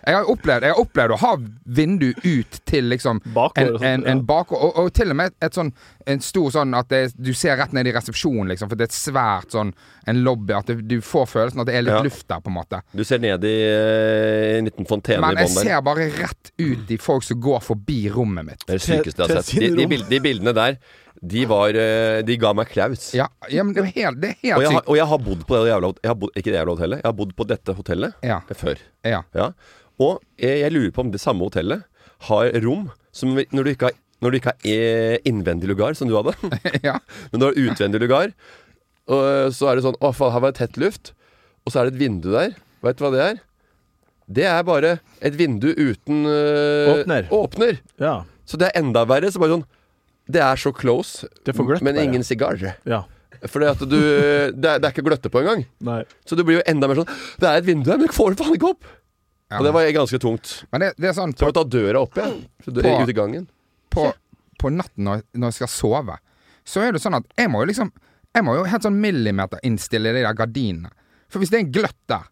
Jeg 0.07 0.15
har 0.15 0.29
opplevd, 0.31 0.63
jeg 0.63 0.71
har 0.71 0.79
opplevd 0.79 1.13
å 1.13 1.19
ha 1.19 1.31
vindu 1.77 2.05
ut 2.23 2.57
til 2.69 2.85
liksom 2.93 3.19
Bakgård 3.35 3.59
en, 3.59 3.73
og 3.73 3.81
sånt, 3.81 3.87
en, 3.89 4.05
en 4.13 4.21
bakgård, 4.29 4.61
og, 4.63 4.77
og 4.85 4.91
til 4.95 5.11
og 5.11 5.17
med 5.19 5.33
et 5.43 5.57
sånn 5.57 5.71
en 6.07 6.21
stor 6.23 6.53
sånn 6.55 6.71
at 6.79 6.87
det, 6.93 7.01
du 7.19 7.33
ser 7.35 7.57
rett 7.59 7.73
ned 7.75 7.89
i 7.89 7.91
resepsjonen, 7.91 8.47
liksom, 8.53 8.69
for 8.71 8.79
det 8.79 8.85
er 8.87 8.91
et 8.93 8.95
svært 8.95 9.51
sånn 9.51 9.73
en 10.07 10.21
lobby, 10.23 10.53
at 10.55 10.69
det, 10.71 10.77
du 10.87 11.01
får 11.03 11.25
følelsen 11.33 11.59
at 11.65 11.67
det 11.67 11.75
er 11.75 11.83
litt 11.83 11.97
Ja. 11.97 12.03
luft 12.05 12.23
der, 12.31 12.39
på 12.45 12.47
en 12.53 12.55
måte. 12.55 12.79
Du 12.95 13.03
ser 13.03 13.19
ned 13.19 13.43
i 13.43 13.55
eh, 13.67 14.57
en 14.61 14.69
liten 14.69 14.87
fontene 14.87 15.19
Men 15.25 15.35
i 15.35 15.43
jeg 15.43 15.49
bånn 15.51 15.59
der. 15.59 15.67
ser 15.73 15.81
bare 15.89 16.07
rett 16.21 16.53
ut 16.63 16.93
i 16.95 16.97
folk 17.03 17.27
som 17.27 17.41
går 17.43 17.59
forbi 17.67 17.99
rommet 18.15 18.47
mitt. 18.47 18.63
Det 18.63 18.77
er 18.77 18.79
det 18.79 18.85
sykeste 18.87 19.25
jeg 19.27 19.35
har 19.35 19.43
sett. 19.43 19.59
De, 19.59 19.73
de, 19.81 19.87
bild, 19.91 20.07
de 20.07 20.19
bildene 20.23 20.53
der, 20.55 20.77
de 21.17 21.43
var 21.49 21.73
eh, 21.73 22.21
De 22.23 22.35
ga 22.39 22.51
meg 22.55 22.69
klaus. 22.71 23.09
Ja, 23.17 23.25
ja 23.51 23.63
men 23.65 23.73
det 23.75 23.83
er 23.83 23.91
helt, 23.95 24.21
det 24.21 24.31
er 24.35 24.55
Og 24.55 24.61
helt 24.61 24.63
jeg, 24.63 24.71
har, 24.71 24.79
sykt. 24.79 24.87
og 24.93 24.99
jeg 25.01 25.07
har 25.11 25.21
bodd 25.27 25.43
på 25.49 25.57
det 25.59 25.71
jævla 25.73 25.91
jeg 26.03 26.11
har 26.13 26.17
bodd, 26.23 26.31
Ikke 26.37 26.51
det 26.53 26.59
jævla 26.61 26.75
hotellet. 26.77 27.01
Jeg 27.03 27.09
har 27.09 27.17
bodd 27.19 27.35
på 27.41 27.47
dette 27.51 27.75
hotellet 27.81 28.27
Ja, 28.31 28.39
før. 28.55 28.83
ja. 29.03 29.21
Og 30.03 30.21
jeg, 30.37 30.71
lurer 30.73 30.93
på 30.93 31.05
om 31.05 31.11
det 31.13 31.21
samme 31.21 31.45
hotellet 31.47 31.85
har 32.27 32.51
rom 32.63 32.87
som 33.15 33.33
når 33.33 33.65
du 33.65 33.71
ikke 33.71 33.89
har, 33.89 33.97
når 34.21 34.33
du 34.33 34.37
ikke 34.39 34.53
har 34.53 34.69
eh, 34.69 35.17
innvendig 35.29 35.69
lugar, 35.69 35.97
som 35.97 36.09
du 36.09 36.15
hadde, 36.17 36.33
ja. 36.87 36.97
men 37.31 37.41
du 37.41 37.47
har 37.49 37.57
utvendig 37.57 38.01
lugar, 38.03 38.33
og 39.07 39.53
så 39.55 39.69
er 39.71 39.77
det 39.77 39.85
sånn 39.85 39.97
Å, 40.03 40.11
faen, 40.11 40.33
her 40.35 40.43
var 40.43 40.51
det 40.51 40.59
tett 40.59 40.79
luft. 40.81 41.13
Og 41.63 41.71
så 41.71 41.79
er 41.79 41.87
det 41.87 41.95
et 41.95 42.01
vindu 42.01 42.27
der. 42.33 42.57
Vet 42.83 42.97
du 42.99 43.05
hva 43.05 43.11
det 43.13 43.21
er? 43.23 43.37
Det 44.27 44.43
er 44.43 44.65
bare 44.67 44.97
et 45.23 45.37
vindu 45.39 45.69
uten 45.71 46.25
eh, 46.27 46.89
Åpner. 46.91 47.29
åpner. 47.31 47.79
Ja. 48.03 48.17
Så 48.47 48.59
det 48.59 48.67
er 48.67 48.81
enda 48.81 49.05
verre. 49.07 49.31
Så 49.31 49.39
bare 49.39 49.55
sånn 49.55 49.67
Det 50.27 50.41
er 50.43 50.59
så 50.59 50.73
close, 50.75 51.29
Det 51.47 51.55
gløtt 51.55 51.85
men 51.87 51.99
ingen 52.03 52.23
sigar. 52.27 52.59
ja. 52.83 53.05
For 53.47 53.61
det 53.63 53.71
det 54.57 54.75
er 54.75 54.89
ikke 54.91 55.05
gløtte 55.07 55.31
på 55.31 55.39
engang. 55.43 55.63
Så 56.27 56.35
det 56.35 56.43
blir 56.43 56.59
jo 56.59 56.67
enda 56.67 56.89
mer 56.89 56.99
sånn 56.99 57.11
Det 57.39 57.47
er 57.47 57.61
et 57.61 57.67
vindu 57.67 57.91
her, 57.91 57.99
men 58.01 58.11
får 58.11 58.35
det 58.35 58.43
faen 58.43 58.59
ikke 58.59 58.73
opp! 58.75 58.83
Ja. 59.49 59.57
Og 59.59 59.63
det 59.67 59.73
var 59.73 59.91
ganske 59.95 60.19
tungt. 60.19 60.53
Men 60.71 60.81
det, 60.83 60.93
det 60.97 61.09
er 61.09 61.13
sånn 61.17 61.31
Så 61.33 61.39
på, 61.39 61.45
jeg 61.47 61.53
må 61.53 61.57
ta 61.59 61.63
døra 61.77 62.01
opp 62.03 62.17
igjen. 62.19 62.39
Så 62.65 62.73
På- 62.75 62.95
Ut 63.03 63.09
i 63.09 63.15
gangen. 63.15 63.47
på, 63.93 64.07
på 64.59 64.71
natten 64.73 65.03
når, 65.07 65.21
når 65.33 65.47
jeg 65.53 65.59
skal 65.61 65.71
sove, 65.71 66.17
så 66.67 66.81
er 66.83 66.91
det 66.97 67.01
sånn 67.01 67.15
at 67.15 67.23
jeg 67.37 67.49
må 67.53 67.61
jo 67.63 67.69
liksom 67.71 67.91
Jeg 68.35 68.43
må 68.45 68.53
jo 68.57 68.65
helt 68.69 68.83
sånn 68.83 68.97
millimeter 69.01 69.57
innstille 69.65 70.11
de 70.13 70.21
der 70.21 70.35
gardinene. 70.37 70.91
For 71.31 71.39
hvis 71.41 71.49
det 71.49 71.57
er 71.57 71.63
en 71.65 71.71
gløtt 71.73 71.97
der, 72.11 72.27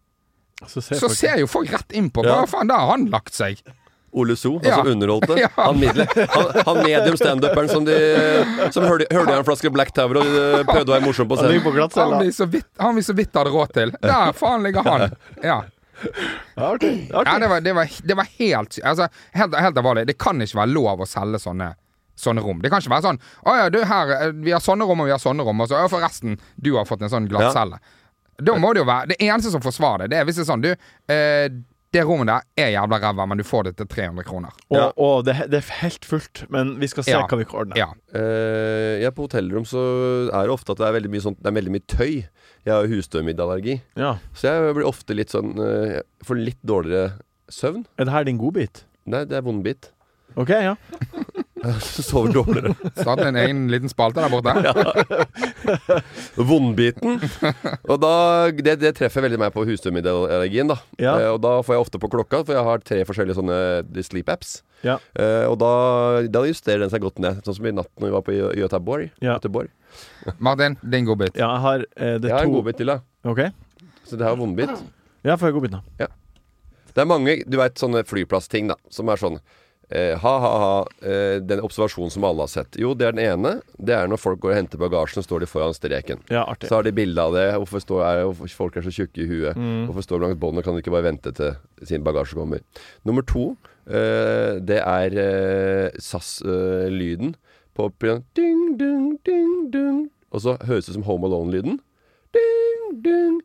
Så 0.68 0.80
ser 0.84 0.96
så 1.00 1.08
folk- 1.08 1.16
ser 1.18 1.40
jo 1.40 1.46
folk 1.50 1.72
rett 1.72 1.92
innpå. 1.98 2.22
Ja. 2.24 2.42
Hva 2.44 2.46
faen, 2.48 2.68
der 2.70 2.78
har 2.78 2.92
han 2.92 3.06
lagt 3.10 3.34
seg? 3.34 3.58
Ole 4.16 4.36
So, 4.36 4.54
Ja. 4.62 4.76
altså 4.78 4.92
underholdte. 4.94 5.34
Ja. 5.42 5.48
Han, 5.56 5.80
middel, 5.80 6.06
han, 6.06 6.46
han 6.64 6.78
medium 6.84 7.16
standuperen 7.18 7.68
som, 7.68 7.84
de- 7.84 8.70
som 8.72 8.84
hørte, 8.86 9.08
hørte 9.12 9.34
en 9.34 9.44
flaske 9.44 9.72
Black 9.74 9.90
Tower 9.92 10.20
og 10.22 10.26
eh, 10.30 10.62
prøvde 10.64 10.88
å 10.88 10.94
være 10.94 11.04
morsom 11.04 11.28
på 11.28 11.36
scenen. 11.40 11.60
Han 11.64 11.74
glattcella. 11.74 12.20
vi 12.22 12.30
så 12.32 12.46
vidt, 12.48 12.68
han 12.80 12.94
vi 12.96 13.02
så 13.04 13.16
vidt 13.18 13.34
hadde 13.36 13.50
råd 13.52 13.72
til. 13.74 13.92
Der 14.00 14.32
faen 14.32 14.62
ligger 14.64 14.86
han. 14.86 15.16
Ja. 15.44 15.58
Ja, 16.56 16.70
artig. 16.74 17.08
Ja, 17.10 17.38
det 17.38 17.48
var, 17.48 17.60
det 17.64 17.72
var, 17.76 17.90
det 18.02 18.16
var 18.16 18.28
helt 18.38 18.78
altså, 18.84 19.08
helt, 19.32 19.56
helt 19.56 19.78
alvorlig. 19.80 20.06
Det 20.06 20.18
kan 20.20 20.40
ikke 20.42 20.60
være 20.60 20.72
lov 20.74 21.04
å 21.04 21.10
selge 21.10 21.42
sånne 21.42 21.74
Sånne 22.16 22.40
rom. 22.40 22.62
Det 22.64 22.70
kan 22.72 22.80
ikke 22.80 22.94
være 22.94 23.04
sånn 23.04 23.18
'Å 23.44 23.54
ja, 23.58 23.64
du, 23.68 23.82
her 23.84 24.10
eh, 24.14 24.30
Vi 24.40 24.52
har 24.54 24.62
sånne 24.64 24.86
rom, 24.88 25.02
og 25.04 25.08
vi 25.08 25.12
har 25.12 25.20
sånne 25.20 25.44
rom.' 25.44 25.58
Og 25.60 25.68
så 25.68 25.82
ja, 25.82 25.88
forresten, 25.92 26.38
du 26.56 26.70
har 26.78 26.86
fått 26.88 27.02
en 27.04 27.12
sånn 27.12 27.26
glattcelle. 27.28 27.76
Da 28.40 28.54
må 28.56 28.70
det 28.72 28.80
jo 28.80 28.86
være 28.88 29.10
Det 29.10 29.18
eneste 29.20 29.52
som 29.52 29.60
forsvarer 29.64 30.08
det, 30.08 30.14
det 30.14 30.22
er 30.22 30.24
hvis 30.28 30.38
det 30.40 30.44
er 30.46 30.48
sånn 30.48 30.64
Du, 30.64 30.70
eh, 31.12 31.48
det 31.96 32.04
rommet 32.06 32.28
der 32.28 32.44
er 32.66 32.70
jævla 32.74 32.98
ræva, 33.02 33.24
men 33.30 33.40
du 33.40 33.44
får 33.48 33.66
det 33.70 33.74
til 33.80 33.88
300 33.96 34.26
kroner. 34.28 34.52
Og, 34.70 34.98
og 35.00 35.24
det, 35.26 35.34
det 35.52 35.62
er 35.62 35.70
helt 35.80 36.04
fullt, 36.06 36.44
men 36.52 36.74
vi 36.82 36.88
skal 36.92 37.06
se 37.08 37.14
Ja. 37.16 37.22
hva 37.26 37.38
vi 37.40 37.46
kan 37.48 37.62
ordne. 37.64 37.78
Ja. 37.80 37.88
Uh, 38.12 39.00
ja, 39.02 39.10
på 39.16 39.24
hotellrom 39.26 39.64
så 39.68 39.80
er 40.28 40.46
det 40.46 40.52
ofte 40.54 40.76
at 40.76 40.82
det 40.82 40.86
er 40.90 40.96
veldig 41.00 41.12
mye, 41.16 41.24
sånt, 41.24 41.40
det 41.40 41.50
er 41.50 41.56
veldig 41.58 41.74
mye 41.78 41.86
tøy. 41.90 42.12
Jeg 42.66 42.74
har 42.74 42.84
jo 42.86 42.96
husstøvmiddallergi, 42.98 43.80
Ja. 43.96 44.16
så 44.36 44.52
jeg 44.52 44.76
blir 44.76 44.88
ofte 44.92 45.14
litt 45.16 45.30
sånn 45.34 45.54
uh, 45.58 46.00
Får 46.26 46.40
litt 46.42 46.60
dårligere 46.66 47.16
søvn. 47.52 47.84
Er 47.96 48.08
det 48.08 48.12
her 48.16 48.24
din 48.26 48.38
godbit? 48.42 48.84
Nei, 49.06 49.24
det 49.30 49.36
er 49.38 49.44
vondbit. 49.46 49.92
OK, 50.36 50.50
ja. 50.50 50.74
Sover 52.08 52.32
dårligere. 52.34 52.74
Satt 52.96 53.22
en 53.24 53.38
egen 53.40 53.66
liten 53.72 53.90
spalte 53.90 54.22
der 54.22 54.32
borte. 54.32 54.52
Vondbiten. 56.50 57.20
Og 57.86 58.00
da, 58.02 58.12
det, 58.54 58.76
det 58.82 58.92
treffer 58.98 59.24
veldig 59.24 59.40
meg 59.40 59.54
på 59.54 59.64
husstøvmiddelallergien, 59.68 60.70
da. 60.70 60.78
Ja. 61.00 61.14
Eh, 61.18 61.30
og 61.34 61.40
da 61.44 61.58
får 61.66 61.76
jeg 61.76 61.86
ofte 61.86 62.02
på 62.02 62.10
klokka, 62.12 62.42
for 62.44 62.56
jeg 62.56 62.66
har 62.68 62.84
tre 62.86 63.00
forskjellige 63.08 63.38
sånne 63.38 63.58
sleep 64.06 64.30
apps. 64.32 64.60
Ja. 64.86 64.98
Eh, 65.18 65.44
og 65.48 65.58
da, 65.62 65.72
da 66.32 66.44
justerer 66.48 66.84
den 66.84 66.92
seg 66.92 67.04
godt 67.04 67.22
ned. 67.22 67.42
Sånn 67.46 67.58
som 67.58 67.68
i 67.68 67.74
natt 67.74 67.90
når 67.96 68.10
vi 68.10 68.16
var 68.18 68.26
på 68.26 68.36
Göteborg. 68.36 69.10
Ja. 69.24 69.38
Göteborg. 69.38 69.72
Martin, 70.42 70.76
din 70.82 71.06
godbit. 71.08 71.38
ja 71.38 71.48
jeg 71.54 71.62
har 71.64 71.84
eh, 71.96 72.16
det 72.20 72.28
Jeg 72.28 72.36
har 72.36 72.44
to 72.44 72.50
en 72.50 72.58
godbit 72.58 72.82
til, 72.82 72.92
da. 72.92 73.00
Okay. 73.26 73.54
Så 74.06 74.18
det 74.18 74.26
her 74.26 74.36
er 74.36 74.40
vondbit. 74.40 74.86
Ja, 75.26 75.34
får 75.34 75.50
jeg 75.50 75.56
godbiten, 75.56 75.80
da? 75.80 76.10
Det 76.96 77.04
er 77.04 77.08
mange 77.08 77.40
du 77.44 77.58
vet, 77.60 77.76
sånne 77.76 78.04
flyplassting 78.08 78.70
da 78.72 78.76
som 78.92 79.10
er 79.12 79.20
sånn 79.20 79.36
eh, 79.36 79.64
Ha-ha-ha, 79.92 80.86
eh, 81.06 81.36
den 81.46 81.60
observasjonen 81.62 82.10
som 82.10 82.24
alle 82.26 82.42
har 82.42 82.50
sett. 82.50 82.78
Jo, 82.80 82.90
det 82.98 83.06
er 83.06 83.14
den 83.14 83.22
ene. 83.22 83.52
Det 83.78 83.94
er 83.94 84.10
når 84.10 84.18
folk 84.18 84.40
går 84.42 84.54
og 84.54 84.58
henter 84.58 84.80
bagasjen, 84.82 85.22
og 85.22 85.28
står 85.28 85.44
de 85.44 85.48
foran 85.50 85.76
streken. 85.76 86.24
Ja, 86.32 86.42
artig. 86.42 86.70
Så 86.70 86.80
har 86.80 86.86
de 86.86 86.94
bilde 86.96 87.22
av 87.22 87.36
det. 87.36 87.46
Hvorfor, 87.54 87.84
står, 87.84 88.02
er, 88.02 88.24
hvorfor 88.26 88.56
folk 88.64 88.76
er 88.80 88.86
så 88.88 88.94
tjukke 88.96 89.22
i 89.22 89.28
huet. 89.30 89.54
Mm. 89.54 89.86
Hvorfor 89.86 90.08
står 90.08 90.18
de 90.18 90.26
langs 90.26 90.42
båndet? 90.42 90.66
Kan 90.66 90.74
de 90.74 90.82
ikke 90.82 90.94
bare 90.96 91.06
vente 91.06 91.32
til 91.38 91.86
sin 91.86 92.06
bagasje 92.06 92.38
kommer? 92.38 92.64
Nummer 93.06 93.22
to, 93.26 93.52
eh, 93.86 94.58
det 94.58 94.82
er 94.82 95.20
eh, 95.22 96.02
SAS-lyden 96.02 97.36
på 97.76 97.90
ding, 98.00 98.24
ding, 98.78 99.18
ding, 99.24 99.70
ding. 99.70 100.10
Og 100.32 100.42
så 100.42 100.56
høres 100.66 100.86
det 100.86 100.96
ut 100.96 100.98
som 100.98 101.06
Home 101.06 101.28
Alone-lyden. 101.28 101.78
Ding, 102.34 103.02
ding, 103.04 103.40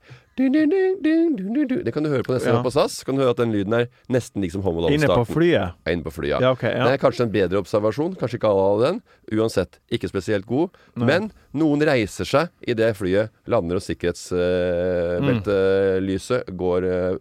Det 0.50 1.93
kan 1.93 2.05
du 2.05 2.10
høre 2.10 2.24
på 2.25 2.33
nesten 2.33 2.55
Ja. 2.55 2.63
på 2.63 2.71
SAS. 2.74 3.03
Kan 3.05 3.15
du 3.15 3.21
høre 3.21 3.31
at 3.36 3.41
den 3.41 3.51
lyden 3.53 3.74
er 3.77 3.86
nesten 4.10 4.41
lik 4.41 4.51
som 4.51 4.62
Home 4.65 4.91
Inne 4.91 5.07
på 5.07 5.25
flyet? 5.29 5.53
Ja, 5.53 5.71
Inne 5.91 6.03
på 6.03 6.12
flyet, 6.12 6.29
ja. 6.33 6.39
Ja, 6.41 6.51
OK. 6.51 6.63
Ja. 6.63 6.86
Det 6.86 6.93
er 6.93 6.98
kanskje 7.01 7.21
en 7.27 7.33
bedre 7.33 7.57
observasjon. 7.62 8.15
Kanskje 8.19 8.36
ikke 8.39 8.50
alle 8.50 8.63
hadde 8.69 8.83
den. 8.88 9.01
Uansett, 9.38 9.71
ikke 9.91 10.07
spesielt 10.10 10.45
god. 10.50 10.69
Nei. 10.95 11.05
Men 11.05 11.31
noen 11.53 11.81
reiser 11.86 12.25
seg 12.25 12.48
idet 12.65 12.95
flyet 12.98 13.29
lander 13.45 13.75
og 13.75 13.81
sikkerhetsbeltelyset 13.86 16.43
går 16.57 16.83
eh, 16.89 17.15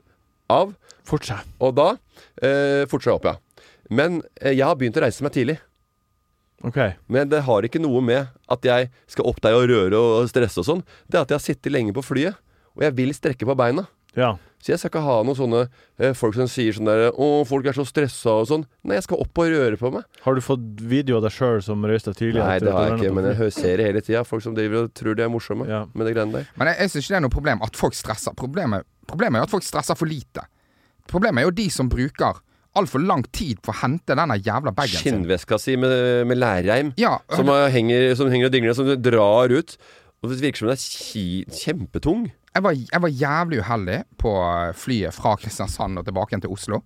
av. 0.49 0.75
seg. 1.11 1.39
Og 1.61 1.75
da 1.75 1.97
uh, 1.97 2.87
Fort 2.87 3.03
seg 3.03 3.13
opp, 3.15 3.25
ja. 3.25 3.35
Men 3.91 4.23
eh, 4.41 4.53
jeg 4.55 4.67
har 4.67 4.77
begynt 4.79 4.97
å 4.97 5.01
reise 5.05 5.23
meg 5.27 5.33
tidlig. 5.35 5.59
Okay. 6.61 6.93
Men 7.09 7.31
det 7.33 7.41
har 7.47 7.65
ikke 7.65 7.81
noe 7.81 8.03
med 8.05 8.29
at 8.51 8.67
jeg 8.67 8.91
skal 9.09 9.31
opp 9.31 9.41
der 9.41 9.57
og 9.57 9.65
røre 9.71 9.97
og 9.97 10.29
stresse 10.29 10.61
og 10.61 10.67
sånn. 10.69 10.83
Det 11.09 11.17
er 11.17 11.25
at 11.25 11.33
jeg 11.33 11.41
har 11.41 11.45
sittet 11.45 11.73
lenge 11.73 11.95
på 11.97 12.05
flyet, 12.05 12.37
og 12.81 12.87
jeg 12.89 12.97
vil 12.97 13.13
strekke 13.15 13.45
på 13.47 13.57
beina. 13.61 13.85
Ja. 14.17 14.33
Så 14.61 14.73
jeg 14.73 14.81
skal 14.81 14.91
ikke 14.91 15.03
ha 15.07 15.19
noen 15.25 15.37
sånne 15.39 15.61
eh, 16.03 16.11
folk 16.19 16.35
som 16.35 16.49
sier 16.51 16.75
sånn 16.75 16.89
der 16.89 17.13
'Å, 17.15 17.47
folk 17.49 17.65
er 17.71 17.73
så 17.77 17.85
stressa' 17.87 18.33
og 18.43 18.49
sånn. 18.51 18.65
Nei, 18.85 18.97
jeg 18.99 19.05
skal 19.07 19.21
opp 19.23 19.39
og 19.39 19.47
røre 19.53 19.79
på 19.81 19.93
meg. 19.95 20.03
Har 20.25 20.35
du 20.35 20.41
fått 20.45 20.81
video 20.83 21.17
av 21.17 21.23
deg 21.23 21.33
sjøl 21.33 21.63
som 21.63 21.81
røyste 21.87 22.13
tidligere? 22.13 22.45
Nei, 22.49 22.59
det 22.59 22.73
har 22.75 22.89
jeg 22.91 22.99
ikke, 22.99 23.15
men 23.15 23.25
jeg 23.31 23.53
ser 23.55 23.77
det 23.79 23.87
hele 23.87 24.01
tida. 24.03 24.25
Folk 24.27 24.43
som 24.43 24.55
driver 24.59 24.85
og 24.85 24.93
tror 24.99 25.15
de 25.17 25.23
er 25.23 25.31
morsomme 25.33 25.69
Ja. 25.69 25.87
med 25.95 26.07
det 26.07 26.17
greiene 26.17 26.33
der. 26.33 26.47
Men 26.59 26.69
jeg, 26.69 26.77
jeg 26.81 26.91
syns 26.91 27.05
ikke 27.07 27.15
det 27.15 27.17
er 27.17 27.27
noe 27.29 27.37
problem 27.39 27.63
at 27.63 27.77
folk 27.77 27.95
stresser. 27.95 28.35
Problemet, 28.35 28.85
problemet 29.07 29.37
er 29.39 29.41
jo 29.47 29.49
at 29.49 29.55
folk 29.57 29.65
stresser 29.65 29.95
for 29.97 30.07
lite. 30.11 30.45
Problemet 31.09 31.39
er 31.41 31.49
jo 31.49 31.51
de 31.63 31.69
som 31.71 31.89
bruker 31.89 32.43
altfor 32.77 33.01
lang 33.07 33.25
tid 33.33 33.63
på 33.63 33.73
å 33.73 33.79
hente 33.83 34.15
denne 34.15 34.37
jævla 34.43 34.75
bagen 34.75 34.93
sin. 34.99 35.23
Skinnveska 35.25 35.59
si 35.59 35.77
med, 35.77 36.27
med 36.27 36.37
lærreim 36.39 36.93
Ja, 36.99 37.17
som, 37.35 37.49
er- 37.49 37.71
henger, 37.71 38.15
som 38.15 38.29
henger 38.31 38.47
og 38.47 38.53
dingler, 38.53 38.75
som 38.75 38.87
drar 39.01 39.49
ut. 39.51 39.77
Og 40.23 40.29
Det 40.31 40.39
virker 40.43 40.59
som 40.59 40.69
den 40.69 40.77
er 40.77 41.45
kjempetung. 41.49 42.31
Jeg 42.55 42.63
var, 42.63 42.73
jeg 42.93 43.03
var 43.03 43.09
jævlig 43.09 43.61
uheldig 43.63 43.99
på 44.19 44.31
flyet 44.75 45.15
fra 45.15 45.37
Kristiansand 45.39 45.99
og 46.01 46.05
tilbake 46.09 46.33
igjen 46.35 46.43
til 46.47 46.51
Oslo. 46.55 46.81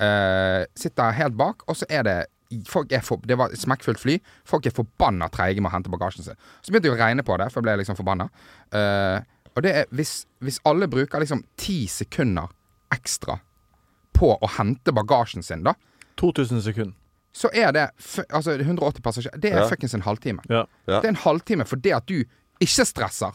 Uh, 0.00 0.64
sitter 0.76 1.14
helt 1.16 1.36
bak, 1.38 1.62
og 1.68 1.76
så 1.76 1.86
er 1.90 2.02
det 2.08 2.16
Folk 2.70 2.92
er 2.94 3.00
for, 3.02 3.18
Det 3.26 3.34
var 3.38 3.50
et 3.50 3.58
smekkfullt 3.58 3.98
fly. 3.98 4.20
Folk 4.46 4.66
er 4.66 4.70
forbanna 4.70 5.26
treige 5.34 5.58
med 5.58 5.66
å 5.66 5.72
hente 5.72 5.90
bagasjen 5.90 6.22
sin. 6.22 6.36
Så 6.62 6.70
begynte 6.70 6.86
jeg 6.86 6.94
å 6.94 7.00
regne 7.00 7.24
på 7.26 7.34
det, 7.42 7.48
for 7.50 7.58
jeg 7.58 7.66
ble 7.66 7.74
liksom 7.80 7.96
forbanna. 7.98 8.28
Uh, 8.70 9.18
og 9.56 9.64
det 9.66 9.72
er 9.80 9.88
hvis, 9.90 10.12
hvis 10.38 10.60
alle 10.68 10.86
bruker 10.86 11.18
liksom 11.24 11.42
ti 11.58 11.88
sekunder 11.90 12.46
ekstra 12.94 13.40
på 14.14 14.30
å 14.38 14.50
hente 14.60 14.94
bagasjen 14.94 15.42
sin, 15.42 15.64
da, 15.66 15.74
2000 16.22 16.62
sekunder. 16.62 16.94
så 17.34 17.50
er 17.52 17.72
det 17.74 17.88
Altså 18.30 18.54
180 18.60 19.02
passasjerer. 19.02 19.40
Det 19.42 19.50
er 19.52 19.64
Ja. 19.64 19.68
fuckings 19.68 19.94
en 19.94 20.02
halvtime. 20.06 20.40
Ja. 20.48 20.62
Ja. 20.86 21.00
Det 21.00 21.04
er 21.04 21.08
en 21.16 21.24
halvtime 21.26 21.64
fordi 21.66 21.90
at 21.96 22.06
du 22.06 22.22
ikke 22.60 22.86
stresser. 22.86 23.34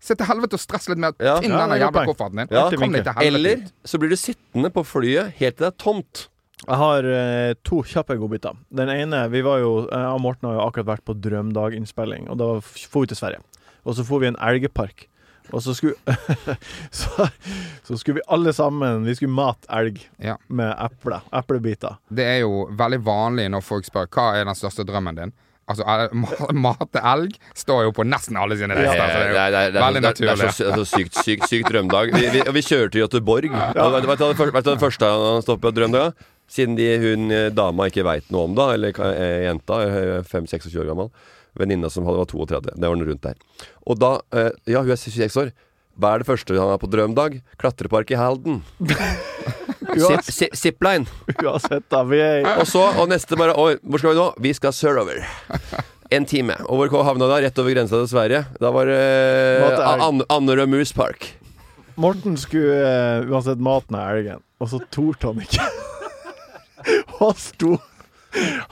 Se 0.00 0.14
til 0.14 0.26
helvete 0.28 0.54
og 0.54 0.62
stress 0.62 0.88
litt 0.88 0.98
med 1.02 1.14
Ja. 1.18 1.38
finne 1.42 1.58
Ja, 1.58 1.66
er 1.74 1.80
jævla 1.82 2.04
kofferten 2.06 2.36
din. 2.42 2.48
Ja. 2.54 2.68
Kom 2.70 2.92
deg 2.92 3.04
til 3.04 3.12
helvete 3.18 3.26
Eller 3.26 3.64
så 3.84 3.98
blir 3.98 4.08
du 4.12 4.16
sittende 4.16 4.70
på 4.70 4.84
flyet 4.86 5.32
helt 5.40 5.56
til 5.58 5.64
det 5.66 5.72
er 5.72 5.78
tomt. 5.82 6.28
Jeg 6.66 6.76
har 6.76 7.04
eh, 7.06 7.54
to 7.66 7.82
kjappe 7.86 8.16
godbiter. 8.18 8.56
Den 8.74 8.88
ene 8.90 9.28
Vi 9.30 9.42
var 9.46 9.58
jo 9.62 9.88
Jeg 9.90 10.06
og 10.14 10.20
Morten 10.20 10.48
har 10.48 10.56
jo 10.58 10.64
akkurat 10.68 10.86
vært 10.98 11.04
på 11.06 11.14
Drømdag-innspilling, 11.14 12.28
og 12.30 12.38
da 12.38 12.48
for 12.60 13.00
vi 13.02 13.06
til 13.12 13.16
Sverige. 13.16 13.42
Og 13.86 13.94
så 13.94 14.04
får 14.04 14.20
vi 14.20 14.26
en 14.32 14.36
elgepark. 14.42 15.06
Og 15.52 15.62
så 15.64 15.72
skulle 15.74 15.96
så, 16.90 17.28
så 17.86 17.96
skulle 17.96 18.18
vi 18.18 18.24
alle 18.28 18.52
sammen 18.52 19.04
Vi 19.06 19.14
skulle 19.16 19.32
mate 19.32 19.64
elg 19.72 20.02
Ja. 20.20 20.36
med 20.48 20.74
eple. 20.78 21.20
Eplebiter. 21.32 21.96
Det 22.12 22.24
er 22.24 22.38
jo 22.42 22.66
veldig 22.76 22.98
vanlig 23.06 23.48
når 23.50 23.64
folk 23.64 23.86
spør 23.88 24.10
hva 24.12 24.26
er 24.36 24.44
den 24.44 24.54
største 24.58 24.84
drømmen 24.84 25.16
din. 25.16 25.32
Altså, 25.68 25.84
mat 26.66 26.84
til 26.94 27.02
elg 27.12 27.34
står 27.54 27.82
jo 27.88 27.92
på 27.96 28.06
nesten 28.08 28.38
alle 28.40 28.56
sine 28.56 28.72
lister. 28.78 28.96
så 28.96 29.20
det 29.20 29.42
er 29.44 29.68
jo 29.68 29.80
veldig 29.82 30.02
er- 30.02 30.18
det 30.18 30.30
er 30.32 30.42
så, 30.48 30.70
altså, 30.72 30.86
sykt, 30.88 31.18
sykt, 31.26 31.46
sykt 31.50 31.68
drømmedag. 31.72 32.12
Vi, 32.16 32.24
vi, 32.38 32.42
vi 32.56 32.62
kjører 32.64 32.90
til 32.94 33.04
Göteborg. 33.04 33.50
Vet 33.52 33.76
du 33.76 33.80
hva 33.84 34.00
det 34.00 34.08
første- 34.08 34.52
vet 34.56 34.64
du 34.64 34.70
hva 34.70 34.76
det 34.78 34.84
første 34.86 35.12
han 35.12 35.42
stopper 35.44 35.76
på? 35.76 36.04
Siden 36.48 36.78
de, 36.78 36.86
hun 37.02 37.30
eh, 37.30 37.50
dama 37.52 37.90
ikke 37.90 38.06
veit 38.08 38.30
noe 38.32 38.46
om 38.48 38.54
det, 38.56 38.68
eller 38.78 39.00
eh, 39.12 39.42
jenta, 39.44 39.82
5-26 40.24 40.78
år 40.80 40.88
gammel. 40.88 41.10
Venninna 41.60 41.90
som 41.92 42.06
hadde 42.08 42.22
var 42.22 42.30
32. 42.30 42.72
Det 42.72 42.88
var 42.88 42.96
den 42.96 43.04
rundt 43.10 43.22
der. 43.26 43.36
Og 43.84 43.98
da 44.00 44.14
eh, 44.32 44.48
Ja, 44.72 44.80
hun 44.80 44.94
er 44.94 44.96
26 44.96 45.36
år. 45.42 45.52
Hva 45.98 46.14
er 46.14 46.22
det 46.22 46.28
første 46.30 46.54
han 46.56 46.72
er 46.72 46.80
på 46.80 46.88
drømmedag? 46.88 47.40
Klatrepark 47.60 48.12
i 48.14 48.20
Halden. 48.20 48.62
Zip, 49.96 50.24
zip, 50.24 50.56
zipline. 50.56 51.06
Uansett, 51.42 51.86
da. 51.88 52.02
Vi 52.04 52.20
er 52.20 52.46
Og 52.58 52.66
så, 52.68 52.82
og 53.00 53.08
neste 53.08 53.38
bare 53.40 53.54
Oi, 53.56 53.78
hvor 53.82 54.02
skal 54.02 54.12
vi 54.12 54.20
nå? 54.20 54.26
Vi 54.44 54.52
skal 54.56 54.74
sørover. 54.76 55.24
En 56.12 56.24
time. 56.28 56.56
Og 56.68 56.88
hvor 56.88 57.04
havna 57.04 57.28
da? 57.28 57.40
Rett 57.44 57.58
over 57.60 57.74
grensa 57.74 57.98
til 58.00 58.08
Sverige. 58.12 58.44
Da 58.60 58.72
var 58.72 58.88
det 58.88 59.00
uh. 59.64 60.22
An 60.28 60.70
Moose 60.70 60.94
Park. 60.96 61.34
Morten 61.98 62.36
skulle 62.38 62.78
uh, 62.78 63.26
uansett 63.28 63.58
maten 63.58 63.96
av 63.98 64.14
elgen, 64.14 64.42
og 64.62 64.70
så 64.70 64.78
torde 64.94 65.32
han 65.32 65.42
ikke. 65.42 65.64
han 67.18 67.34
sto 67.34 67.72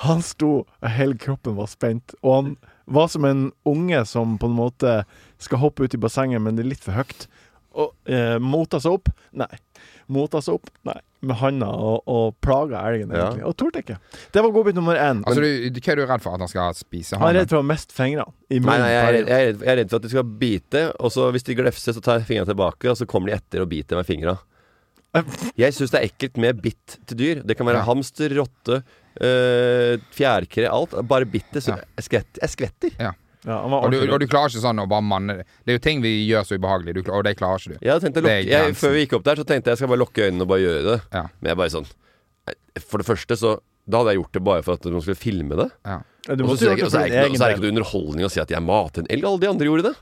Han 0.04 0.22
sto 0.22 0.50
og 0.62 0.90
Hele 0.94 1.18
kroppen 1.18 1.56
var 1.58 1.66
spent, 1.72 2.14
og 2.22 2.36
han 2.36 2.52
var 2.86 3.08
som 3.10 3.24
en 3.26 3.48
unge 3.66 4.04
som 4.06 4.36
på 4.38 4.46
en 4.46 4.54
måte 4.54 5.00
skal 5.42 5.58
hoppe 5.64 5.84
ut 5.84 5.96
i 5.96 6.00
bassenget, 6.00 6.42
men 6.42 6.54
det 6.54 6.62
er 6.62 6.70
litt 6.70 6.84
for 6.86 6.94
høyt. 6.94 7.26
Og 7.76 7.92
eh, 8.08 8.36
mota 8.40 8.78
seg 8.80 8.94
opp? 9.00 9.10
Nei. 9.36 9.50
Mota 10.08 10.40
seg 10.44 10.54
opp? 10.60 10.68
Nei. 10.86 10.96
Med 11.26 11.36
handa 11.40 11.66
og, 11.66 12.02
og 12.06 12.34
plaga 12.44 12.82
elgen, 12.90 13.10
Ja. 13.16 13.28
Og 13.48 13.56
torde 13.58 13.80
ikke. 13.82 13.96
Det 14.32 14.42
var 14.44 14.52
godbit 14.54 14.76
nummer 14.78 14.94
én. 14.94 15.22
Altså, 15.26 15.40
du, 15.42 15.70
du, 15.74 15.80
hva 15.82 15.92
er 15.92 15.96
du 15.98 16.04
redd 16.06 16.22
for 16.22 16.36
at 16.36 16.44
han 16.44 16.50
skal 16.52 16.74
spise? 16.78 17.18
han 17.18 17.28
er 17.32 17.40
redd 17.40 17.50
for 17.50 17.58
å 17.62 17.66
miste 17.66 17.96
fingrene 17.96 18.28
Nei, 18.52 18.60
nei, 18.62 18.90
jeg 18.92 19.00
er, 19.02 19.16
jeg, 19.16 19.30
er 19.30 19.48
jeg 19.64 19.72
er 19.72 19.80
redd 19.80 19.90
for 19.90 19.98
at 19.98 20.06
de 20.06 20.12
skal 20.12 20.28
bite, 20.44 20.84
og 21.00 21.10
så 21.10 21.30
hvis 21.34 21.46
de 21.48 21.56
glefser, 21.58 21.96
så 21.96 22.00
tar 22.04 22.20
jeg 22.20 22.28
fingrene 22.28 22.46
tilbake, 22.52 22.90
og 22.92 23.00
så 23.00 23.08
kommer 23.10 23.32
de 23.32 23.38
etter 23.40 23.64
og 23.64 23.68
biter 23.72 23.98
med 23.98 24.06
fingra. 24.06 24.36
Jeg 25.56 25.72
syns 25.72 25.90
det 25.94 25.98
er 26.02 26.06
ekkelt 26.10 26.36
med 26.42 26.58
bitt 26.60 26.98
til 27.08 27.16
dyr. 27.16 27.38
Det 27.46 27.56
kan 27.56 27.64
være 27.66 27.78
Ja. 27.80 27.86
hamster, 27.88 28.34
rotte, 28.36 28.82
øh, 29.24 29.96
fjærkre, 30.12 30.68
alt. 30.68 30.92
Bare 31.08 31.24
bitt 31.24 31.48
det, 31.54 31.62
så 31.64 31.72
Ja. 31.72 31.76
jeg, 31.96 32.04
skvetter, 32.04 32.40
jeg 32.42 32.50
skvetter. 32.52 32.90
Ja. 33.00 33.12
Ja, 33.46 33.60
Og 33.62 33.92
du, 33.94 34.00
og 34.10 34.18
du 34.18 34.26
klarer 34.26 34.50
ikke 34.50 34.62
sånn 34.64 34.82
å 34.82 34.88
bare 34.90 35.04
manne 35.06 35.36
det. 35.38 35.44
Det 35.62 35.72
er 35.72 35.78
jo 35.78 35.82
ting 35.84 36.00
vi 36.02 36.12
gjør 36.26 36.46
så 36.48 36.58
ubehagelig, 36.58 36.96
du, 36.96 37.00
og 37.14 37.22
det 37.26 37.36
klarer 37.38 37.62
ikke 37.62 37.76
du. 37.76 37.86
Jeg 37.86 38.02
tenkte 38.02 38.24
lukke, 38.24 38.40
jeg, 38.50 38.74
før 38.80 38.94
vi 38.96 39.04
gikk 39.04 39.14
opp 39.20 39.28
der, 39.28 39.38
så 39.38 39.46
tenkte 39.46 39.70
jeg 39.70 39.76
jeg 39.76 39.82
skal 39.84 39.92
bare 39.92 40.02
lukke 40.02 40.26
øynene 40.26 40.42
og 40.46 40.50
bare 40.50 40.64
gjøre 40.64 40.82
det. 40.88 40.98
Ja. 41.14 41.22
Men 41.38 41.52
jeg 41.52 41.60
bare 41.62 41.74
sånn 41.76 41.86
For 42.90 43.02
det 43.02 43.06
første, 43.06 43.38
så 43.38 43.54
Da 43.86 44.00
hadde 44.02 44.12
jeg 44.16 44.20
gjort 44.20 44.34
det 44.34 44.42
bare 44.50 44.62
for 44.66 44.74
at 44.80 44.88
noen 44.90 45.04
skulle 45.04 45.20
filme 45.20 45.56
det. 45.62 45.68
Ja. 45.86 46.00
Og 46.34 46.56
så 46.58 46.66
er 46.66 46.74
det 46.74 47.30
ikke 47.30 47.46
noe 47.62 47.70
underholdning 47.70 48.26
å 48.26 48.30
si 48.34 48.42
at 48.42 48.50
jeg 48.50 48.62
mater 48.66 49.04
en 49.04 49.10
elg. 49.14 49.22
Alle 49.30 49.38
de 49.44 49.50
andre 49.52 49.68
gjorde 49.68 49.86
det. 49.92 49.94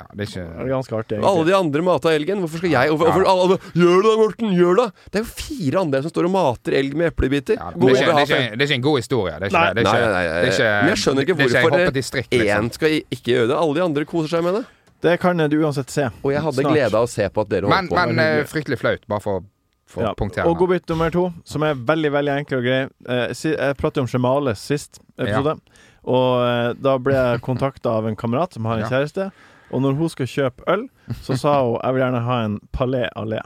Ja, 0.00 0.06
det 0.14 0.24
er 0.24 0.28
ikke 0.28 0.44
Det 0.44 0.64
er 0.64 0.70
ganske 0.70 0.96
artig, 0.96 1.18
Alle 1.24 1.44
de 1.48 1.54
andre 1.56 1.82
mata 1.84 2.08
elgen. 2.14 2.40
Hvorfor 2.44 2.58
skal 2.62 2.70
jeg 2.72 2.88
hvorfor, 2.92 3.10
hvorfor, 3.10 3.26
alle, 3.32 3.56
Gjør 3.76 3.96
det 4.00 4.10
da, 4.10 4.16
Morten! 4.20 4.52
Gjør 4.56 4.74
det! 4.80 4.86
Det 5.12 5.20
er 5.20 5.24
jo 5.24 5.30
fire 5.40 5.80
andre 5.80 6.02
som 6.04 6.10
står 6.14 6.28
og 6.28 6.32
mater 6.34 6.76
elg 6.80 6.94
med 7.00 7.10
eplebiter. 7.12 7.56
ja, 7.60 7.70
det, 7.70 7.80
Gå 7.80 7.88
er 7.88 7.94
ikke, 7.96 8.06
det, 8.06 8.14
ha 8.16 8.20
er 8.20 8.26
fem- 8.30 8.42
ikke, 8.44 8.56
det 8.56 8.60
er 8.60 8.68
ikke 8.70 8.78
en 8.80 8.86
god 8.88 8.98
historie. 9.00 9.32
Det 9.36 9.42
er 9.42 9.50
ikke, 9.50 9.60
Nei. 9.60 9.72
det 9.74 9.80
er 9.80 9.88
ikke, 9.88 10.00
Nei, 10.00 10.00
nei, 10.00 10.12
nei, 10.12 10.24
det 10.24 10.50
er 10.50 10.52
ikke, 10.56 10.68
Men 10.80 10.92
jeg 10.94 11.00
skjønner 11.04 11.22
ikke 11.26 11.36
det 11.36 11.44
er 11.46 11.50
hvorfor 11.60 11.76
hoppe 11.78 11.94
distrikt, 12.00 12.30
liksom. 12.40 12.70
skal 12.80 12.96
ikke 13.00 13.28
gjøre 13.34 13.48
det. 13.52 13.56
Alle 13.60 13.74
de 13.80 13.84
andre 13.88 14.04
koser 14.12 14.28
seg 14.36 14.44
med 14.48 14.54
det. 14.60 14.64
Det 15.00 15.14
kan 15.20 15.36
du 15.48 15.56
uansett 15.64 15.88
se. 15.90 16.08
Og 16.22 16.32
jeg 16.34 16.42
hadde 16.44 16.60
Snart. 16.60 16.74
glede 16.76 16.94
av 17.00 17.06
å 17.06 17.08
se 17.08 17.28
på 17.32 17.40
at 17.40 17.48
dere 17.48 17.68
Men, 17.68 17.88
holdt 17.88 17.90
på. 17.96 18.06
men 18.14 18.18
eh, 18.20 18.44
fryktelig 18.44 18.78
flaut, 18.82 19.06
bare 19.08 19.20
for, 19.24 19.44
for 19.88 20.02
Ja. 20.04 20.10
å 20.12 20.16
punktere 20.18 20.44
Og 20.44 20.56
det. 20.56 20.60
godbit 20.60 20.88
nummer 20.92 21.10
to, 21.10 21.32
som 21.44 21.62
er 21.64 21.72
veldig 21.74 22.10
veldig 22.12 22.34
enkel 22.42 22.58
og 22.58 22.64
grei. 22.68 22.82
Eh, 23.08 23.32
si- 23.32 23.54
jeg 23.56 23.76
pratet 23.80 24.02
om 24.02 24.06
Shemales 24.06 24.58
sist 24.60 25.00
episode. 25.18 25.56
Og 26.04 26.44
eh, 26.44 26.72
da 26.80 26.98
ble 26.98 27.12
jeg 27.16 27.40
kontakta 27.40 27.96
av 27.96 28.06
en 28.08 28.16
kamerat 28.16 28.52
som 28.52 28.64
har 28.68 28.76
en 28.76 28.84
Ja. 28.84 28.88
kjæreste. 28.92 29.30
Og 29.70 29.82
når 29.84 29.92
hun 29.98 30.08
skal 30.12 30.26
kjøpe 30.26 30.64
øl, 30.72 30.86
så 31.22 31.36
sa 31.38 31.56
hun 31.62 31.78
jeg 31.80 31.94
vil 31.94 32.02
gjerne 32.04 32.20
ha 32.26 32.36
en 32.44 32.60
Palais 32.74 33.08
Allé. 33.20 33.40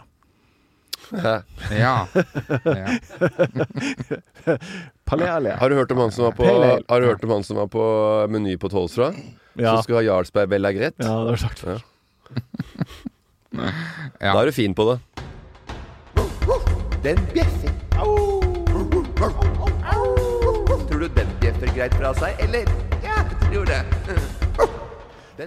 Ja. 1.13 1.35
ja. 2.65 2.87
Palais 5.05 5.29
Allé. 5.31 5.53
Har 5.61 5.69
du 5.69 5.77
hørt 5.77 5.93
om 5.93 5.99
han 6.05 6.13
som 6.15 6.25
var 6.31 6.37
på, 6.39 6.45
har 6.89 7.01
du 7.01 7.07
hørt 7.07 7.25
om 7.25 7.31
han 7.37 7.45
som 7.45 7.57
var 7.61 7.69
på 7.73 7.85
Meny 8.33 8.57
på 8.57 8.69
Tolstra? 8.73 9.13
Ja. 9.55 9.75
Som 9.77 9.83
skulle 9.85 10.01
ha 10.01 10.07
Jarlsberg 10.09 10.49
Bella 10.49 10.73
Grett? 10.73 10.97
ja, 10.99 11.05
det 11.05 11.13
har 11.13 11.31
du 11.31 11.43
sagt 11.45 11.59
før. 11.65 11.85
Ja. 13.55 14.33
Da 14.35 14.41
er 14.41 14.49
du 14.49 14.53
fin 14.53 14.73
på 14.75 14.83
det. 14.89 14.97
Den 17.05 17.21
bjeffer. 17.31 17.71
Tror 20.89 20.99
du 20.99 21.07
den 21.15 21.31
bjeffer 21.41 21.71
greit 21.77 21.95
fra 21.95 22.11
seg, 22.19 22.35
eller? 22.43 22.67
Ja, 23.05 23.21
jeg 23.23 23.39
tror 23.45 23.71
det. 23.71 23.81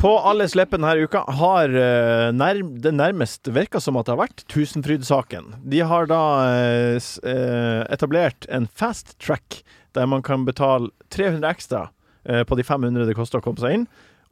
På 0.01 0.11
alles 0.19 0.55
leppe 0.57 0.75
denne 0.75 0.93
uka 0.99 1.21
har 1.39 1.71
eh, 1.71 2.29
nærm 2.35 2.73
det 2.83 2.91
nærmest 2.95 3.47
virka 3.55 3.79
som 3.83 3.95
at 3.99 4.07
det 4.07 4.15
har 4.15 4.21
vært 4.25 4.43
Tusenfryd-saken. 4.51 5.53
De 5.63 5.79
har 5.87 6.09
da 6.11 6.21
eh, 6.51 6.97
eh, 7.23 7.83
etablert 7.93 8.47
en 8.51 8.67
fast 8.67 9.15
track 9.23 9.61
der 9.95 10.09
man 10.09 10.25
kan 10.25 10.43
betale 10.45 10.91
300 11.15 11.47
ekstra 11.49 11.87
på 12.27 12.57
de 12.59 12.63
500 12.67 13.05
det 13.07 13.13
koster 13.15 13.39
å 13.39 13.43
komme 13.45 13.61
seg 13.63 13.71
inn. 13.71 13.85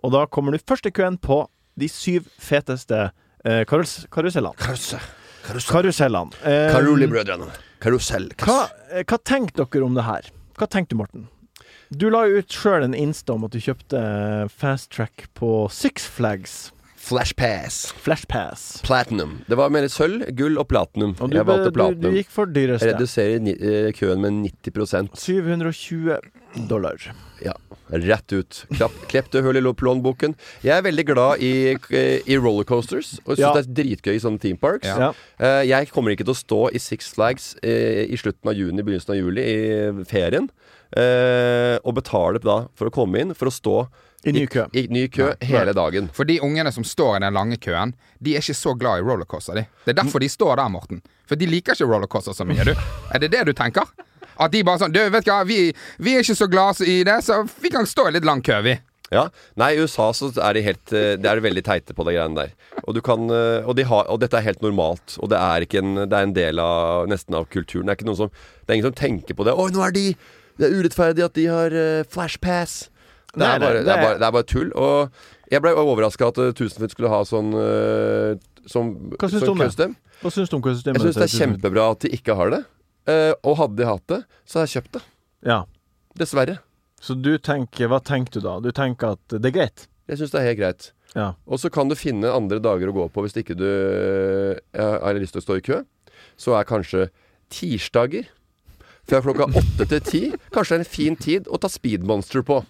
Og 0.04 0.12
da 0.12 0.26
kommer 0.28 0.52
du 0.52 0.60
først 0.60 0.90
i 0.90 0.92
køen 0.92 1.16
på 1.16 1.46
de 1.80 1.88
syv 1.88 2.26
feteste 2.44 3.08
karus 3.70 4.02
karusellene. 4.12 4.52
Karusellene. 5.48 6.36
Eh, 6.44 6.74
Karoli-brødrene. 6.74 7.48
Karusell. 7.80 8.28
hva, 8.44 8.66
hva 9.06 9.20
tenker 9.24 9.64
dere 9.64 9.88
om 9.88 9.96
det 9.96 10.04
her? 10.04 10.28
Hva 10.60 10.68
tenkte 10.72 10.96
du, 10.96 11.00
Morten? 11.00 11.26
Du 11.94 12.08
la 12.10 12.24
ut 12.26 12.50
sjøl 12.52 12.86
en 12.88 12.96
Insta 12.98 13.36
om 13.36 13.46
at 13.46 13.54
du 13.54 13.60
kjøpte 13.62 14.00
eh, 14.00 14.48
fast 14.50 14.90
track 14.96 15.28
på 15.38 15.68
Six 15.74 16.08
Flags 16.16 16.56
Flashpass. 17.06 17.92
Flashpass. 18.02 18.82
Platinum. 18.82 19.36
Det 19.46 19.58
var 19.60 19.70
mer 19.70 19.86
sølv, 19.94 20.24
gull 20.34 20.58
og 20.58 20.66
platinum. 20.72 21.12
Og 21.22 21.30
du, 21.30 21.36
jeg 21.38 21.46
valgte 21.46 21.68
du, 21.68 21.70
du 21.70 21.78
platinum. 21.78 22.16
gikk 22.18 22.32
for 22.34 22.50
dyreste. 22.50 22.88
Reduserer 22.96 23.46
eh, 23.54 23.92
køen 23.94 24.24
med 24.24 24.40
90% 24.48 25.14
720 25.22 26.18
dollar. 26.66 27.06
Ja, 27.46 27.54
rett 27.94 28.34
ut. 28.34 28.64
Klapp, 28.74 28.98
klepp 29.12 29.30
det 29.36 29.44
i 29.46 29.62
lommeboken. 29.62 30.34
Jeg 30.66 30.74
er 30.80 30.82
veldig 30.88 31.06
glad 31.12 31.46
i, 31.46 31.54
eh, 31.76 32.26
i 32.26 32.40
rollercoasters, 32.42 33.20
og 33.28 33.36
syns 33.36 33.44
Ja. 33.44 33.54
det 33.54 33.68
er 33.68 33.84
dritgøy 33.84 34.16
i 34.16 34.24
sånne 34.26 34.42
theme 34.42 34.58
parks. 34.58 34.90
Ja. 34.90 35.12
Jeg 35.62 35.92
kommer 35.94 36.16
ikke 36.16 36.26
til 36.26 36.34
å 36.34 36.42
stå 36.42 36.62
i 36.74 36.82
Six 36.82 37.14
Flags 37.14 37.52
i 37.62 38.18
slutten 38.18 38.50
av 38.50 38.58
juni, 38.58 38.82
begynnelsen 38.82 39.14
av 39.14 39.22
juli, 39.22 39.46
i 39.46 40.06
ferien, 40.10 40.50
eh, 41.00 41.78
og 41.84 41.96
betaler 42.00 42.42
da 42.44 42.64
for 42.76 42.90
å 42.90 42.94
komme 42.94 43.22
inn, 43.22 43.36
for 43.38 43.52
å 43.52 43.54
stå 43.54 43.76
I 44.26 44.34
ny 44.36 44.46
kø. 44.50 44.66
i 44.74 44.88
ny 44.90 45.06
kø 45.14 45.34
hele 45.46 45.76
dagen. 45.78 46.10
For 46.16 46.28
de 46.28 46.40
ungene 46.44 46.72
som 46.74 46.84
står 46.88 47.18
i 47.18 47.26
den 47.26 47.36
lange 47.38 47.60
køen, 47.62 47.94
de 48.20 48.36
er 48.36 48.44
ikke 48.44 48.58
så 48.58 48.74
glad 48.80 49.04
i 49.04 49.06
rollercoaster. 49.06 49.60
De. 49.60 49.68
Det 49.86 49.94
er 49.96 50.02
derfor 50.02 50.24
de 50.24 50.32
står 50.32 50.58
der, 50.62 50.72
Morten. 50.74 51.04
For 51.30 51.38
de 51.40 51.50
liker 51.50 51.78
ikke 51.78 51.90
rollercoaster 51.92 52.34
så 52.38 52.48
mye, 52.48 52.66
du. 52.66 52.74
Er 53.14 53.22
det 53.22 53.32
det 53.36 53.46
du 53.50 53.54
tenker? 53.54 53.86
At 54.36 54.52
de 54.52 54.66
bare 54.68 54.82
sånn 54.82 54.92
Du, 54.92 55.00
vet 55.00 55.24
du 55.24 55.32
hva, 55.32 55.44
vi, 55.48 55.70
vi 56.04 56.16
er 56.18 56.26
ikke 56.26 56.36
så 56.36 56.50
glad 56.52 56.82
i 56.84 57.04
det, 57.08 57.22
så 57.24 57.44
vi 57.64 57.72
kan 57.72 57.88
stå 57.88 58.10
i 58.10 58.18
litt 58.18 58.28
lang 58.28 58.42
kø, 58.44 58.58
vi. 58.66 58.76
Ja. 59.14 59.28
Nei, 59.60 59.76
i 59.76 59.84
USA 59.86 60.08
så 60.18 60.32
er 60.42 60.58
de 60.58 60.64
helt 60.66 60.92
eh, 60.96 61.12
Det 61.22 61.30
er 61.30 61.40
veldig 61.44 61.62
teite 61.64 61.94
på 61.96 62.04
de 62.08 62.16
greiene 62.16 62.40
der. 62.40 62.56
Og 62.84 62.96
du 62.98 63.02
kan 63.06 63.30
eh, 63.30 63.62
og, 63.62 63.76
de 63.78 63.86
har, 63.86 64.08
og 64.12 64.18
dette 64.24 64.40
er 64.40 64.48
helt 64.48 64.64
normalt. 64.66 65.20
Og 65.22 65.30
det 65.32 65.38
er 65.40 65.66
ikke 65.66 65.84
en 65.84 65.94
Det 66.02 66.10
er 66.10 66.26
en 66.26 66.34
del 66.36 66.62
av 66.64 67.06
nesten 67.12 67.38
av 67.38 67.46
kulturen. 67.54 67.86
Det 67.86 67.94
er 67.94 68.00
ikke 68.00 68.10
noen 68.10 68.24
som 68.24 68.34
Det 68.34 68.66
er 68.74 68.80
ingen 68.80 68.90
som 68.90 68.98
tenker 68.98 69.38
på 69.38 69.46
det. 69.48 69.54
Oi, 69.54 69.70
nå 69.76 69.86
er 69.86 69.94
de 69.96 70.06
Det 70.56 70.68
er 70.68 70.76
urettferdig 70.80 71.26
at 71.26 71.38
de 71.38 71.48
har 71.52 71.76
uh, 71.76 72.04
flashpass. 72.12 72.90
Det 73.36 73.48
det, 73.60 73.72
det 73.84 73.96
det 74.20 74.24
er 74.24 74.32
bare 74.32 74.48
tull. 74.48 74.70
Og 74.80 75.52
jeg 75.52 75.62
ble 75.64 75.74
overraska 75.76 76.32
at 76.32 76.40
uh, 76.40 76.54
Tusenfryd 76.56 76.94
skulle 76.96 77.12
ha 77.12 77.24
sånn 77.28 77.52
uh, 77.52 78.36
som, 78.66 78.96
Hva 79.20 79.30
syns 79.30 79.44
du 79.44 79.50
som 79.52 79.60
om 79.60 79.66
det? 79.66 79.90
Hva 80.22 80.32
syns 80.34 80.50
du 80.50 80.58
om? 80.58 80.64
Jeg 80.66 81.02
syns 81.04 81.20
det 81.20 81.28
er 81.28 81.34
kjempebra 81.34 81.90
at 81.94 82.06
de 82.06 82.12
ikke 82.18 82.38
har 82.38 82.54
det. 82.54 82.64
Eh, 83.06 83.34
og 83.46 83.60
hadde 83.60 83.78
de 83.78 83.86
hatt 83.88 84.06
det, 84.10 84.22
så 84.50 84.60
hadde 84.60 84.70
jeg 84.70 84.80
kjøpt 84.80 84.96
det. 84.98 85.02
Ja. 85.46 85.60
Dessverre. 86.18 86.58
Så 87.04 87.14
du 87.20 87.36
tenker 87.44 87.90
Hva 87.92 88.00
tenker 88.02 88.40
du 88.40 88.46
da? 88.48 88.56
Du 88.64 88.72
tenker 88.74 89.14
at 89.18 89.36
det 89.36 89.52
er 89.52 89.54
greit? 89.54 89.86
Jeg 90.10 90.22
syns 90.22 90.34
det 90.34 90.40
er 90.42 90.48
helt 90.50 90.62
greit. 90.62 90.88
Ja. 91.14 91.28
Og 91.46 91.62
så 91.62 91.70
kan 91.72 91.92
du 91.92 91.96
finne 91.98 92.32
andre 92.34 92.58
dager 92.64 92.90
å 92.90 92.96
gå 92.96 93.06
på 93.14 93.24
hvis 93.26 93.38
ikke 93.40 93.58
du 93.58 93.68
eh, 93.68 94.96
har 95.04 95.20
lyst 95.20 95.36
til 95.36 95.44
å 95.44 95.46
stå 95.46 95.60
i 95.60 95.66
kø. 95.66 95.84
Så 96.40 96.56
er 96.58 96.68
kanskje 96.68 97.10
tirsdager 97.54 98.26
fra 99.10 99.22
klokka 99.22 99.46
åtte 99.60 99.86
til 99.90 100.02
ti 100.06 100.22
kanskje 100.54 100.78
er 100.78 100.84
en 100.84 100.90
fin 100.90 101.16
tid 101.20 101.48
å 101.48 101.60
ta 101.62 101.70
speedmonster 101.72 102.46
på. 102.46 102.62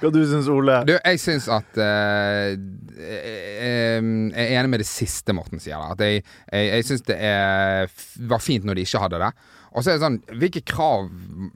Hva 0.00 0.10
du 0.12 0.20
syns 0.28 0.50
Ole? 0.52 0.82
Du, 0.88 0.94
jeg 0.96 1.20
syns 1.22 1.48
at 1.52 1.78
eh, 1.80 2.54
eh, 3.00 4.00
Jeg 4.00 4.46
er 4.46 4.56
enig 4.60 4.72
med 4.72 4.82
det 4.82 4.88
siste 4.88 5.34
Morten 5.36 5.62
sier. 5.62 5.80
da 5.80 5.94
At 5.94 6.04
jeg, 6.04 6.24
jeg, 6.50 6.70
jeg 6.72 6.88
syns 6.90 7.06
det 7.08 7.18
er, 7.30 7.92
var 8.28 8.42
fint 8.44 8.66
når 8.66 8.78
de 8.78 8.86
ikke 8.86 9.04
hadde 9.06 9.22
det. 9.22 9.32
Og 9.76 9.84
så 9.84 9.92
er 9.92 9.98
det 9.98 10.04
sånn 10.06 10.20
Hvilke 10.40 10.64
krav 10.66 11.08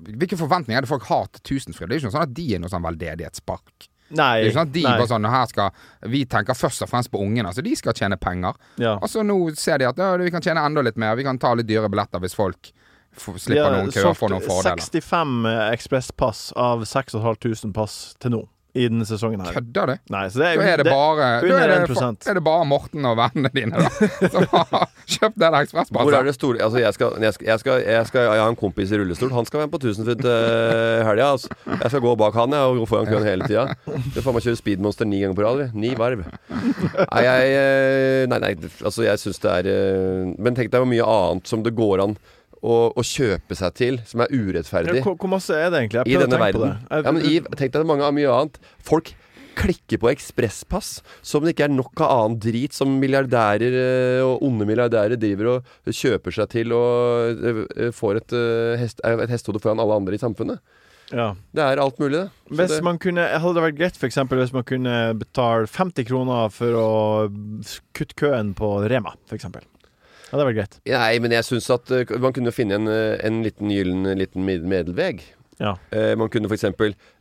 Hvilke 0.09 0.38
forventninger 0.40 0.81
er 0.81 0.87
det 0.87 0.92
folk 0.92 1.09
har 1.11 1.29
til 1.35 1.46
Tusenfryd? 1.53 1.88
Det 1.90 1.98
er 1.98 2.05
ikke 2.05 2.14
sånn 2.16 2.29
at 2.29 2.37
de 2.37 2.46
er 2.55 2.62
noe 2.62 2.72
sånn 2.72 2.87
veldedighetspark. 2.87 3.89
Nei. 4.10 4.42
Det 4.42 4.50
er 4.50 4.56
sånn 4.56 4.68
at 4.68 4.74
de 4.74 4.84
nei. 4.84 4.92
bare 4.98 5.10
sånn 5.10 5.30
her 5.30 5.48
skal 5.50 6.10
Vi 6.12 6.24
tenker 6.30 6.58
først 6.58 6.82
og 6.86 6.90
fremst 6.90 7.12
på 7.12 7.20
ungene. 7.22 7.50
Altså 7.50 7.62
de 7.62 7.74
skal 7.78 7.96
tjene 7.96 8.18
penger. 8.20 8.58
Ja. 8.82 8.96
Og 8.98 9.10
så 9.12 9.24
nå 9.26 9.38
ser 9.58 9.82
de 9.82 9.88
at 9.90 10.00
ja, 10.00 10.12
vi 10.20 10.32
kan 10.34 10.44
tjene 10.44 10.64
enda 10.66 10.84
litt 10.86 10.98
mer. 11.00 11.16
Vi 11.18 11.26
kan 11.26 11.38
ta 11.38 11.54
litt 11.54 11.68
dyre 11.70 11.90
billetter 11.92 12.22
hvis 12.22 12.34
folk 12.38 12.72
slipper 13.16 13.58
ja, 13.58 13.70
noen 13.74 13.90
køer 13.90 14.12
og 14.12 14.18
får 14.18 14.32
noen 14.32 14.46
fordeler. 14.46 14.82
65 14.82 15.46
ekspresspass 15.74 16.42
av 16.58 16.84
6500 16.86 17.74
pass 17.74 18.00
til 18.22 18.36
nå. 18.36 18.44
I 18.74 18.87
denne 18.87 19.06
sesongen 19.09 19.40
her. 19.42 19.54
Kødder 19.56 19.90
du? 19.90 19.94
Nei, 20.14 20.22
så 20.30 20.42
det 20.42 20.48
er, 20.52 20.61
Da 20.61 20.66
er 20.70 20.83
det 20.83 20.92
bare 20.92 21.28
Da 21.42 21.48
under 21.48 21.72
er 21.74 21.85
det, 21.87 21.96
1%. 21.96 22.28
er 22.30 22.38
det 22.38 22.42
bare 22.46 22.66
Morten 22.70 23.09
og 23.09 23.16
vennene 23.18 23.50
dine 23.54 23.83
da 23.83 23.90
som 24.35 24.46
har 24.52 24.85
kjøpt 25.11 25.40
den 25.42 25.56
Hvor 25.90 26.14
er 26.14 26.28
det 26.28 26.35
store 26.37 26.62
Altså, 26.62 26.78
jeg 26.78 26.94
skal, 26.94 27.16
jeg 27.18 27.35
skal, 27.35 27.48
jeg 27.50 27.62
skal, 27.64 27.83
jeg 27.83 28.06
skal 28.06 28.28
Jeg 28.28 28.42
har 28.44 28.52
en 28.52 28.59
kompis 28.61 28.92
i 28.92 29.00
rullestol. 29.00 29.33
Han 29.35 29.48
skal 29.48 29.62
være 29.62 29.70
med 29.70 29.74
på 29.74 29.83
Tusenfryd 29.83 30.22
til 30.22 31.06
helga. 31.09 31.30
Altså. 31.35 31.48
Jeg 31.66 31.90
skal 31.90 32.04
gå 32.04 32.14
bak 32.20 32.38
han 32.38 32.54
jeg, 32.54 32.70
og 32.70 32.83
gå 32.83 32.88
foran 32.92 33.11
køen 33.11 33.26
hele 33.26 33.48
tida. 33.50 33.66
Du 34.14 34.20
får 34.22 34.37
meg 34.37 34.46
kjøre 34.46 34.61
speedmonster 34.61 35.09
ni 35.09 35.22
ganger 35.24 35.38
på 35.38 35.46
rad. 35.46 35.74
Ni 35.74 35.94
varv. 35.98 36.22
Nei, 36.50 37.22
jeg 37.26 37.54
eh, 37.59 38.26
Nei, 38.30 38.38
nei, 38.42 38.52
altså, 38.85 39.04
jeg 39.06 39.22
syns 39.22 39.42
det 39.42 39.54
er 39.61 39.70
eh, 39.70 40.35
Men 40.38 40.59
tenk 40.59 40.70
deg 40.72 40.83
hvor 40.83 40.90
mye 40.90 41.06
annet 41.16 41.50
som 41.50 41.64
det 41.66 41.74
går 41.78 42.04
an 42.06 42.18
å, 42.62 42.92
å 42.92 43.02
kjøpe 43.06 43.56
seg 43.56 43.74
til, 43.74 43.98
som 44.04 44.20
er 44.20 44.28
Ja, 44.30 44.36
urettferdig. 44.42 45.02
hvor, 45.02 45.16
hvor 45.16 45.28
masse 45.32 45.50
er 45.56 45.70
det 45.70 45.80
egentlig? 45.86 46.02
Jeg 46.04 46.12
prøver 46.12 46.26
å 46.26 46.30
denne 46.30 46.44
verden. 46.44 46.60
på 46.60 46.66
det. 46.66 46.76
Jeg- 46.90 47.04
Ja, 47.04 47.12
men 47.12 47.22
i, 47.24 47.40
tenk 47.56 47.72
deg 47.72 47.86
mange, 47.86 48.12
mye 48.12 48.28
annet. 48.36 48.58
Folk 48.82 49.14
klikker 49.60 49.98
på 50.00 50.08
ekspresspass 50.12 51.02
som 51.26 51.42
det 51.44 51.54
ikke 51.56 51.64
er 51.66 51.72
nok 51.74 52.00
av 52.00 52.10
annen 52.14 52.38
drit 52.40 52.72
som 52.72 52.92
milliardærer 53.00 53.74
eh, 53.76 54.20
og 54.24 54.40
onde 54.46 54.64
milliardærer 54.64 55.18
driver 55.20 55.56
og 55.58 55.64
kjøper 55.90 56.32
seg 56.32 56.48
til 56.54 56.72
og 56.72 57.42
eh, 57.76 57.90
får 57.92 58.16
et, 58.22 58.32
eh, 58.32 58.76
hest, 58.80 59.00
eh, 59.04 59.18
et 59.26 59.28
hestehode 59.34 59.60
foran 59.60 59.80
alle 59.82 59.96
andre 60.00 60.14
i 60.14 60.22
samfunnet. 60.22 60.60
ja. 61.12 61.34
Det 61.52 61.60
er 61.66 61.80
alt 61.82 61.98
mulig, 61.98 62.12
det. 62.22 62.30
Hvis 62.56 62.68
det 62.76 62.84
man 62.86 62.96
kunne, 63.02 63.26
hadde 63.26 63.54
det 63.58 63.64
vært 63.66 63.78
greit 63.80 63.96
for 63.98 64.06
eksempel, 64.06 64.38
hvis 64.38 64.52
man 64.54 64.62
kunne 64.64 64.94
betale 65.18 65.66
50 65.66 66.04
kroner 66.06 66.48
for 66.54 66.70
å 66.78 66.88
kutte 67.92 68.14
køen 68.16 68.54
på 68.54 68.88
Rema, 68.88 69.12
Hadde 70.30 70.42
det 70.42 70.48
vært 70.48 70.58
greit. 70.60 70.76
Nei, 70.86 71.12
men 71.22 71.34
jeg 71.34 71.46
syns 71.46 71.66
at 71.74 71.90
uh, 71.90 72.16
man 72.22 72.34
kunne 72.36 72.52
finne 72.54 72.78
en, 72.78 72.90
eh, 72.90 73.18
en 73.26 73.40
liten 73.42 73.70
gyllen 73.72 74.06
liten 74.18 74.46
medelveg. 74.46 75.24
Ja. 75.58 75.74
Uh, 75.90 76.14
man 76.20 76.30
kunne 76.32 76.50
f.eks. 76.50 76.68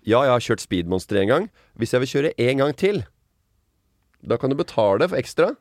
Ja, 0.06 0.22
jeg 0.28 0.34
har 0.36 0.46
kjørt 0.46 0.64
speedmonster 0.64 1.18
én 1.22 1.32
gang. 1.32 1.48
Hvis 1.80 1.96
jeg 1.96 2.04
vil 2.04 2.12
kjøre 2.14 2.36
én 2.38 2.62
gang 2.62 2.76
til, 2.78 3.02
da 4.22 4.38
kan 4.38 4.54
du 4.54 4.58
betale 4.60 5.10
for 5.10 5.18
ekstra 5.18 5.56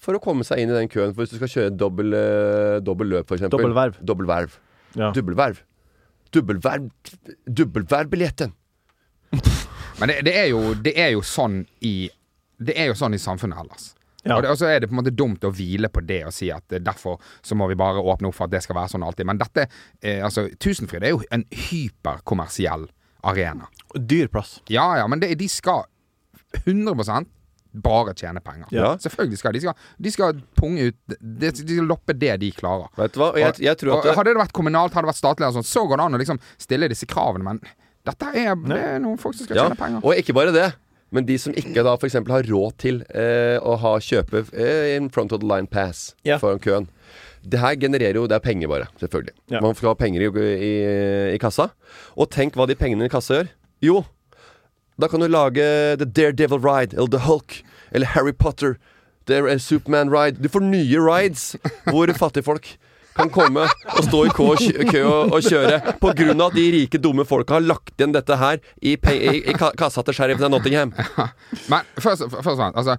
for 0.00 0.16
å 0.16 0.22
komme 0.24 0.46
seg 0.48 0.62
inn 0.62 0.72
i 0.72 0.76
den 0.76 0.90
køen. 0.90 1.14
For 1.14 1.22
hvis 1.22 1.34
du 1.34 1.38
skal 1.38 1.52
kjøre 1.54 1.74
dobbel, 1.78 2.16
uh, 2.16 2.78
dobbel 2.82 3.14
løp, 3.14 3.30
f.eks. 3.30 3.46
Dobbelverv. 3.52 4.00
Dobbelverv. 4.02 4.58
Ja. 4.98 5.12
Dubbelverv. 5.14 5.62
Dubbelverv. 6.34 6.90
Dubbelvervbilletten. 7.46 8.56
Men 10.00 10.10
det, 10.10 10.24
det, 10.26 10.34
er 10.34 10.50
jo, 10.50 10.74
det 10.74 10.96
er 10.98 11.12
jo 11.14 11.20
sånn 11.22 11.60
i 11.86 12.08
Det 12.58 12.74
er 12.74 12.88
jo 12.90 12.96
sånn 12.98 13.14
i 13.14 13.20
samfunnet 13.20 13.60
ellers. 13.62 13.92
Ja. 14.24 14.36
Og, 14.36 14.42
det, 14.44 14.50
og 14.52 14.58
så 14.60 14.68
er 14.68 14.82
det 14.82 14.90
på 14.90 14.94
en 14.94 15.00
måte 15.00 15.14
dumt 15.16 15.44
å 15.48 15.52
hvile 15.54 15.88
på 15.92 16.02
det 16.04 16.20
og 16.28 16.34
si 16.36 16.50
at 16.52 16.74
eh, 16.76 16.82
derfor 16.84 17.16
så 17.46 17.56
må 17.56 17.70
vi 17.70 17.78
bare 17.80 18.02
åpne 18.02 18.28
opp 18.28 18.36
for 18.36 18.50
at 18.50 18.52
det 18.52 18.62
skal 18.66 18.76
være 18.76 18.92
sånn 18.92 19.06
alltid. 19.06 19.28
Men 19.30 19.40
dette 19.40 19.66
eh, 19.66 20.20
Altså, 20.26 20.48
Tusenfryd 20.60 21.06
er 21.06 21.14
jo 21.14 21.22
en 21.32 21.46
hyperkommersiell 21.48 22.88
arena. 23.24 23.68
Dyr 23.96 24.28
plass. 24.32 24.58
Ja 24.68 24.90
ja, 25.00 25.06
men 25.08 25.22
det, 25.22 25.32
de 25.40 25.48
skal 25.48 25.86
100 26.66 27.24
bare 27.70 28.14
tjene 28.18 28.42
penger. 28.42 28.66
Ja. 28.74 28.92
Selvfølgelig 28.98 29.38
skal 29.38 29.54
de 29.54 29.60
skal, 29.62 29.84
de 29.98 30.10
skal 30.10 30.40
punge 30.58 30.88
ut 30.90 30.96
De, 31.06 31.50
de 31.50 31.52
skal 31.54 31.86
loppe 31.86 32.16
det 32.18 32.34
de 32.42 32.50
klarer. 32.54 32.90
Vet 32.98 33.14
du 33.14 33.20
hva? 33.22 33.30
Jeg, 33.38 33.60
jeg 33.62 33.78
tror 33.78 33.94
Og 33.94 34.08
at 34.10 34.18
hadde 34.18 34.34
det 34.34 34.42
vært 34.42 34.56
kommunalt, 34.56 34.96
hadde 34.96 35.06
det 35.06 35.14
vært 35.14 35.22
statlig, 35.22 35.48
og 35.48 35.60
sånn, 35.60 35.68
så 35.70 35.84
går 35.86 36.00
det 36.00 36.08
an 36.08 36.18
å 36.18 36.22
liksom 36.22 36.42
stille 36.60 36.90
disse 36.90 37.08
kravene, 37.10 37.46
men 37.46 37.62
dette 38.08 38.30
er, 38.32 38.54
det 38.64 38.78
er 38.80 39.02
noen 39.02 39.20
folk 39.20 39.36
som 39.36 39.46
skal 39.46 39.58
ja, 39.58 39.66
tjene 39.68 39.78
penger. 39.78 40.02
Og 40.02 40.18
ikke 40.18 40.34
bare 40.36 40.54
det. 40.56 40.70
Men 41.10 41.26
de 41.26 41.36
som 41.42 41.52
ikke 41.58 41.82
da 41.82 41.96
f.eks. 41.98 42.14
har 42.30 42.46
råd 42.46 42.76
til 42.78 43.00
eh, 43.10 43.56
å 43.58 43.76
ha 43.82 43.96
kjøpe 43.98 44.44
eh, 44.54 44.94
in 44.96 45.08
front 45.10 45.32
of 45.34 45.40
the 45.42 45.48
line 45.50 45.66
pass 45.66 46.14
Ja. 46.24 46.38
foran 46.38 46.60
køen. 46.62 46.86
Det 47.42 47.58
her 47.58 47.74
genererer 47.80 48.14
jo 48.20 48.26
Det 48.28 48.36
er 48.36 48.44
penger, 48.44 48.68
bare. 48.68 48.86
Selvfølgelig. 49.00 49.32
Ja. 49.50 49.60
Man 49.64 49.74
skal 49.74 49.88
ha 49.90 49.94
penger 49.98 50.22
i, 50.26 50.30
i, 50.60 50.72
i 51.34 51.38
kassa. 51.40 51.70
Og 52.16 52.30
tenk 52.30 52.54
hva 52.54 52.66
de 52.68 52.76
pengene 52.78 53.08
i 53.08 53.12
kassa 53.12 53.40
gjør. 53.40 53.48
Jo, 53.82 54.04
da 55.00 55.08
kan 55.08 55.22
du 55.24 55.26
lage 55.30 55.64
The 55.96 56.04
Daredevil 56.04 56.60
Ride, 56.60 56.94
eller 56.94 57.08
The 57.08 57.22
Hulk, 57.24 57.62
eller 57.96 58.06
Harry 58.12 58.32
Potter, 58.36 58.76
eh, 59.30 59.56
Superman 59.58 60.10
Ride. 60.12 60.38
Du 60.42 60.48
får 60.52 60.60
nye 60.68 61.00
rides 61.00 61.56
hvor 61.88 62.12
fattigfolk 62.12 62.74
kan 63.16 63.30
komme 63.32 63.66
og 63.66 64.04
stå 64.06 64.22
i 64.26 64.32
kø, 64.34 64.46
og 64.52 64.90
kø 64.90 65.02
og, 65.04 65.34
og 65.34 65.44
kjøre 65.44 65.80
av 65.80 66.44
at 66.46 66.56
de 66.56 66.66
rike, 66.74 67.00
dumme 67.02 67.26
folka 67.28 67.56
har 67.58 67.64
lagt 67.66 67.92
igjen 67.96 68.14
dette 68.14 68.36
her 68.38 68.60
i, 68.80 68.94
i, 68.94 69.34
i 69.50 69.54
kassa 69.56 70.04
til 70.06 70.16
sheriffen 70.16 70.46
av 70.46 70.54
Nottingham. 70.54 70.94
Men 71.72 71.90
først, 72.00 72.26
og 72.28 72.38
fremst, 72.38 72.78
altså 72.78 72.96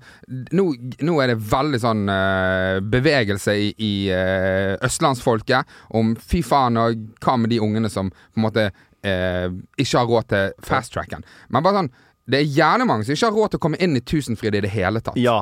nå, 0.58 0.68
nå 1.08 1.18
er 1.24 1.34
det 1.34 1.40
veldig 1.52 1.82
sånn 1.82 2.06
uh, 2.12 2.82
bevegelse 2.94 3.56
i, 3.58 3.72
i 3.80 3.94
uh, 4.12 4.78
østlandsfolket 4.86 5.80
om 5.98 6.16
fy 6.20 6.44
faen 6.46 6.80
og 6.82 7.10
hva 7.24 7.38
med 7.40 7.54
de 7.54 7.62
ungene 7.64 7.92
som 7.92 8.12
på 8.12 8.42
en 8.42 8.48
måte 8.48 8.70
uh, 8.72 9.48
ikke 9.78 9.98
har 9.98 10.10
råd 10.10 10.32
til 10.34 10.56
fast-tracken. 10.68 11.28
Men 11.50 11.66
bare 11.66 11.82
sånn 11.82 11.94
det 12.32 12.38
er 12.38 12.52
gjerne 12.54 12.86
mange 12.88 13.04
som 13.06 13.16
ikke 13.16 13.28
har 13.28 13.36
råd 13.36 13.54
til 13.54 13.60
å 13.60 13.64
komme 13.66 13.80
inn 13.82 13.98
i 13.98 14.04
Tusenfryd 14.06 14.56
i 14.56 14.64
det 14.64 14.72
hele 14.72 15.02
tatt. 15.04 15.18
Ja. 15.20 15.42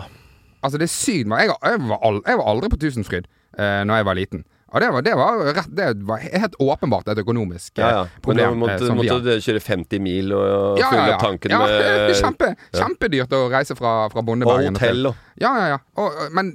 Altså 0.63 0.79
det 0.79 0.87
er 0.87 0.93
sykt. 0.93 1.27
Jeg, 1.29 1.51
jeg, 1.51 1.81
var 1.89 2.21
jeg 2.23 2.39
var 2.39 2.47
aldri 2.51 2.71
på 2.71 2.79
Tusenfryd 2.81 3.27
uh, 3.59 3.83
når 3.85 3.99
jeg 3.99 4.07
var 4.07 4.19
liten. 4.19 4.45
Og 4.69 4.81
det 4.81 4.89
var, 4.93 5.01
det 5.01 5.13
var, 5.17 5.39
rett, 5.57 5.69
det 5.73 5.87
var 6.05 6.21
helt 6.21 6.55
åpenbart 6.61 7.07
et 7.09 7.21
økonomisk 7.23 7.79
eh, 7.79 7.85
Ja, 7.85 7.91
ja. 7.99 8.21
Problem. 8.21 8.51
eh, 8.53 8.57
måtte, 8.61 8.83
vi 8.83 8.97
måtte 8.99 9.19
du 9.25 9.31
kjøre 9.41 9.61
50 9.65 10.03
mil 10.05 10.33
og 10.37 10.81
fylle 10.81 11.15
opp 11.15 11.23
tanken 11.23 11.55
ja, 11.55 11.61
med 11.65 12.13
kjempe, 12.19 12.51
Kjempedyrt 12.75 13.33
å 13.37 13.41
reise 13.51 13.77
fra, 13.79 13.93
fra 14.13 14.23
Og 14.25 14.45
hotell 14.67 15.09
og 15.09 15.41
Ja, 15.41 15.55
ja, 15.57 15.65
ja. 15.73 15.79
Og, 16.01 16.21
men 16.37 16.53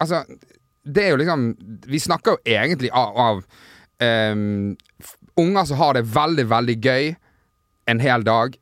altså 0.00 0.22
Det 0.84 1.04
er 1.04 1.12
jo 1.14 1.20
liksom 1.20 1.50
Vi 1.90 2.00
snakker 2.00 2.38
jo 2.38 2.56
egentlig 2.56 2.92
av, 2.96 3.20
av 3.26 3.44
um, 4.32 4.72
unger 5.40 5.68
som 5.68 5.80
har 5.80 6.00
det 6.00 6.06
veldig, 6.08 6.48
veldig 6.48 6.80
gøy 6.80 7.14
en 7.90 8.00
hel 8.00 8.24
dag. 8.24 8.56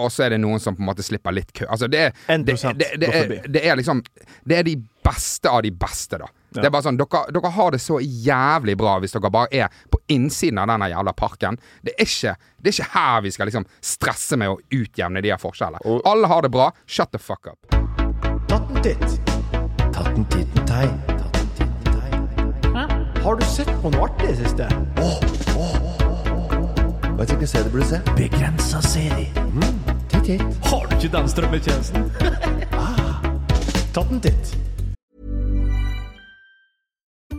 Og 0.00 0.08
så 0.12 0.24
er 0.26 0.34
det 0.34 0.38
noen 0.40 0.60
som 0.62 0.76
på 0.76 0.80
en 0.82 0.88
måte 0.88 1.04
slipper 1.04 1.34
litt 1.34 1.50
kø. 1.52 1.66
Altså 1.68 1.88
det, 1.90 2.12
1% 2.30 2.78
det, 2.78 2.92
det, 2.96 3.00
det, 3.02 3.10
er, 3.18 3.48
det 3.52 3.62
er 3.68 3.76
liksom 3.76 4.00
Det 4.48 4.58
er 4.60 4.64
de 4.66 4.76
beste 5.04 5.50
av 5.50 5.60
de 5.66 5.72
beste, 5.74 6.20
da. 6.22 6.30
Det 6.54 6.64
er 6.66 6.70
bare 6.74 6.82
sånn, 6.86 6.98
dere, 7.00 7.22
dere 7.32 7.50
har 7.56 7.70
det 7.74 7.80
så 7.80 7.98
jævlig 8.02 8.76
bra 8.80 8.98
hvis 9.00 9.12
dere 9.16 9.30
bare 9.32 9.48
er 9.52 9.68
på 9.90 9.98
innsiden 10.12 10.58
av 10.58 10.68
denne 10.72 10.90
jævla 10.92 11.12
parken. 11.16 11.56
Det 11.82 11.94
er 11.98 12.04
ikke, 12.04 12.34
det 12.60 12.72
er 12.72 12.76
ikke 12.78 12.90
her 12.98 13.20
vi 13.22 13.30
skal 13.30 13.46
liksom 13.50 13.66
stresse 13.80 14.36
med 14.36 14.48
å 14.52 14.58
utjevne 14.70 15.22
de 15.22 15.30
her 15.32 15.40
forskjellene. 15.40 15.80
Og- 15.86 16.02
Alle 16.04 16.26
har 16.28 16.42
det 16.42 16.50
bra. 16.50 16.70
Shut 16.86 17.10
the 17.12 17.18
fuck 17.18 17.46
up. 17.46 17.58
Tatten 18.48 18.82
titt. 18.82 19.20
Tatten 19.92 20.24
titten 20.26 20.66
tei. 20.66 20.88
Har 23.22 23.36
du 23.38 23.44
sett 23.46 23.68
på 23.82 23.90
noe 23.92 24.08
artig 24.08 24.24
i 24.24 24.32
det 24.32 24.48
siste? 24.48 24.66
Vet 27.16 27.28
du 27.28 27.34
hvilken 27.36 27.46
serie 27.46 27.64
du 27.68 27.70
burde 27.70 27.86
se? 27.86 28.00
Begrensa 28.16 28.80
serie. 28.82 29.28
Titt, 30.10 30.24
titt. 30.26 30.42
Har 30.66 30.86
du 30.90 30.96
ikke 30.96 31.12
den 31.12 31.28
strømmetjenesten? 31.30 32.10
ah. 32.72 33.22
Tatten 33.94 34.20
titt. 34.24 34.56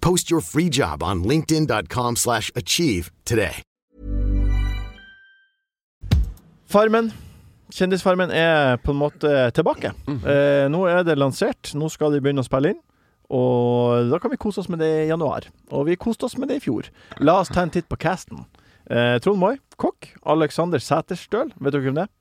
Post 0.00 0.30
your 0.30 0.40
free 0.40 0.68
job 0.68 1.02
on 1.02 1.22
linkedin.com/achieve 1.24 2.16
slash 2.16 2.50
achieve 2.54 3.10
today. 3.24 3.62
Farmen. 6.68 7.12
Kjendisfarmen 7.72 8.30
er 8.32 8.76
på 8.80 8.92
en 8.94 8.98
måte 9.00 9.50
tilbake. 9.56 9.90
eh, 10.08 10.68
nå 10.72 10.86
er 10.88 11.02
det 11.04 11.18
lansert. 11.18 11.74
Nå 11.76 11.88
skal 11.92 12.12
de 12.12 12.20
begynne 12.20 12.40
å 12.40 12.46
spille 12.48 12.70
inn. 12.74 12.80
Og 13.30 14.08
da 14.10 14.18
kan 14.18 14.30
vi 14.32 14.38
kose 14.40 14.60
oss 14.62 14.68
med 14.72 14.78
det 14.80 14.88
i 15.04 15.08
januar. 15.10 15.44
Og 15.70 15.84
vi 15.86 15.96
koste 16.00 16.24
oss 16.24 16.38
med 16.40 16.48
det 16.48 16.56
i 16.62 16.64
fjor. 16.64 16.88
La 17.20 17.40
oss 17.42 17.48
ta 17.52 17.60
en 17.62 17.70
titt 17.70 17.88
på 17.88 17.98
casten. 18.00 18.46
Eh, 18.90 19.18
Trond 19.20 19.38
Moi, 19.38 19.58
kokk. 19.76 20.14
Alexander 20.24 20.78
Sæterstøl, 20.80 21.52
vet 21.60 21.72
dere 21.74 21.82
hvem 21.84 21.94
det 22.00 22.06
er? 22.06 22.12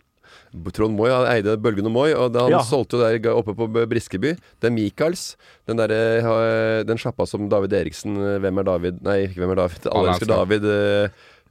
Trond 0.74 0.96
Moi 0.98 1.10
han 1.12 1.28
eide 1.32 1.58
Bølgen 1.62 1.86
og 1.86 1.92
Moi, 1.92 2.10
og 2.16 2.34
han 2.36 2.52
Ja. 2.52 2.60
solgte 2.64 2.98
jo 2.98 3.04
der 3.20 3.32
oppe 3.36 3.54
på 3.56 3.68
Briskeby. 3.90 4.36
Det 4.60 4.68
er 4.70 4.76
Michaels. 4.76 5.36
Den, 5.68 5.78
der, 5.78 5.92
eh, 5.92 6.84
den 6.88 6.98
sjappa 6.98 7.26
som 7.28 7.50
David 7.50 7.74
Eriksen 7.74 8.16
eh, 8.18 8.38
Hvem 8.40 8.58
er 8.60 8.64
David? 8.64 9.02
Nei, 9.04 9.18
ikke 9.28 9.42
Hvem 9.44 9.52
er 9.52 9.56
David? 9.64 9.88
Alle 9.92 10.14
elsker. 10.16 10.34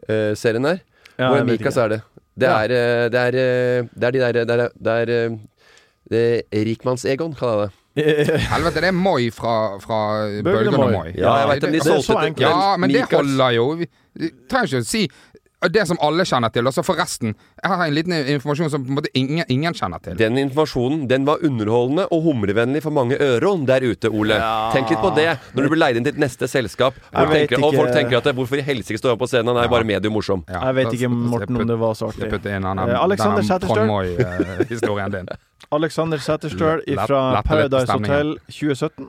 David-serien 0.08 0.62
der. 0.62 0.78
Ja, 1.18 1.28
Hvor 1.30 1.40
er 1.40 1.44
Michaels 1.48 1.76
er 1.80 1.88
det? 1.94 2.00
Det 2.36 2.48
er, 2.48 2.72
eh, 2.76 3.08
det 3.08 3.20
er 3.20 3.38
eh, 3.40 3.88
Det 3.96 4.04
er 4.04 4.10
de 4.10 4.18
der 4.20 4.32
Det 4.44 4.50
er, 4.60 4.68
det 4.76 4.92
er, 4.92 5.08
eh, 6.12 6.42
er 6.52 6.64
Rikmanns-Egon, 6.68 7.34
kaller 7.36 7.62
jeg 7.62 7.70
det. 7.70 7.82
Helvete, 8.52 8.80
det 8.84 8.90
er 8.90 8.92
Moi 8.92 9.30
fra, 9.32 9.78
fra 9.80 9.98
Bølgen 10.44 10.74
og 10.76 10.90
Moi. 10.92 11.12
Ja, 11.16 11.32
jeg 11.40 11.48
vet 11.54 11.62
de 11.64 11.70
det 11.72 11.80
er 11.80 11.86
solgte 11.88 12.04
så 12.12 12.18
det- 12.20 12.28
enkelt. 12.34 12.44
Ja, 12.50 12.76
men 12.76 12.90
det 12.92 13.04
holder 13.10 13.50
jo. 13.56 13.64
Vi 13.80 14.28
trenger 14.50 14.68
ikke 14.68 14.82
å 14.82 14.84
si 14.86 15.02
det 15.72 15.86
som 15.88 15.98
alle 16.02 16.24
kjenner 16.28 16.52
til. 16.54 16.66
Og 16.66 16.74
så 16.74 16.82
forresten, 16.86 17.34
jeg 17.62 17.70
har 17.72 17.84
en 17.86 17.94
liten 17.94 18.12
informasjon 18.12 18.70
som 18.70 18.84
på 18.84 18.92
en 18.92 18.98
måte 18.98 19.10
ingen, 19.14 19.44
ingen 19.48 19.74
kjenner 19.74 20.02
til. 20.04 20.16
Den 20.20 20.38
informasjonen 20.38 21.06
den 21.10 21.24
var 21.28 21.42
underholdende 21.44 22.06
og 22.12 22.22
humrevennlig 22.26 22.82
for 22.82 22.90
mange 22.90 23.18
øron 23.20 23.66
der 23.68 23.84
ute, 23.86 24.10
Ole. 24.10 24.38
Tenk 24.72 24.90
litt 24.90 25.00
på 25.02 25.12
det 25.16 25.28
når 25.54 25.62
du 25.62 25.68
blir 25.72 25.80
leid 25.82 25.96
inn 26.00 26.04
til 26.06 26.14
et 26.14 26.20
neste 26.22 26.48
selskap. 26.48 26.94
Hvor 27.12 27.32
tenker, 27.32 27.62
og 27.64 27.74
folk 27.74 27.92
tenker 27.92 28.18
at 28.18 28.24
det, 28.30 28.34
hvorfor 28.38 28.60
i 28.60 28.66
helsike 28.66 28.98
står 29.00 29.14
jeg 29.16 29.18
på 29.24 29.28
scenen? 29.30 29.52
Han 29.54 29.64
er 29.64 29.68
bare 29.72 29.84
mediemorsom'. 29.84 30.44
Ja, 30.48 30.64
Jeg 30.66 30.74
vet 30.74 30.92
ikke, 30.98 31.08
Morten, 31.08 31.56
om 31.60 31.66
det 31.66 31.78
var 31.78 31.94
så 31.94 32.06
Jeg 32.12 32.22
artig. 32.22 32.30
putter 32.30 32.56
inn 32.56 32.64
han, 32.64 32.78
Eh, 32.78 33.02
Alexander 33.02 33.36
den 33.36 33.48
Sæterstøl. 33.48 35.12
Din. 35.12 35.28
Alexander 35.72 36.18
Sæterstøl 36.18 36.82
fra 37.06 37.42
Paradise. 37.42 37.92
Hotel 37.92 38.36
2017. 38.48 39.08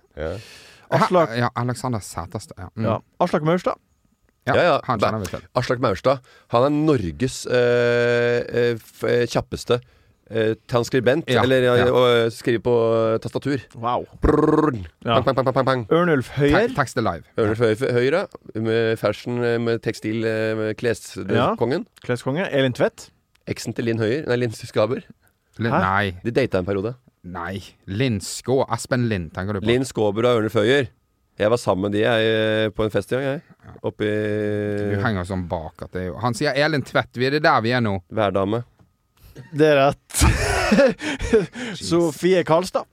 Aslak, 0.92 1.30
Ja, 1.38 1.50
Alexander 1.56 2.00
Sæterstøl. 2.00 2.56
Ja. 2.58 2.68
Mm. 2.76 2.86
ja. 2.86 2.98
Aslak 3.20 3.44
Maurstad. 3.44 3.74
Ja, 4.56 4.80
Ja. 4.80 5.42
Aslak 5.58 5.80
Maurstad 5.84 6.20
han 6.54 6.64
er 6.64 6.70
Norges 6.74 7.46
eh, 7.46 8.40
eh, 8.48 8.78
eh, 9.04 9.26
kjappeste 9.28 9.80
eh, 10.32 10.54
transkribent. 10.68 11.28
Ja, 11.32 11.44
eller 11.44 11.62
ja, 11.64 11.76
ja. 11.82 12.30
skriver 12.34 12.64
på 12.66 12.76
eh, 13.14 13.18
tastatur. 13.24 13.62
Wow. 13.76 14.06
Ja. 15.06 15.22
Pang, 15.22 15.36
pang, 15.36 15.46
pang, 15.46 15.54
pang, 15.54 15.66
pang. 15.66 15.86
Ørnulf 15.92 16.30
Høyer. 16.38 16.68
Tek- 16.68 16.76
Tekst 16.80 16.98
live. 17.00 17.24
Ørnulf 17.38 17.60
Høyer, 17.64 17.94
Høyre 17.98 18.24
med 18.56 18.98
fashion, 19.00 19.42
eh, 19.44 19.58
med 19.60 19.82
tekstil, 19.86 20.24
eh, 20.26 20.56
med 20.60 20.68
Ja. 20.74 21.54
kleskongen. 21.56 21.86
Kleskonge. 22.04 22.48
Elin 22.52 22.74
Tvedt. 22.74 23.10
Eksen 23.48 23.74
til 23.76 23.86
Linn 23.86 24.00
Høyer. 24.00 24.26
Nei, 24.28 24.36
Linn 24.36 24.52
Skaber. 24.52 25.04
Hæ? 25.58 25.70
Nei. 25.72 26.12
De 26.24 26.32
data 26.32 26.60
en 26.60 26.66
periode. 26.66 26.96
Nei. 27.24 27.62
Linn 27.88 28.20
Skå. 28.22 28.66
Espen 28.72 29.08
Lind, 29.10 29.32
tenker 29.34 29.54
du 29.54 29.60
på? 29.62 29.66
Linn 29.68 29.84
Skåber 29.84 30.24
og 30.28 30.38
Ørnulf 30.42 30.54
Føyer. 30.54 30.88
Jeg 31.38 31.52
var 31.54 31.60
sammen 31.62 31.86
med 31.86 31.94
de 31.94 32.02
jeg, 32.02 32.30
eh, 32.34 32.70
på 32.74 32.86
en 32.86 32.92
fest 32.94 33.12
en 33.14 33.22
gang, 33.22 33.38
jeg. 33.38 33.76
Oppi 33.86 34.08
Du 34.08 34.98
henger 35.04 35.28
sånn 35.28 35.44
bak 35.50 35.84
at 35.86 35.92
det 35.94 36.02
er 36.02 36.08
jo 36.08 36.16
Han 36.24 36.34
sier 36.38 36.58
Elin 36.58 36.82
Tvedt. 36.82 37.14
Vi 37.20 37.28
er 37.28 37.36
det 37.36 37.44
der 37.46 37.62
vi 37.62 37.76
er 37.78 37.84
nå. 37.84 38.00
Værdame. 38.10 38.64
Det 39.54 39.68
er 39.70 39.78
rett. 39.78 40.24
Sofie 41.90 42.42
Karlstad. 42.48 42.90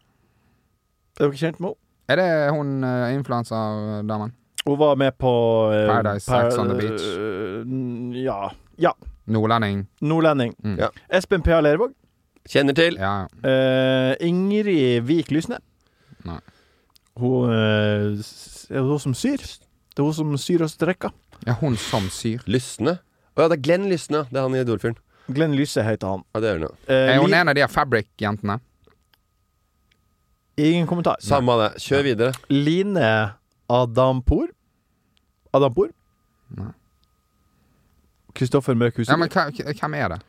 Er 1.17 1.29
dere 1.31 1.41
kjent 1.41 1.61
med 1.63 1.73
henne? 1.73 1.81
Er 2.05 2.21
det 2.21 2.29
hun 2.53 2.85
uh, 2.85 3.15
influensadamen? 3.15 4.35
Hun 4.67 4.77
var 4.77 4.99
med 5.01 5.17
på 5.17 5.33
uh, 5.73 5.87
Paradise, 5.89 6.27
Sex 6.29 6.59
on 6.61 6.69
the 6.69 6.77
Beach. 6.77 7.05
Uh, 7.17 8.19
ja. 8.19 8.51
ja. 8.77 8.93
Nordlending. 9.25 9.87
Nordlending. 10.05 10.53
Mm. 10.61 10.77
Ja. 10.83 10.91
Espen 11.09 11.41
P.A. 11.43 11.63
Lervåg. 11.65 11.95
Kjenner 12.45 12.77
til. 12.77 13.01
Ja. 13.01 13.23
Uh, 13.41 14.13
Ingrid 14.21 15.01
Vik 15.09 15.33
Lysne. 15.33 15.63
Nei. 16.29 16.43
Hun 17.21 17.51
eh, 17.55 18.19
er 18.75 18.81
det 18.81 18.89
hun 18.91 18.99
som 19.03 19.15
syr. 19.15 19.39
Det 19.95 20.03
er 20.03 20.07
hun 20.09 20.15
som 20.17 20.33
syr 20.41 20.65
og 20.67 20.71
strekker. 20.73 21.13
Ja, 21.47 21.55
hun 21.61 21.77
som 21.79 22.09
syr. 22.11 22.43
Lysne. 22.51 22.97
Å 23.35 23.45
ja, 23.45 23.49
det 23.51 23.59
er 23.59 23.63
Glenn 23.67 23.89
Lysne. 23.91 24.25
Det 24.31 24.39
er 24.41 24.47
han 24.49 24.55
i 24.57 24.63
Idol-fyren. 24.65 24.97
Glenn 25.35 25.55
Lyse 25.57 25.83
heter 25.87 26.11
han. 26.11 26.25
Ja, 26.35 26.41
det 26.43 26.49
er 26.51 26.59
hun, 26.59 26.67
ja. 26.67 26.73
Eh, 26.91 27.15
Er 27.15 27.21
hun 27.23 27.31
Li- 27.31 27.39
en 27.39 27.49
av 27.49 27.55
de 27.57 27.63
her 27.65 27.71
Fabric-jentene? 27.73 28.59
Ingen 30.61 30.87
kommentar. 30.87 31.17
Samme 31.25 31.55
det. 31.63 31.71
Kjør 31.83 32.03
videre. 32.07 32.33
Line 32.53 33.07
Adampour. 33.71 34.51
Adampour? 35.55 35.89
Nei. 36.55 36.69
Kristoffer 38.35 38.75
Mørkhus. 38.79 39.09
Ja, 39.09 39.17
men 39.17 39.29
hva- 39.31 39.49
hvem 39.51 39.95
er 39.99 40.09
det? 40.15 40.21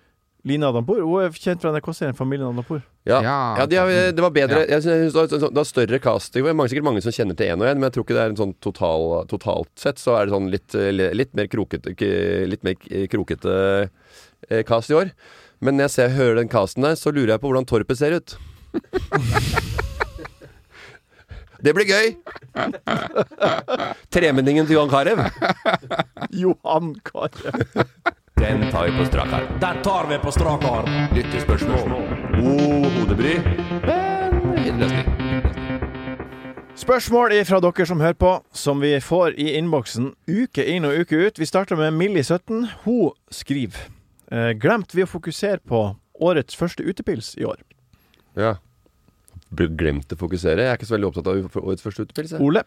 Line 0.45 0.67
Adampour. 0.67 0.99
Hun 1.01 1.23
er 1.25 1.33
kjent 1.33 1.63
fra 1.63 1.71
NRK-serien 1.73 2.17
Familien 2.17 2.51
Adampour. 2.51 2.83
Ja, 3.05 3.19
Ja, 3.25 3.37
ja 3.59 3.65
de 3.69 3.79
har, 3.79 3.91
det 4.13 4.21
var 4.21 4.33
bedre 4.33 4.61
Ja. 4.61 4.75
Jeg 4.75 4.85
synes 4.85 5.13
det, 5.13 5.19
var, 5.19 5.49
det 5.49 5.57
var 5.57 5.69
større 5.69 5.99
cast. 6.01 6.33
Det 6.33 6.43
er 6.45 6.67
sikkert 6.69 6.87
mange 6.87 7.01
som 7.05 7.15
kjenner 7.15 7.37
til 7.37 7.49
én 7.49 7.61
og 7.61 7.69
én, 7.69 7.79
men 7.79 7.89
jeg 7.89 7.95
tror 7.97 8.05
ikke 8.05 8.17
det 8.17 8.23
er 8.23 8.33
en 8.33 8.41
sånn 8.41 8.53
total, 8.61 9.25
totalt 9.31 9.71
sett 9.81 10.01
så 10.01 10.19
er 10.19 10.25
det 10.27 10.35
sånn 10.35 10.51
litt, 10.53 10.77
eh, 10.77 11.13
litt 11.17 11.33
mer 11.37 11.49
krokete 11.49 11.95
Litt 12.49 12.63
mer 12.65 12.77
krokete 13.09 13.55
eh, 14.49 14.61
cast 14.67 14.93
i 14.93 14.99
år. 15.01 15.13
Men 15.65 15.77
når 15.77 15.89
jeg 15.89 15.95
ser, 15.95 16.17
hører 16.17 16.41
den 16.41 16.51
casten 16.51 16.85
der, 16.85 16.97
så 16.99 17.13
lurer 17.13 17.35
jeg 17.35 17.41
på 17.41 17.49
hvordan 17.49 17.65
Torpet 17.69 17.97
ser 17.97 18.19
ut. 18.19 18.37
Det 21.65 21.73
blir 21.73 21.87
gøy! 21.89 22.11
Tremenningen 24.13 24.67
til 24.67 24.75
Johan 24.77 24.91
Carew. 24.91 25.17
Johan 26.43 26.91
Carew. 27.07 27.85
Den 28.39 28.71
tar 28.71 28.85
vi 28.85 28.97
på 28.97 29.05
strak 29.05 29.33
arm. 29.33 29.59
Den 29.59 29.81
tar 29.83 30.07
vi 30.09 30.17
på 30.17 30.31
strak 30.31 30.63
arm. 30.63 30.89
Lyttespørsmål. 31.15 31.89
God 32.35 32.91
hodebry. 32.97 33.35
Men 33.85 34.57
fin 34.63 34.79
løsning. 34.79 35.07
Spørsmål 36.75 37.31
fra 37.47 37.61
dere 37.63 37.85
som 37.87 38.03
hører 38.03 38.17
på, 38.19 38.31
som 38.51 38.83
vi 38.83 38.91
får 38.99 39.37
i 39.39 39.53
innboksen 39.55 40.11
uke 40.27 40.65
inn 40.67 40.83
og 40.83 40.99
uke 40.99 41.15
ut. 41.15 41.39
Vi 41.39 41.47
starter 41.47 41.79
med 41.79 41.95
Millie17. 41.95 42.67
Hun 42.83 43.15
skriver 43.31 43.87
Glemte 44.59 44.97
vi 44.99 45.05
å 45.05 45.09
fokusere 45.09 45.63
på 45.63 45.85
årets 46.19 46.59
første 46.59 46.83
utepils 46.83 47.37
i 47.39 47.47
år? 47.47 47.63
Ja. 48.35 48.57
Glemt 49.55 50.11
å 50.11 50.19
fokusere. 50.19 50.65
Jeg 50.65 50.73
er 50.73 50.75
ikke 50.81 50.91
så 50.91 50.97
veldig 50.97 51.13
opptatt 51.13 51.31
av 51.31 51.63
årets 51.63 51.87
første 51.87 52.03
utepils. 52.03 52.35
jeg. 52.35 52.43
Ole? 52.43 52.65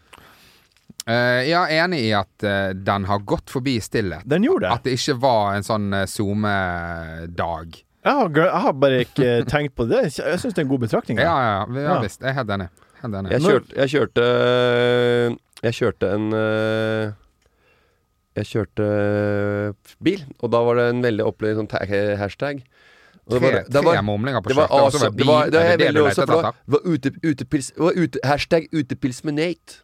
Eh, 1.09 1.43
jeg 1.49 1.57
er 1.57 1.85
enig 1.87 1.99
i 2.05 2.11
at 2.13 2.45
uh, 2.45 2.73
den 2.77 3.07
har 3.09 3.23
gått 3.25 3.49
forbi 3.49 3.79
stillhet. 3.81 4.27
Den 4.29 4.45
gjorde 4.45 4.67
det. 4.67 4.73
At 4.77 4.83
det 4.85 4.93
ikke 4.99 5.15
var 5.23 5.55
en 5.57 5.65
sånn 5.65 5.87
uh, 5.97 6.03
SoMe-dag. 6.05 7.79
Jeg 8.05 8.15
har, 8.19 8.29
jeg 8.37 8.61
har 8.65 8.75
bare 8.77 8.99
ikke 9.07 9.31
tenkt 9.53 9.75
på 9.79 9.87
det. 9.89 10.03
Jeg 10.19 10.41
syns 10.43 10.53
det 10.53 10.61
er 10.63 10.67
en 10.67 10.73
god 10.75 10.85
betraktning. 10.85 11.19
Ja, 11.23 11.33
ja, 11.33 11.55
ja, 11.55 11.65
vi 11.73 11.81
har 11.87 11.97
Ja. 11.97 12.03
visst. 12.05 12.21
Jeg 12.21 12.31
er 12.35 12.39
helt 12.43 12.53
enig. 12.59 12.69
Helt 13.01 13.15
enig. 13.23 13.33
Jeg, 13.33 13.41
kjørte, 13.47 13.75
jeg 13.79 13.93
kjørte 13.95 14.27
Jeg 15.63 15.75
kjørte 15.79 16.09
en 16.17 16.25
Jeg 18.39 18.47
kjørte 18.53 18.87
bil, 20.03 20.23
og 20.43 20.53
da 20.55 20.61
var 20.67 20.79
det 20.79 20.87
en 20.93 21.03
veldig 21.03 21.25
opplevd 21.27 21.59
sånn 21.63 21.71
tag, 21.73 21.91
hashtag. 22.21 22.61
Det 23.29 23.41
var- 23.43 23.59
det 23.65 23.73
tre 23.75 23.83
var- 23.85 24.03
mumlinger 24.03 24.41
på 24.43 24.49
Det 24.53 24.57
var 24.57 24.69
awesome. 24.71 25.11
var 25.11 25.11
Det 25.11 25.27
var, 25.27 25.45
det 25.47 25.53
var, 25.53 25.77
det 25.77 25.95
var 25.97 26.55
det 26.67 27.83
var 27.83 27.93
ute, 27.97 28.19
Hashtag 28.25 28.69
utepils 28.73 29.25
med 29.25 29.35
Nate. 29.35 29.83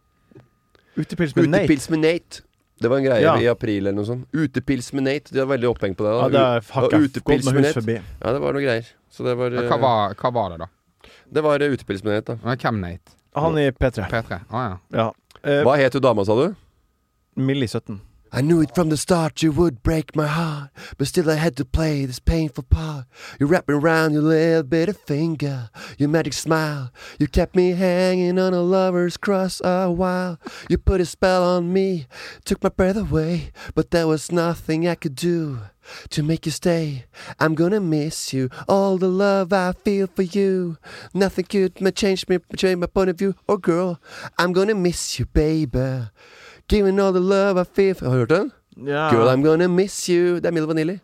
Utepils 0.96 1.34
med 1.36 1.48
Nate. 1.48 1.64
Utepils 1.64 1.88
med 1.90 1.98
Nate. 1.98 2.42
Det 2.80 2.88
var 2.90 2.98
en 2.98 3.04
greie 3.04 3.22
Ja. 3.22 3.34
i 3.40 3.46
april 3.48 3.86
eller 3.86 3.92
noe 3.96 4.04
sånt. 4.06 4.26
Utepils 4.34 4.92
med 4.92 5.04
Nate. 5.06 5.32
De 5.32 5.38
var 5.40 5.46
veldig 5.56 5.68
opphengt 5.70 5.96
på 5.98 6.04
det. 6.04 6.12
da. 6.32 6.38
Ja, 6.38 6.60
det 6.60 6.70
og 6.76 6.92
utepils 6.92 7.44
gått 7.44 7.54
med 7.54 7.54
hus 7.54 7.66
Nate. 7.68 7.80
forbi. 7.80 7.94
Ja, 8.22 8.32
det 8.32 8.40
var 8.40 8.52
noe 8.52 8.62
greier. 8.62 8.86
Så 9.10 9.24
det 9.24 9.36
var, 9.38 9.50
Ja, 9.50 9.60
Hva 9.68 9.76
øh, 9.76 9.80
var, 9.80 10.14
hva 10.14 10.32
var 10.32 10.48
det, 10.50 10.58
da? 10.58 10.66
det 11.32 11.42
var 11.42 11.62
øh, 11.62 11.72
utepils 11.72 12.04
med 12.04 12.12
Nate, 12.14 12.38
da. 12.42 12.54
Hvem 12.56 12.74
Nate? 12.80 13.14
Han 13.36 13.58
i 13.58 13.70
P3. 13.70 14.08
P3? 14.10 14.40
Å 14.50 14.64
ja. 14.68 14.78
Ja. 14.92 15.12
Eh, 15.44 15.62
Hva 15.64 15.76
het 15.76 15.92
hun 15.94 16.02
dama, 16.02 16.24
sa 16.24 16.34
du? 16.34 16.54
Millie 17.36 17.66
17. 17.68 18.00
I 18.36 18.40
knew 18.40 18.60
it 18.60 18.74
from 18.74 18.88
the 18.88 18.96
start 18.96 19.44
you 19.44 19.52
would 19.52 19.84
break 19.84 20.16
my 20.16 20.26
heart, 20.26 20.70
but 20.98 21.06
still 21.06 21.30
I 21.30 21.36
had 21.36 21.54
to 21.54 21.64
play 21.64 22.04
this 22.04 22.18
painful 22.18 22.64
part. 22.64 23.06
You 23.38 23.46
wrapped 23.46 23.68
me 23.68 23.76
around 23.76 24.12
your 24.12 24.22
little 24.22 24.64
bit 24.64 24.88
of 24.88 24.96
finger, 24.96 25.70
your 25.98 26.08
magic 26.08 26.32
smile. 26.32 26.90
You 27.20 27.28
kept 27.28 27.54
me 27.54 27.70
hanging 27.70 28.40
on 28.40 28.52
a 28.52 28.60
lover's 28.60 29.16
cross 29.16 29.60
a 29.62 29.88
while. 29.88 30.40
You 30.68 30.78
put 30.78 31.00
a 31.00 31.06
spell 31.06 31.44
on 31.44 31.72
me, 31.72 32.08
took 32.44 32.60
my 32.60 32.70
breath 32.70 32.96
away, 32.96 33.52
but 33.76 33.92
there 33.92 34.08
was 34.08 34.32
nothing 34.32 34.88
I 34.88 34.96
could 34.96 35.14
do 35.14 35.60
to 36.08 36.24
make 36.24 36.44
you 36.44 36.50
stay. 36.50 37.04
I'm 37.38 37.54
gonna 37.54 37.78
miss 37.78 38.32
you, 38.32 38.50
all 38.68 38.98
the 38.98 39.06
love 39.06 39.52
I 39.52 39.74
feel 39.84 40.08
for 40.08 40.22
you. 40.22 40.76
Nothing 41.14 41.44
could 41.44 41.94
change 41.94 42.26
me, 42.26 42.38
change 42.56 42.80
my 42.80 42.88
point 42.88 43.10
of 43.10 43.18
view. 43.18 43.36
Oh 43.48 43.58
girl, 43.58 44.00
I'm 44.40 44.52
gonna 44.52 44.74
miss 44.74 45.20
you, 45.20 45.26
baby. 45.26 46.08
Giving 46.68 46.98
all 47.00 47.12
the 47.12 47.20
love 47.20 47.60
I 47.60 47.64
feel 47.74 47.94
Har 48.00 48.10
du 48.10 48.18
hørt 48.18 48.30
den? 48.30 48.52
Ja. 48.86 49.10
Girl, 49.10 49.28
I'm 49.28 49.42
gonna 49.44 49.68
miss 49.68 50.06
you. 50.08 50.34
Det 50.36 50.46
er 50.46 50.50
Milli 50.50 50.66
Vanilli. 50.66 50.98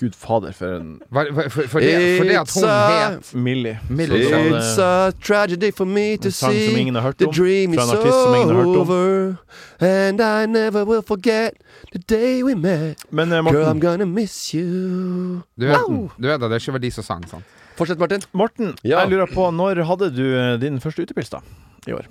Gud 0.00 0.14
fader, 0.16 0.52
for 0.52 0.66
en 0.80 1.00
for, 1.12 1.26
For, 1.50 1.66
for, 1.68 1.80
det, 1.80 2.18
for 2.18 2.24
det 2.24 2.36
at 2.40 2.50
hun 2.54 2.64
a- 2.64 3.10
het 3.14 3.34
Millie. 3.34 3.78
Millie, 3.88 4.24
It's 4.24 4.78
a 4.80 5.10
tragedy 5.22 5.70
for 5.70 5.84
me 5.84 6.16
to 6.16 6.30
see 6.30 6.90
The 7.18 7.30
dream 7.30 7.74
is 7.74 7.78
over 7.78 9.36
And 9.80 10.20
I 10.20 10.46
never 10.46 10.84
will 10.84 11.02
forget 11.02 11.52
The 11.92 11.98
day 11.98 12.42
we 12.42 12.54
met 12.54 13.04
Men 13.10 13.32
eh, 13.32 13.42
Girl, 13.42 13.66
I'm 13.68 13.78
gonna 13.80 14.04
miss 14.06 14.54
you 14.54 15.42
du 15.60 15.66
vet, 15.66 15.76
du 16.18 16.26
vet 16.28 16.42
at 16.42 16.50
det 16.50 16.62
ikke 16.62 16.72
var 16.72 16.78
de 16.78 16.90
som 16.90 17.04
sang, 17.04 17.28
sant? 17.28 17.44
Fortsett, 17.76 17.98
Martin. 17.98 18.20
Morten 18.32 18.74
Ja. 18.84 19.00
jeg 19.00 19.10
lurer 19.10 19.26
på, 19.34 19.50
når 19.50 19.84
hadde 19.84 20.10
du 20.16 20.24
eh, 20.38 20.60
din 20.60 20.80
første 20.80 21.02
utepils, 21.02 21.30
da? 21.30 21.38
I 21.86 21.92
år? 21.92 22.06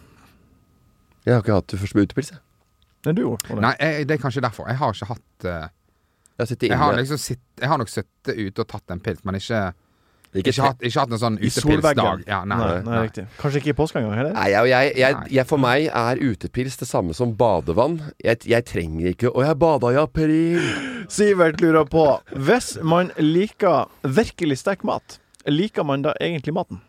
Jeg 1.25 1.35
har 1.35 1.43
ikke 1.43 1.53
hatt 1.59 1.69
det 1.73 1.79
først 1.81 1.95
med 1.97 2.07
utepils. 2.09 2.31
jeg. 2.33 2.41
Nei, 3.05 3.13
du 3.17 3.21
gjorde 3.23 3.53
Ole. 3.53 3.61
Nei, 3.65 3.75
jeg, 3.79 4.07
det 4.09 4.17
er 4.17 4.21
kanskje 4.21 4.41
derfor. 4.45 4.67
Jeg 4.69 4.77
har 4.81 4.93
ikke 4.97 5.09
hatt 5.09 5.45
eh, 5.45 5.69
Jeg 6.41 6.47
har 6.47 6.57
jeg, 6.67 6.77
har 6.81 6.97
liksom 6.97 7.17
sitt, 7.21 7.41
jeg 7.61 7.69
har 7.69 7.77
nok 7.81 7.89
sittet 7.89 8.37
ute 8.37 8.61
og 8.63 8.67
tatt 8.69 8.93
en 8.93 9.01
pils, 9.01 9.23
men 9.25 9.37
ikke 9.37 9.61
Ikke 10.31 10.49
ikke, 10.53 10.63
hatt, 10.63 10.83
ikke 10.87 10.99
hatt 11.01 11.11
en 11.11 11.19
sånn 11.19 11.37
utepilsdag. 11.41 12.21
Ja, 12.29 12.37
nei, 12.47 12.57
nei, 12.57 12.67
nei, 12.85 12.99
nei. 13.03 13.25
Kanskje 13.41 13.59
ikke 13.59 13.73
i 13.73 13.75
påska 13.75 13.99
engang 13.99 14.15
heller? 14.15 14.35
Nei, 14.37 14.45
jeg, 14.53 14.69
jeg, 14.71 14.93
jeg, 15.01 15.17
jeg, 15.35 15.47
for 15.49 15.59
meg 15.61 15.89
er 15.91 16.21
utepils 16.23 16.77
det 16.79 16.87
samme 16.87 17.13
som 17.17 17.33
badevann. 17.37 17.97
Jeg, 18.23 18.39
jeg 18.47 18.65
trenger 18.69 19.09
ikke 19.11 19.33
Å, 19.33 19.43
jeg 19.43 19.59
bada 19.59 19.91
i 19.91 19.99
april. 19.99 20.61
Sivert 21.11 21.59
lurer 21.61 21.89
på 21.91 22.05
Hvis 22.47 22.77
man 22.79 23.11
liker 23.19 23.91
virkelig 24.07 24.61
sterk 24.63 24.85
mat, 24.87 25.19
liker 25.51 25.83
man 25.83 26.05
da 26.07 26.15
egentlig 26.23 26.55
maten? 26.55 26.79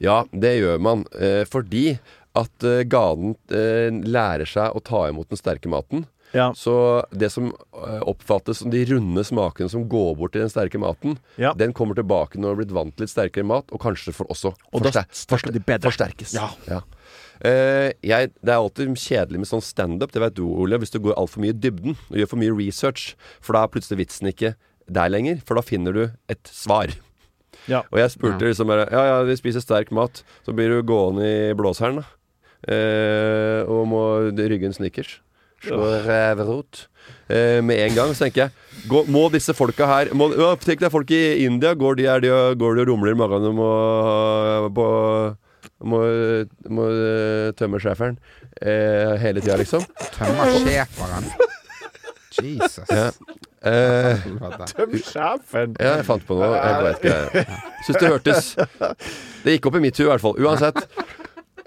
Ja, 0.00 0.22
det 0.32 0.54
gjør 0.60 0.78
man. 0.80 1.06
Eh, 1.16 1.42
fordi 1.48 1.98
at 2.38 2.64
uh, 2.64 2.82
ganen 2.86 3.34
uh, 3.50 3.90
lærer 4.06 4.46
seg 4.46 4.70
å 4.76 4.82
ta 4.84 5.08
imot 5.10 5.28
den 5.32 5.40
sterke 5.40 5.68
maten. 5.68 6.06
Ja. 6.30 6.52
Så 6.54 7.02
det 7.10 7.26
som 7.34 7.48
eh, 7.50 8.02
oppfattes 8.06 8.60
som 8.60 8.70
de 8.70 8.84
runde 8.86 9.24
smakene 9.26 9.66
som 9.72 9.88
går 9.90 10.12
bort 10.14 10.30
til 10.36 10.44
den 10.44 10.52
sterke 10.52 10.78
maten, 10.78 11.16
Ja. 11.42 11.50
den 11.58 11.72
kommer 11.74 11.98
tilbake 11.98 12.38
når 12.38 12.44
du 12.44 12.46
har 12.52 12.58
blitt 12.60 12.74
vant 12.76 12.94
til 12.94 13.02
litt 13.02 13.10
sterkere 13.10 13.42
mat, 13.50 13.66
og 13.74 13.80
kanskje 13.82 14.14
for 14.14 14.30
også 14.30 14.52
Og 14.70 14.84
forster 14.84 15.08
forster- 15.26 15.50
de 15.50 15.58
bedre. 15.58 15.90
forsterkes. 15.90 16.36
Ja. 16.38 16.82
Eh, 17.42 17.90
jeg, 18.06 18.30
det 18.44 18.52
er 18.52 18.60
alltid 18.60 18.92
kjedelig 18.94 19.40
med 19.42 19.50
sånn 19.50 19.64
standup, 19.64 20.12
det 20.14 20.22
vet 20.22 20.36
du, 20.38 20.44
Ole, 20.46 20.78
hvis 20.78 20.92
du 20.94 21.00
går 21.02 21.16
altfor 21.18 21.42
mye 21.42 21.50
i 21.50 21.58
dybden 21.66 21.96
og 21.98 22.16
gjør 22.22 22.30
for 22.30 22.42
mye 22.44 22.54
research. 22.54 23.16
For 23.42 23.56
da 23.58 23.64
er 23.66 23.72
plutselig 23.74 23.98
vitsen 24.04 24.30
ikke 24.30 24.54
der 24.86 25.10
lenger, 25.10 25.42
for 25.42 25.58
da 25.58 25.62
finner 25.66 25.92
du 25.98 26.04
et 26.30 26.44
svar. 26.46 26.94
Ja. 27.66 27.82
Og 27.90 27.98
jeg 27.98 28.14
spurte 28.14 28.46
Ja. 28.46 28.52
liksom 28.52 28.70
bare 28.70 28.86
Ja, 28.92 29.02
ja, 29.16 29.18
vi 29.26 29.34
spiser 29.34 29.60
sterk 29.66 29.90
mat. 29.90 30.22
Så 30.46 30.54
blir 30.54 30.68
du 30.70 30.82
gående 30.86 31.26
i 31.26 31.54
blåseren, 31.58 31.96
da. 31.96 32.04
Eh, 32.68 33.60
og 33.70 33.86
må 33.88 34.02
rygge 34.36 34.68
en 34.68 34.76
Snickers. 34.76 35.18
Slå 35.64 35.80
ræverot. 36.06 36.86
Eh, 37.28 37.60
med 37.64 37.80
en 37.84 37.94
gang 37.96 38.12
så 38.14 38.24
tenker 38.26 38.46
jeg 38.46 38.88
gå, 38.88 39.02
Må 39.12 39.26
disse 39.32 39.52
folka 39.56 39.86
her 39.88 40.10
må, 40.16 40.30
ja, 40.36 40.54
Tenk 40.60 40.80
deg 40.82 40.92
folk 40.92 41.10
i 41.12 41.44
India. 41.44 41.74
Går 41.76 41.98
de, 42.00 42.06
er 42.08 42.24
de, 42.24 42.30
går 42.60 42.78
de 42.78 42.84
og 42.84 42.90
rumler 42.92 43.12
i 43.12 43.18
magen 43.18 43.48
og 43.50 43.56
må, 43.58 43.70
på, 44.76 44.86
må, 45.84 46.00
må 46.72 46.88
eh, 46.94 47.50
tømme 47.60 47.80
schæferen 47.82 48.16
eh, 48.60 49.16
hele 49.20 49.44
tida, 49.44 49.58
liksom? 49.60 49.84
Tømme 50.16 50.48
schæferen. 50.64 51.30
Jesus. 52.40 52.88
Ja. 52.88 53.10
Eh, 53.60 54.22
Tøm 54.70 54.94
sjefen! 54.96 55.74
ja, 55.76 55.96
jeg 55.98 56.06
fant 56.08 56.22
på 56.24 56.38
noe. 56.38 56.54
Jeg 56.56 56.84
vet 56.86 57.02
ikke. 57.04 57.58
Syns 57.84 57.98
det 58.00 58.08
hørtes 58.14 58.46
Det 59.44 59.56
gikk 59.58 59.68
opp 59.68 59.76
i 59.76 59.82
mitt 59.84 60.00
hue, 60.00 60.06
i 60.06 60.12
hvert 60.14 60.24
fall. 60.24 60.38
Uansett. 60.40 60.80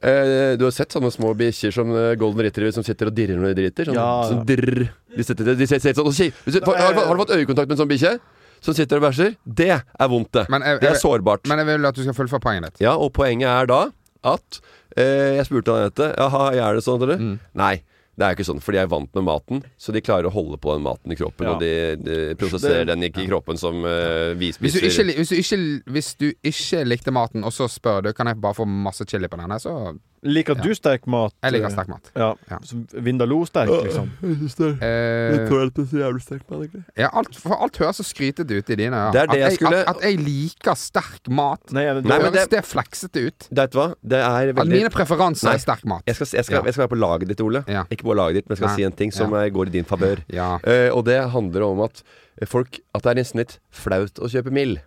Eh, 0.03 0.55
du 0.59 0.65
har 0.67 0.71
sett 0.75 0.91
sånne 0.91 1.11
små 1.15 1.31
bikkjer 1.39 1.71
som 1.71 1.87
eh, 1.95 2.13
golden 2.19 2.43
retriever 2.43 2.73
som 2.75 2.83
sitter 2.83 3.07
og 3.07 3.15
dirrer 3.15 3.37
når 3.39 3.53
de 3.53 3.61
driter? 3.63 3.85
Sånn, 3.87 3.95
Ja. 3.95 4.23
sånn 4.29 4.45
drrr. 4.45 4.89
De 5.15 5.23
sitter, 5.23 5.55
de 5.55 5.67
sitter 5.67 5.93
sånn 5.95 6.07
og 6.11 6.13
sier 6.17 6.33
du- 6.45 6.59
har, 6.71 6.93
har 6.93 7.15
du 7.15 7.21
fått 7.23 7.35
øyekontakt 7.37 7.69
med 7.69 7.79
en 7.79 7.85
sånn 7.85 7.91
bikkje 7.93 8.19
som 8.59 8.73
sitter 8.73 8.97
og 8.99 9.03
bæsjer? 9.07 9.35
Det 9.47 9.69
er 9.71 10.07
vondt, 10.11 10.31
det. 10.33 10.45
Jeg- 10.49 10.79
det 10.81 10.89
er 10.91 10.99
sårbart. 10.99 11.47
Men 11.47 11.57
jeg 11.59 11.67
vil 11.67 11.85
at 11.85 11.95
du 11.95 12.01
skal 12.03 12.13
fullføre 12.13 12.41
poenget 12.41 12.63
ditt. 12.73 12.81
Ja, 12.81 12.95
og 12.97 13.13
poenget 13.13 13.47
er 13.47 13.65
da 13.65 13.81
at 14.23 14.59
eh, 14.97 15.35
Jeg 15.37 15.45
spurte 15.47 15.71
Anette 15.73 16.15
Jaha, 16.17 16.51
er 16.53 16.75
det 16.75 16.83
sånn, 16.83 17.01
eller? 17.01 17.17
Mm. 17.17 17.39
Nei. 17.55 17.81
Det 18.13 18.25
er 18.25 18.35
ikke 18.35 18.45
sånn, 18.45 18.61
for 18.61 18.75
de 18.75 18.81
er 18.83 18.89
vant 18.91 19.09
med 19.17 19.25
maten, 19.25 19.63
så 19.81 19.93
de 19.95 20.01
klarer 20.05 20.29
å 20.29 20.33
holde 20.33 20.59
på 20.61 20.75
den 20.75 20.83
maten 20.85 21.13
i 21.13 21.17
kroppen. 21.17 21.47
Ja. 21.49 21.55
Og 21.55 21.63
de, 21.63 21.71
de 21.97 22.17
prosesserer 22.37 22.85
den 22.91 23.07
ikke 23.07 23.23
i 23.23 23.29
kroppen 23.29 23.57
som 23.57 23.79
uh, 23.81 24.35
vi 24.37 24.51
Hvis 24.53 24.77
du, 24.77 24.83
spiser. 24.83 25.09
ikke, 25.09 25.17
hvis, 25.17 25.31
du 25.31 25.39
ikke, 25.41 25.93
hvis 25.95 26.09
du 26.21 26.27
ikke 26.53 26.83
likte 26.85 27.13
maten, 27.15 27.45
og 27.47 27.55
så 27.55 27.69
spør 27.71 28.05
du 28.05 28.11
Kan 28.13 28.29
jeg 28.29 28.37
bare 28.43 28.59
få 28.59 28.67
masse 28.69 29.07
chili 29.09 29.29
på 29.31 29.39
denne, 29.41 29.57
så 29.61 29.95
Liker 30.23 30.55
du 30.55 30.69
sterk 30.75 31.05
mat? 31.11 31.33
Jeg 31.43 31.51
liker 31.57 31.69
sterk 31.73 31.89
mat. 31.91 32.09
Ja. 32.15 32.29
Ja. 32.49 32.57
Vindaloo-sterk, 33.03 33.69
liksom. 33.83 34.09
eh, 34.23 35.35
så 35.49 35.99
jævlig 35.99 36.21
sterk 36.23 36.45
mat, 36.47 36.61
egentlig. 36.63 36.83
ja, 36.97 37.09
alt, 37.11 37.35
For 37.35 37.55
alt 37.59 37.77
høres 37.81 37.99
så 37.99 38.05
skrytete 38.07 38.55
ut 38.55 38.69
i 38.71 38.77
dine 38.79 38.95
øyne. 38.95 39.11
Det 39.15 39.21
er 39.23 39.33
at, 39.33 39.37
jeg 39.41 39.57
skulle- 39.57 39.81
at, 39.83 39.97
at 39.97 40.05
jeg 40.07 40.19
liker 40.23 40.75
sterk 40.79 41.27
mat. 41.29 41.73
Nei, 41.75 41.83
jeg, 41.89 41.95
Nei, 42.01 42.17
men 42.17 42.27
høres 42.29 42.47
det- 42.47 42.49
det 42.55 42.63
fleksete 42.65 43.25
ut? 43.27 43.47
Vet 43.51 43.71
du 43.73 43.77
hva? 43.81 43.87
Det 44.01 44.19
er 44.21 44.49
At 44.53 44.55
veldig 44.61 44.77
mine 44.79 44.89
preferanser 44.93 45.49
Nei. 45.51 45.55
er 45.59 45.63
sterk 45.65 45.85
mat. 45.85 46.03
jeg 46.07 46.15
skal, 46.15 46.27
jeg, 46.37 46.45
skal, 46.45 46.63
jeg 46.65 46.73
skal 46.77 46.83
være 46.87 46.93
på 46.95 47.01
laget 47.03 47.27
ditt, 47.33 47.41
Ole. 47.41 47.63
Ja. 47.67 47.83
Ikke 47.91 48.07
på 48.07 48.15
laget 48.15 48.35
ditt, 48.39 48.47
men 48.49 48.55
jeg 48.55 48.63
skal 48.63 48.71
Nei. 48.71 48.75
si 48.79 48.83
en 48.87 48.91
ting 49.03 49.11
som 49.11 49.31
Ja. 49.33 49.43
eh, 49.43 49.49
går 49.51 49.67
i 49.67 49.75
din 49.79 49.85
favør. 49.85 50.23
Ja. 50.33 50.57
Eh, 50.63 50.89
og 50.93 51.03
det 51.05 51.19
handler 51.31 51.63
om 51.67 51.81
at 51.81 52.01
folk 52.49 52.79
At 52.95 53.03
det 53.03 53.11
er 53.11 53.19
nesten 53.21 53.37
litt 53.43 53.59
flaut 53.71 54.15
å 54.19 54.29
kjøpe 54.31 54.51
mild. 54.51 54.79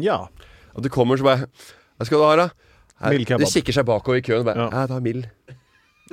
ja. 0.00 0.28
At 0.76 0.82
du 0.82 0.88
kommer 0.88 1.16
så 1.16 1.22
bare 1.22 1.46
Hva 1.98 2.06
skal 2.06 2.18
du 2.18 2.24
ha, 2.24 2.36
da? 2.36 2.48
Her- 3.04 3.14
Mild 3.18 3.26
kebab. 3.28 3.44
De 3.44 3.52
kikker 3.52 3.76
seg 3.78 3.86
bakover 3.88 4.18
i 4.18 4.24
køen 4.24 4.40
og 4.42 4.48
bare 4.48 4.56
Ja. 4.64 4.68
Ja, 4.72 4.96
er 4.96 5.00
mild. 5.08 5.26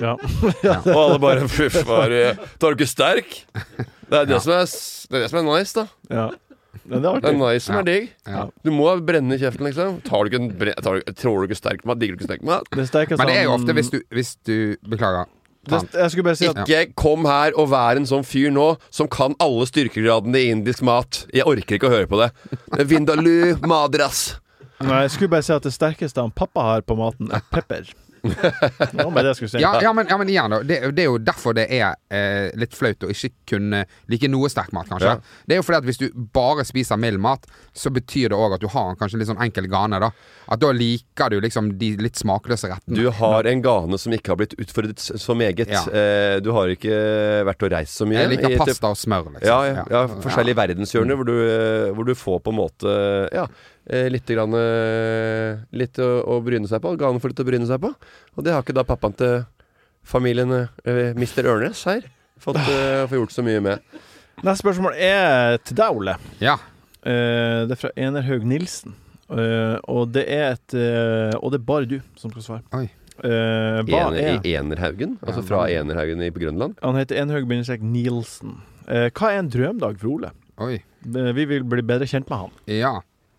ja. 0.00 0.12
Og 0.14 0.96
alle 0.96 1.18
bare 1.22 1.48
Fy 1.48 1.68
faen, 1.72 2.38
Tar 2.58 2.72
du 2.72 2.76
ikke 2.78 2.88
sterk? 2.90 3.34
Det 4.08 4.18
er 4.18 4.24
det, 4.28 4.40
som, 4.44 4.52
er, 4.52 4.64
s- 4.68 5.06
det 5.10 5.18
er 5.18 5.26
det 5.26 5.30
som 5.32 5.40
er 5.42 5.48
nice, 5.58 5.74
da. 5.74 5.86
ja. 6.12 6.30
Men 6.88 7.02
det 7.02 7.08
er 7.08 7.20
Det 7.20 7.28
er 7.28 7.28
artig. 7.28 7.38
nice 7.38 7.64
som 7.66 7.74
Ja. 7.76 7.80
er 7.80 7.84
digg. 7.84 8.06
Ja. 8.26 8.46
Du 8.64 8.70
må 8.72 8.88
brenne 9.06 9.34
i 9.36 9.38
kjeften, 9.38 9.66
liksom. 9.68 10.00
Tar 10.02 10.24
du 10.24 10.30
ikke 10.30 10.40
en 10.42 10.48
bre 10.58 10.72
tar 10.82 10.98
du, 10.98 11.12
tror 11.12 11.40
du 11.40 11.46
ikke 11.52 11.58
sterk 11.60 11.84
mat? 11.86 11.98
Digger 12.00 12.16
du 12.16 12.24
ikke 12.24 12.30
sterk 12.32 12.42
mat? 12.48 12.64
Det 12.72 12.86
sterkeste 12.88 13.18
Men 13.20 13.28
det 13.28 13.36
er 13.36 13.44
jo 13.44 13.52
ofte 13.54 13.72
hvis 13.76 13.90
du, 13.92 14.00
hvis 14.10 14.32
du 14.44 14.76
Beklager. 14.88 15.26
Det, 15.68 15.78
Jeg 15.94 16.10
skulle 16.10 16.24
bare 16.26 16.34
si 16.40 16.46
at 16.48 16.56
Ikke 16.66 16.94
kom 16.98 17.24
her 17.28 17.52
og 17.56 17.68
vær 17.70 17.96
en 18.00 18.08
sånn 18.08 18.24
fyr 18.26 18.50
nå 18.50 18.78
som 18.90 19.06
kan 19.06 19.36
alle 19.38 19.64
styrkegradene 19.68 20.34
i 20.40 20.48
indisk 20.50 20.82
mat. 20.82 21.26
Jeg 21.32 21.44
orker 21.46 21.76
ikke 21.78 21.86
å 21.86 21.92
høre 21.92 22.08
på 22.10 22.18
det. 22.18 22.32
Vindaloo, 22.90 23.54
madras. 23.68 24.40
Nei, 24.86 25.02
jeg 25.06 25.14
skulle 25.16 25.32
bare 25.36 25.46
si 25.46 25.52
at 25.56 25.66
det 25.68 25.74
sterkeste 25.74 26.22
han 26.24 26.32
pappa 26.34 26.68
har 26.72 26.86
på 26.86 26.96
maten, 26.98 27.30
er 27.32 27.44
pepper. 27.52 27.92
Det 28.22 28.92
var 28.94 29.10
bare 29.10 29.22
det 29.24 29.30
jeg 29.32 29.36
skulle 29.40 29.50
si. 29.56 29.60
Ja, 29.62 29.72
ja, 29.82 29.90
men, 29.92 30.06
ja, 30.06 30.16
men 30.20 30.28
igjen, 30.30 30.52
da. 30.54 30.60
Det, 30.62 30.76
det 30.94 31.02
er 31.04 31.08
jo 31.10 31.16
derfor 31.18 31.56
det 31.58 31.64
er 31.74 31.96
eh, 32.14 32.52
litt 32.58 32.74
flaut 32.78 33.02
å 33.02 33.10
ikke 33.10 33.32
kunne 33.50 33.80
like 34.12 34.28
noe 34.30 34.46
sterk 34.52 34.70
mat, 34.76 34.86
kanskje. 34.90 35.16
Ja. 35.16 35.40
Det 35.48 35.56
er 35.56 35.58
jo 35.58 35.64
fordi 35.66 35.80
at 35.82 35.88
hvis 35.88 35.98
du 35.98 36.06
bare 36.36 36.62
spiser 36.68 37.00
mild 37.02 37.18
mat, 37.22 37.48
så 37.74 37.90
betyr 37.90 38.30
det 38.30 38.38
òg 38.38 38.54
at 38.58 38.62
du 38.62 38.68
har 38.70 38.94
kanskje 39.00 39.18
litt 39.18 39.30
sånn 39.32 39.42
enkel 39.42 39.66
gane, 39.72 39.98
da. 40.04 40.12
At 40.54 40.62
da 40.62 40.70
liker 40.76 41.34
du 41.34 41.40
liksom 41.42 41.72
de 41.82 41.92
litt 42.02 42.20
smakløse 42.20 42.70
rettene. 42.70 43.00
Du 43.00 43.10
har 43.18 43.48
en 43.50 43.64
gane 43.64 43.98
som 43.98 44.14
ikke 44.14 44.34
har 44.36 44.40
blitt 44.44 44.54
utfordret 44.54 45.02
så 45.02 45.36
meget. 45.38 45.66
Ja. 45.72 45.82
Eh, 45.90 46.38
du 46.46 46.52
har 46.54 46.70
ikke 46.76 46.94
vært 47.50 47.66
og 47.66 47.74
reist 47.74 47.98
så 47.98 48.06
mye. 48.06 48.20
Jeg 48.22 48.36
liker 48.36 48.54
i- 48.54 48.62
pasta 48.62 48.94
og 48.94 49.02
smør, 49.02 49.32
liksom. 49.34 49.50
Ja, 49.50 49.58
ja, 49.66 49.84
ja 49.90 50.06
forskjellige 50.22 50.60
verdenshjørner 50.62 51.18
hvor 51.18 51.26
du, 51.26 51.36
eh, 51.42 51.90
hvor 51.90 52.06
du 52.06 52.14
får 52.14 52.38
på 52.46 52.54
en 52.54 52.60
måte 52.62 52.98
Ja, 53.34 53.48
litt 53.84 54.28
grann 54.30 54.54
eh, 54.54 55.58
Litt 55.74 55.98
å, 55.98 56.08
å 56.30 56.38
bryne 56.44 56.68
seg 56.70 56.82
på. 56.84 56.94
Gane 57.00 57.22
for 57.22 57.32
litt 57.32 57.42
å 57.42 57.46
bryne 57.48 57.66
seg 57.68 57.80
på. 57.82 57.92
Og 58.36 58.46
det 58.46 58.54
har 58.54 58.64
ikke 58.64 58.76
da 58.76 58.86
pappaen 58.86 59.16
til 59.18 59.42
familien 60.06 60.52
eh, 60.54 61.12
Mr. 61.16 61.48
Ørnes 61.50 61.82
her 61.88 62.06
fått, 62.42 62.60
eh, 62.62 63.02
fått 63.06 63.18
gjort 63.18 63.34
så 63.34 63.44
mye 63.46 63.62
med. 63.64 64.00
Neste 64.42 64.62
spørsmål 64.62 64.96
er 64.96 65.58
til 65.66 65.78
deg, 65.78 65.98
Ole. 65.98 66.16
Ja. 66.42 66.56
Eh, 67.02 67.62
det 67.66 67.76
er 67.76 67.80
fra 67.80 67.94
Enerhaug 67.98 68.46
Nilsen. 68.48 68.98
Uh, 69.32 69.78
og 69.88 70.10
det 70.12 70.26
er 70.28 70.50
et 70.50 70.74
uh, 70.76 71.38
Og 71.38 71.54
det 71.54 71.56
er 71.56 71.62
bare 71.64 71.86
du 71.88 71.94
som 72.20 72.28
skal 72.34 72.42
svare. 72.44 72.64
Oi. 72.76 72.90
Uh, 73.22 73.80
Ener, 73.86 74.18
er 74.18 74.44
I 74.44 74.52
Enerhaugen. 74.58 75.14
Altså 75.24 75.40
fra 75.46 75.62
Enerhaugen 75.72 76.20
i, 76.20 76.28
på 76.34 76.42
Grønland. 76.42 76.74
Han 76.84 76.98
heter 76.98 77.22
Enhaug-Nielsen. 77.22 78.58
Eh, 78.90 79.08
hva 79.14 79.30
er 79.30 79.42
en 79.42 79.50
drømdag 79.52 80.00
for 80.00 80.16
Ole? 80.16 80.32
Oi. 80.62 80.74
Eh, 81.06 81.30
vi 81.36 81.46
vil 81.50 81.66
bli 81.68 81.84
bedre 81.86 82.08
kjent 82.08 82.30
med 82.30 82.44
han. 82.44 82.54
Ja. 82.70 82.94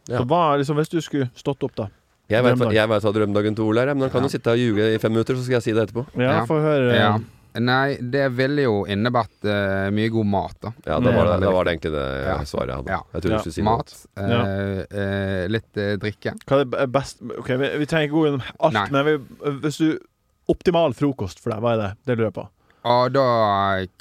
Ja. 0.07 0.19
Så 0.19 0.25
hva, 0.27 0.57
liksom, 0.59 0.75
Hvis 0.81 0.89
du 0.91 0.99
skulle 1.01 1.29
stått 1.35 1.63
opp, 1.63 1.75
da? 1.75 1.89
Jeg 2.29 2.41
vet, 2.43 2.55
Drømmedag. 2.55 2.73
jeg 2.73 2.89
vet 2.89 3.03
hva 3.03 3.11
drømmedagen 3.13 3.55
til 3.55 3.63
Ole 3.67 3.81
er, 3.83 3.93
men 3.93 4.01
han 4.07 4.09
kan 4.11 4.23
jo 4.23 4.29
sitte 4.31 4.51
og 4.51 4.57
ljuge 4.57 4.93
i 4.95 4.97
fem 4.99 5.11
minutter, 5.11 5.35
så 5.35 5.43
skal 5.43 5.59
jeg 5.59 5.63
si 5.67 5.71
det 5.75 5.83
etterpå. 5.89 6.05
Ja, 6.17 6.31
Ja. 6.39 6.45
få 6.49 6.59
høre. 6.63 6.93
ja. 6.95 7.13
Nei, 7.53 7.97
det 8.01 8.31
ville 8.33 8.63
jo 8.63 8.79
innebært 8.89 9.45
uh, 9.45 9.91
mye 9.93 10.09
god 10.09 10.25
mat, 10.25 10.55
da. 10.59 10.71
Ja, 10.87 10.95
da 10.99 11.11
var 11.13 11.27
det, 11.29 11.35
da 11.43 11.51
var 11.53 11.65
det 11.67 11.73
egentlig 11.75 11.91
det 11.93 12.25
Ja. 12.25 12.37
svaret 12.49 12.67
jeg 12.71 12.75
hadde. 12.79 12.89
Ja. 12.89 13.01
Jeg 13.13 13.21
trodde 13.21 13.29
Ja. 13.29 13.37
du 13.37 13.43
skulle 13.43 13.53
si 13.53 13.61
mat. 13.61 13.93
Mat. 14.17 14.31
ja. 14.31 14.39
uh, 14.89 15.47
litt 15.53 15.77
eh, 15.77 15.91
drikke. 16.01 16.33
Hva 16.49 16.61
er 16.61 16.65
det 16.65 16.91
best 16.91 17.21
Ok, 17.21 17.47
vi, 17.61 17.69
vi 17.77 17.85
trenger 17.85 18.07
ikke 18.09 18.17
gå 18.17 18.23
gjennom 18.25 18.41
alt, 18.59 18.73
Nei. 18.73 18.87
men 18.89 19.05
vi, 19.05 19.51
hvis 19.61 19.77
du 19.77 19.99
Optimal 20.49 20.91
frokost 20.97 21.39
for 21.39 21.51
deg, 21.53 21.61
hva 21.61 21.73
er 21.75 21.77
det? 21.83 21.91
Det 22.05 22.17
lurer 22.17 22.31
jeg 22.31 22.33
på. 22.39 22.47
Og 22.83 23.13
da 23.15 23.23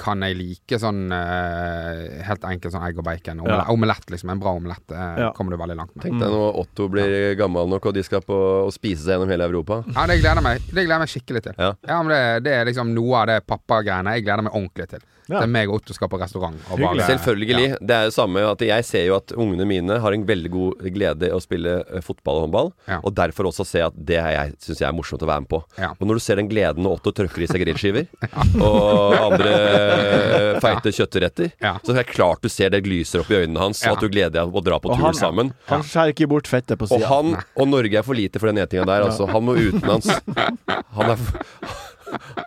kan 0.01 0.24
jeg 0.26 0.35
like 0.35 0.78
sånn 0.83 1.05
eh, 1.14 2.22
helt 2.26 2.43
enkelt 2.49 2.74
sånn 2.74 2.83
egg 2.89 2.99
og 2.99 3.05
bacon. 3.07 3.39
Omelett, 3.45 3.61
Ja. 3.62 3.70
Omelett, 3.74 4.09
liksom. 4.11 4.33
En 4.35 4.41
bra 4.43 4.55
omelett 4.59 4.91
eh, 4.91 5.20
Ja. 5.22 5.28
kommer 5.37 5.55
du 5.55 5.57
veldig 5.61 5.76
langt 5.78 5.95
med. 5.95 6.03
Tenk 6.03 6.18
deg 6.18 6.33
når 6.35 6.59
Otto 6.64 6.89
blir 6.91 7.35
gammel 7.39 7.68
nok 7.70 7.87
og 7.87 7.95
de 7.95 8.03
skal 8.03 8.24
på 8.26 8.35
å 8.66 8.72
spise 8.74 9.05
seg 9.05 9.14
gjennom 9.14 9.30
hele 9.30 9.47
Europa. 9.47 9.85
Ja, 9.95 10.07
det 10.11 10.18
gleder 10.20 10.43
jeg 10.43 10.47
meg 10.49 10.59
Det 10.66 10.74
gleder 10.83 10.97
jeg 10.99 11.05
meg 11.07 11.14
skikkelig 11.14 11.43
til. 11.47 11.55
Ja. 11.59 12.03
men 12.03 12.09
det, 12.11 12.22
det 12.49 12.53
er 12.59 12.64
liksom 12.72 12.93
noe 12.95 13.22
av 13.22 13.26
det 13.30 13.39
pappagreiene 13.47 14.16
jeg 14.16 14.24
gleder 14.26 14.43
meg 14.49 14.53
ordentlig 14.59 14.89
til. 14.97 15.07
Ja. 15.29 15.39
Det 15.39 15.45
er 15.47 15.51
meg 15.55 15.68
og 15.70 15.77
Otto 15.81 15.95
skal 15.95 16.09
på 16.11 16.18
restaurant. 16.20 16.57
Og. 16.75 16.81
Selvfølgelig. 17.07 17.77
Det 17.81 17.95
er 17.97 18.09
det 18.11 18.14
samme 18.16 18.43
at 18.49 18.61
jeg 18.66 18.85
ser 18.85 19.05
jo 19.07 19.16
at 19.16 19.33
ungene 19.39 19.64
mine 19.68 19.99
har 20.03 20.12
en 20.16 20.25
veldig 20.27 20.51
god 20.53 20.83
glede 20.93 21.29
i 21.29 21.33
å 21.35 21.41
spille 21.41 21.77
eh, 21.87 22.01
fotball 22.05 22.41
og 22.41 22.47
håndball. 22.49 22.73
Ja. 22.91 22.99
Og 23.07 23.14
derfor 23.14 23.49
også 23.53 23.64
se 23.68 23.83
at 23.87 23.95
det 23.97 24.18
er 24.18 24.33
jeg 24.35 24.55
syns 24.66 24.83
jeg 24.83 24.89
er 24.89 24.97
morsomt 24.97 25.23
å 25.23 25.29
være 25.31 25.45
med 25.45 25.51
på. 25.53 25.62
Ja. 25.79 25.93
Og 25.99 26.07
når 26.11 26.18
du 26.18 26.25
ser 26.27 26.41
den 26.43 26.51
gleden 26.51 26.83
når 26.83 26.99
Otto 26.99 27.12
trøkker 27.14 27.45
i 27.45 27.49
seg 27.51 27.62
grillskiver 27.62 28.09
og 28.66 29.16
andre 29.29 29.53
eh, 29.53 30.61
feite 30.62 30.93
kjøttretter, 30.95 31.53
Ja. 31.62 31.77
så 31.85 31.95
er 31.95 32.03
det 32.03 32.07
klart 32.12 32.43
du 32.43 32.49
ser 32.53 32.70
det 32.75 32.83
lyser 32.87 33.23
opp 33.23 33.31
i 33.33 33.39
øynene 33.45 33.62
hans, 33.62 33.83
Ja. 33.87 33.93
at 33.95 34.01
du 34.03 34.09
gleder 34.11 34.35
deg 34.41 34.53
å 34.59 34.64
dra 34.64 34.79
på 34.83 34.91
Og 34.91 34.99
tur 34.99 35.07
han- 35.07 35.14
sammen. 35.18 35.53
Han 35.70 35.83
skjærer 35.87 36.12
ikke 36.16 36.29
bort 36.29 36.51
fettet 36.51 36.79
på 36.79 36.91
Og 36.93 37.03
han 37.09 37.37
og 37.57 37.68
Norge 37.68 37.99
er 37.99 38.03
for 38.03 38.14
lite 38.18 38.39
for 38.43 38.51
den 38.51 38.59
etinga 38.64 38.87
der, 38.87 39.07
altså. 39.09 39.29
Han 39.31 39.45
må 39.47 39.55
utenlands. 39.57 40.09
Han 40.93 41.09
er 41.09 41.16
f- 41.16 41.91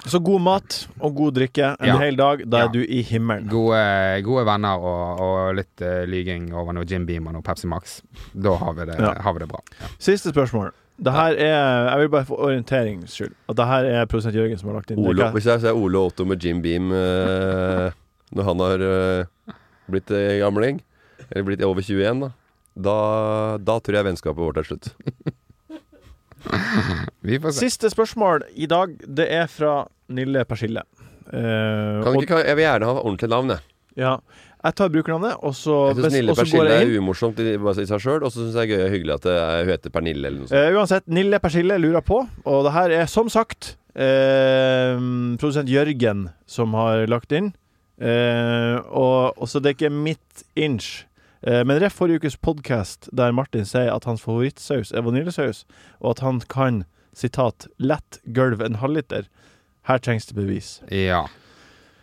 Så 0.05 0.19
god 0.23 0.41
mat 0.41 0.87
og 0.99 1.15
god 1.15 1.33
drikke 1.35 1.71
en 1.79 1.87
Ja. 1.87 1.97
hel 1.97 2.15
dag, 2.15 2.43
da 2.49 2.57
Ja. 2.57 2.65
er 2.65 2.71
du 2.73 2.79
i 2.83 3.01
himmelen. 3.03 3.47
Gode, 3.49 4.21
gode 4.23 4.45
venner 4.45 4.77
og, 4.79 5.19
og 5.25 5.55
litt 5.55 5.81
uh, 5.81 6.05
lyging 6.05 6.53
over 6.53 6.73
noe 6.73 6.85
Jim 6.85 7.05
Beam 7.05 7.27
og 7.27 7.33
noe 7.33 7.41
Pepsi 7.41 7.67
Max. 7.67 8.01
Da 8.33 8.55
har 8.61 8.73
vi 8.73 8.85
det, 8.85 8.99
Ja. 8.99 9.13
har 9.21 9.33
vi 9.33 9.39
det 9.39 9.47
bra. 9.49 9.59
Ja. 9.81 9.87
Siste 9.99 10.31
spørsmål. 10.33 10.71
Det 11.01 11.11
her 11.11 11.33
er 11.35 11.89
Jeg 11.89 11.99
vil 11.99 12.09
bare 12.09 12.25
for 12.25 12.37
orienterings 12.39 13.11
skyld 13.11 13.33
at 13.49 13.55
det 13.57 13.65
her 13.67 13.83
er 13.85 14.05
produsent 14.05 14.33
Jørgen 14.35 14.57
som 14.57 14.69
har 14.69 14.77
lagt 14.77 14.91
inn 14.91 14.99
ikke- 15.03 15.31
hvis 15.33 15.45
jeg 15.45 15.59
ser 15.61 15.73
Ole 15.75 15.97
Otto 15.99 16.23
med 16.25 16.39
Jim 16.41 16.61
Beam 16.61 16.91
uh, 16.91 17.91
når 18.35 18.43
han 18.43 18.59
har 18.59 18.79
uh, 18.79 19.53
blitt 19.91 20.07
gamling, 20.39 20.81
eller 21.31 21.43
blitt 21.43 21.61
over 21.63 21.81
21, 21.81 22.19
da, 22.21 22.31
da, 22.77 23.57
da 23.57 23.79
tror 23.79 23.93
jeg 23.95 24.05
vennskapet 24.05 24.37
vårt 24.37 24.57
er 24.57 24.63
slutt. 24.63 24.93
Vi 27.27 27.39
får 27.41 27.55
se. 27.55 27.65
Siste 27.69 27.89
spørsmål 27.93 28.43
i 28.55 28.67
dag, 28.69 28.95
det 29.07 29.27
er 29.33 29.47
fra 29.51 29.83
Nille 30.13 30.43
Persille. 30.45 30.83
Eh, 31.33 32.03
Kan 32.05 32.11
og- 32.15 32.21
ikke, 32.23 32.43
jeg 32.45 32.55
vil 32.59 32.65
gjerne 32.67 32.85
ha 32.91 32.99
ordentlig 33.01 33.29
navn, 33.31 33.49
jeg. 33.55 33.59
ja, 33.97 34.15
jeg 34.65 34.75
tar 34.75 34.89
brukernavnet, 34.89 35.35
og 35.45 35.53
så, 35.57 35.75
Jeg 35.93 35.97
syns 36.03 36.13
Nille 36.13 36.31
og 36.33 36.37
så 36.37 36.41
går 36.45 36.51
Persille 36.51 36.75
jeg 36.79 36.89
er 36.89 36.99
umorsomt 37.01 37.39
i, 37.39 37.57
bare 37.57 37.81
i 37.81 37.89
seg 37.89 38.01
sjøl, 38.01 38.23
og 38.25 38.31
så 38.33 38.43
syns 38.45 38.55
jeg 38.55 38.67
det 38.67 38.75
er 38.75 38.77
gøy 38.77 38.85
og 38.85 38.93
hyggelig 38.95 39.13
at 39.15 39.25
det 39.27 39.35
er, 39.41 39.57
hun 39.63 39.73
heter 39.75 39.93
Pernille 39.93 40.25
eller 40.29 40.39
noe 40.39 40.47
sånt. 40.49 40.59
Eh, 40.61 40.77
uansett, 40.77 41.07
Nille 41.07 41.39
Persille 41.43 41.77
lurer 41.81 42.01
på, 42.05 42.21
og 42.45 42.63
det 42.65 42.73
her 42.73 42.95
er 43.01 43.05
som 43.11 43.29
sagt 43.29 43.75
eh, 43.95 44.97
produsent 45.41 45.69
Jørgen 45.69 46.27
som 46.49 46.73
har 46.77 47.05
lagt 47.11 47.31
inn. 47.37 47.51
Eh, 48.01 48.75
og, 48.91 49.37
og 49.39 49.47
så 49.47 49.61
det 49.63 49.71
er 49.71 49.77
ikke 49.77 49.93
mitt 49.93 50.45
inch. 50.59 51.05
Eh, 51.45 51.61
men 51.65 51.77
ref 51.81 51.93
forrige 51.99 52.23
ukes 52.23 52.37
podkast 52.41 53.09
der 53.15 53.31
Martin 53.35 53.65
sier 53.69 53.91
at 53.93 54.05
hans 54.09 54.23
favorittsaus 54.25 54.91
er 54.95 55.03
vaniljesaus, 55.05 55.63
og 56.01 56.15
at 56.15 56.23
han 56.25 56.39
kan 56.49 56.83
sitat 57.13 57.67
'lett 57.79 58.19
gulv 58.33 58.61
en 58.61 58.75
halvliter'. 58.81 59.27
Her 59.85 59.97
trengs 59.99 60.25
det 60.25 60.35
bevis. 60.35 60.81
Ja. 60.89 61.27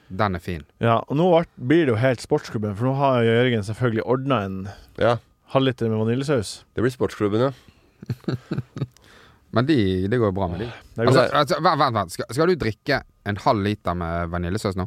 Den 0.09 0.35
er 0.37 0.39
fin. 0.39 0.63
Ja, 0.81 1.01
og 1.09 1.17
nå 1.17 1.45
blir 1.57 1.87
det 1.87 1.89
jo 1.89 1.97
helt 1.97 2.21
sportsklubben, 2.21 2.77
for 2.77 2.85
nå 2.85 2.95
har 2.95 3.23
Jørgen 3.25 3.65
selvfølgelig 3.65 4.05
ordna 4.07 4.45
en 4.45 4.69
Ja, 4.99 5.17
halvliter 5.55 5.89
med 5.89 5.99
vaniljesaus. 5.99 6.65
det 6.77 6.83
blir 6.85 6.91
sportsklubben, 6.91 7.41
ja. 7.41 7.53
Men 9.53 9.67
de, 9.69 9.77
det 10.09 10.19
går 10.21 10.31
jo 10.31 10.37
bra 10.37 10.49
med 10.49 10.63
de. 10.65 10.71
Altså, 11.03 11.27
altså, 11.29 11.59
vent, 11.61 11.83
vent. 11.97 12.15
Skal, 12.15 12.29
skal 12.33 12.49
du 12.53 12.55
drikke 12.61 13.03
en 13.29 13.39
halv 13.45 13.63
liter 13.67 13.97
med 13.99 14.33
vaniljesaus 14.33 14.79
nå? 14.81 14.87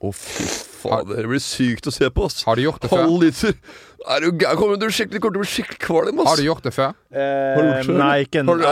Å, 0.00 0.10
fy 0.16 0.46
fader. 0.80 1.20
Det 1.22 1.28
blir 1.28 1.42
sykt 1.44 1.86
å 1.86 1.92
se 1.92 2.08
på, 2.10 2.24
ass. 2.26 2.40
Har 2.48 2.56
du 2.58 2.64
gjort 2.64 2.82
det 2.82 2.90
før? 2.90 3.04
Halv 3.04 3.22
liter. 3.22 3.54
Er 4.08 4.24
du 4.24 4.30
gæren? 4.30 4.56
Kommer 4.58 4.80
du 4.80 4.86
skikkelig, 4.88 5.20
kort 5.20 5.34
til 5.36 5.42
å 5.42 5.44
bli 5.44 5.50
skikkelig 5.52 5.80
kvalm, 5.84 6.22
ass. 6.22 6.30
Har 6.30 6.40
du 6.40 6.46
gjort 6.46 6.64
det 6.66 6.72
før? 6.72 6.94
Eh, 7.12 7.20
Har 7.20 7.60
du 7.60 7.68
gjort 7.68 7.90
det? 7.90 7.96
nei, 8.00 8.14
ikke 8.24 8.42
en 8.42 8.50
du 8.50 8.64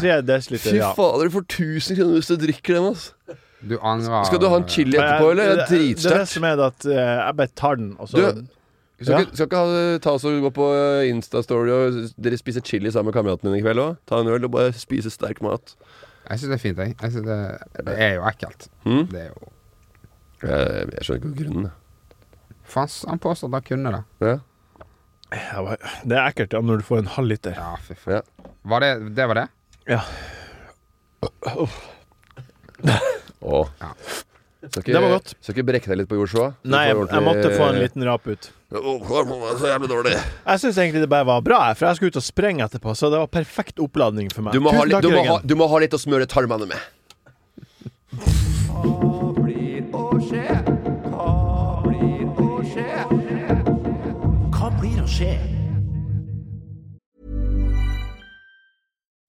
Tre 0.00 0.16
desiliter, 0.26 0.74
Fy 0.74 0.80
ja. 0.80 0.90
fader, 0.98 1.30
du 1.30 1.36
får 1.36 1.46
1000 1.46 2.00
kroner 2.00 2.18
hvis 2.18 2.32
du 2.32 2.36
drikker 2.42 2.78
den, 2.80 2.88
ass. 2.90 3.06
Du 3.64 3.78
angrer 3.80 4.26
Skal 4.28 4.42
du 4.42 4.48
ha 4.50 4.58
en 4.60 4.66
chili 4.68 4.98
etterpå, 4.98 5.30
eller? 5.32 5.54
Det, 5.54 5.68
Det 5.70 5.78
er 5.78 5.86
det, 5.86 6.02
det 6.02 6.18
det 6.18 6.28
som 6.34 6.44
er 6.50 6.58
det 6.60 6.66
at 6.74 6.88
eh, 6.90 7.12
jeg 7.22 7.38
bare 7.40 7.54
tar 7.62 7.80
den, 7.80 7.92
og 8.02 8.10
så 8.10 8.20
Du, 8.20 8.42
Skal 9.04 9.14
Ja. 9.14 9.20
ikke, 9.26 9.36
skal 9.36 9.46
ikke 9.50 9.60
ha, 9.62 9.98
ta 10.04 10.14
oss 10.16 10.24
og 10.28 10.40
gå 10.46 10.50
på 10.56 10.66
eh, 10.74 11.10
Insta-story 11.12 11.70
og 11.74 11.98
dere 12.24 12.38
spiser 12.40 12.64
chili 12.64 12.90
sammen 12.94 13.10
med 13.12 13.16
kameratene 13.18 13.52
dine 13.52 13.60
i 13.60 13.64
kveld 13.66 13.82
òg? 13.84 13.96
Ta 14.08 14.20
en 14.22 14.30
øl 14.32 14.44
og 14.48 14.52
bare 14.54 14.72
spise 14.76 15.12
sterk 15.12 15.42
mat. 15.44 15.74
Jeg 16.30 16.40
syns 16.40 16.50
det 16.54 16.56
er 16.56 16.62
fint, 16.62 16.78
jeg. 16.80 16.96
jeg 17.02 17.12
synes 17.12 17.26
det, 17.28 17.84
det 17.84 17.94
er 18.00 18.14
jo 18.16 18.22
ekkelt. 18.30 18.68
Mm? 18.88 19.02
Det 19.12 19.20
er 19.26 19.30
jo 19.34 19.50
Jeg, 20.44 20.88
jeg 20.96 21.04
skjønner 21.06 21.20
ikke 21.20 21.44
grunnen. 21.44 21.70
Fanns 22.64 22.96
Faen, 23.02 23.10
han 23.14 23.20
påstår 23.20 23.48
at 23.52 23.58
han 23.60 23.68
kunne 23.68 23.92
det. 23.92 24.02
Ja. 24.24 24.34
Ja, 25.34 25.62
hva- 25.66 25.78
Det 26.04 26.16
er 26.16 26.28
ekkelt 26.30 26.52
ja, 26.56 26.60
når 26.64 26.80
du 26.80 26.84
får 26.86 26.98
en 27.02 27.12
halv 27.18 27.28
liter. 27.32 27.56
Ja, 27.58 27.74
fy 27.84 27.94
faen. 27.98 28.22
Var 28.64 28.80
det 28.84 28.90
det? 29.16 29.26
var 29.28 29.34
det? 29.40 29.46
Ja. 29.88 30.00
Åh. 33.44 33.68
Skal 34.70 34.82
ikke, 34.82 34.92
Det 34.92 35.02
var 35.02 35.12
godt. 35.14 35.32
Skal 35.40 35.54
ikke 35.54 35.66
brekke 35.68 35.90
deg 35.90 35.98
litt 36.00 36.08
på 36.10 36.18
Joshua? 36.18 36.50
Nei, 36.64 36.84
jeg, 36.88 36.96
jeg 37.10 37.24
måtte 37.26 37.50
få 37.52 37.68
en 37.68 37.80
liten 37.82 38.06
rap 38.08 38.26
ut. 38.28 38.50
Så 38.74 39.70
jævlig 39.70 39.90
dårlig. 39.90 40.14
Jeg 40.16 40.62
syns 40.64 40.78
egentlig 40.82 41.04
det 41.04 41.10
bare 41.12 41.28
var 41.28 41.44
bra, 41.46 41.60
for 41.78 41.86
jeg 41.88 42.00
skulle 42.00 42.14
ut 42.14 42.20
og 42.20 42.26
sprenge 42.26 42.66
etterpå, 42.66 42.94
så 42.98 43.10
det 43.12 43.20
var 43.22 43.30
perfekt 43.30 43.82
oppladning 43.82 44.32
for 44.34 44.46
meg. 44.46 44.56
Du 44.56 44.64
må, 44.64 44.72
ha, 44.74 44.86
takk, 44.88 45.04
du, 45.04 45.10
må 45.14 45.24
ha, 45.28 45.38
du 45.44 45.54
må 45.58 45.68
ha 45.70 45.82
litt 45.84 45.94
å 45.94 46.00
smøre 46.00 46.26
tarmene 46.30 46.66
med. 46.70 46.78
Hva 54.54 54.70
blir 54.80 55.02
å 55.04 55.10
skje? 55.10 55.53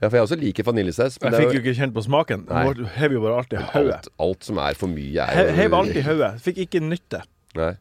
Ja, 0.00 0.08
for 0.08 0.16
jeg 0.16 0.24
også 0.24 0.38
liker 0.40 0.64
vaniljesaus. 0.64 1.18
Jeg 1.20 1.36
fikk 1.36 1.54
jo 1.58 1.60
ikke 1.60 1.74
kjent 1.76 1.92
på 1.92 2.02
smaken. 2.06 2.46
Du 2.78 2.86
hev 2.94 3.18
jo 3.18 3.20
bare 3.26 3.42
alt 3.42 3.52
i 3.52 3.60
hodet. 3.60 3.98
alt, 3.98 4.08
alt 4.24 4.46
som 4.48 4.60
er 4.62 4.78
for 4.80 4.88
mye, 4.88 5.26
er 5.26 5.50
jo 5.50 5.56
Hev 5.58 5.76
alt 5.76 5.98
i 6.00 6.04
hodet. 6.08 6.30
Fikk 6.44 6.62
ikke 6.64 6.80
nytte. 6.84 7.20
Nei. 7.58 7.74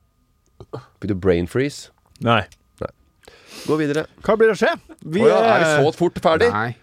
Fikk 0.99 1.13
du 1.13 1.15
brain 1.15 1.47
freeze? 1.47 1.93
Nei. 2.25 2.41
Nei. 2.83 2.91
Gå 3.63 3.77
videre. 3.79 4.03
Hva 4.25 4.35
blir 4.39 4.51
det 4.51 4.57
å 4.57 4.59
skje? 4.59 4.73
Vi 5.05 5.23
oh, 5.23 5.29
ja, 5.31 5.39
er 5.53 5.63
vi 5.63 5.71
så 5.85 5.95
fort 5.95 6.19
ferdig? 6.23 6.51
Nei. 6.51 6.73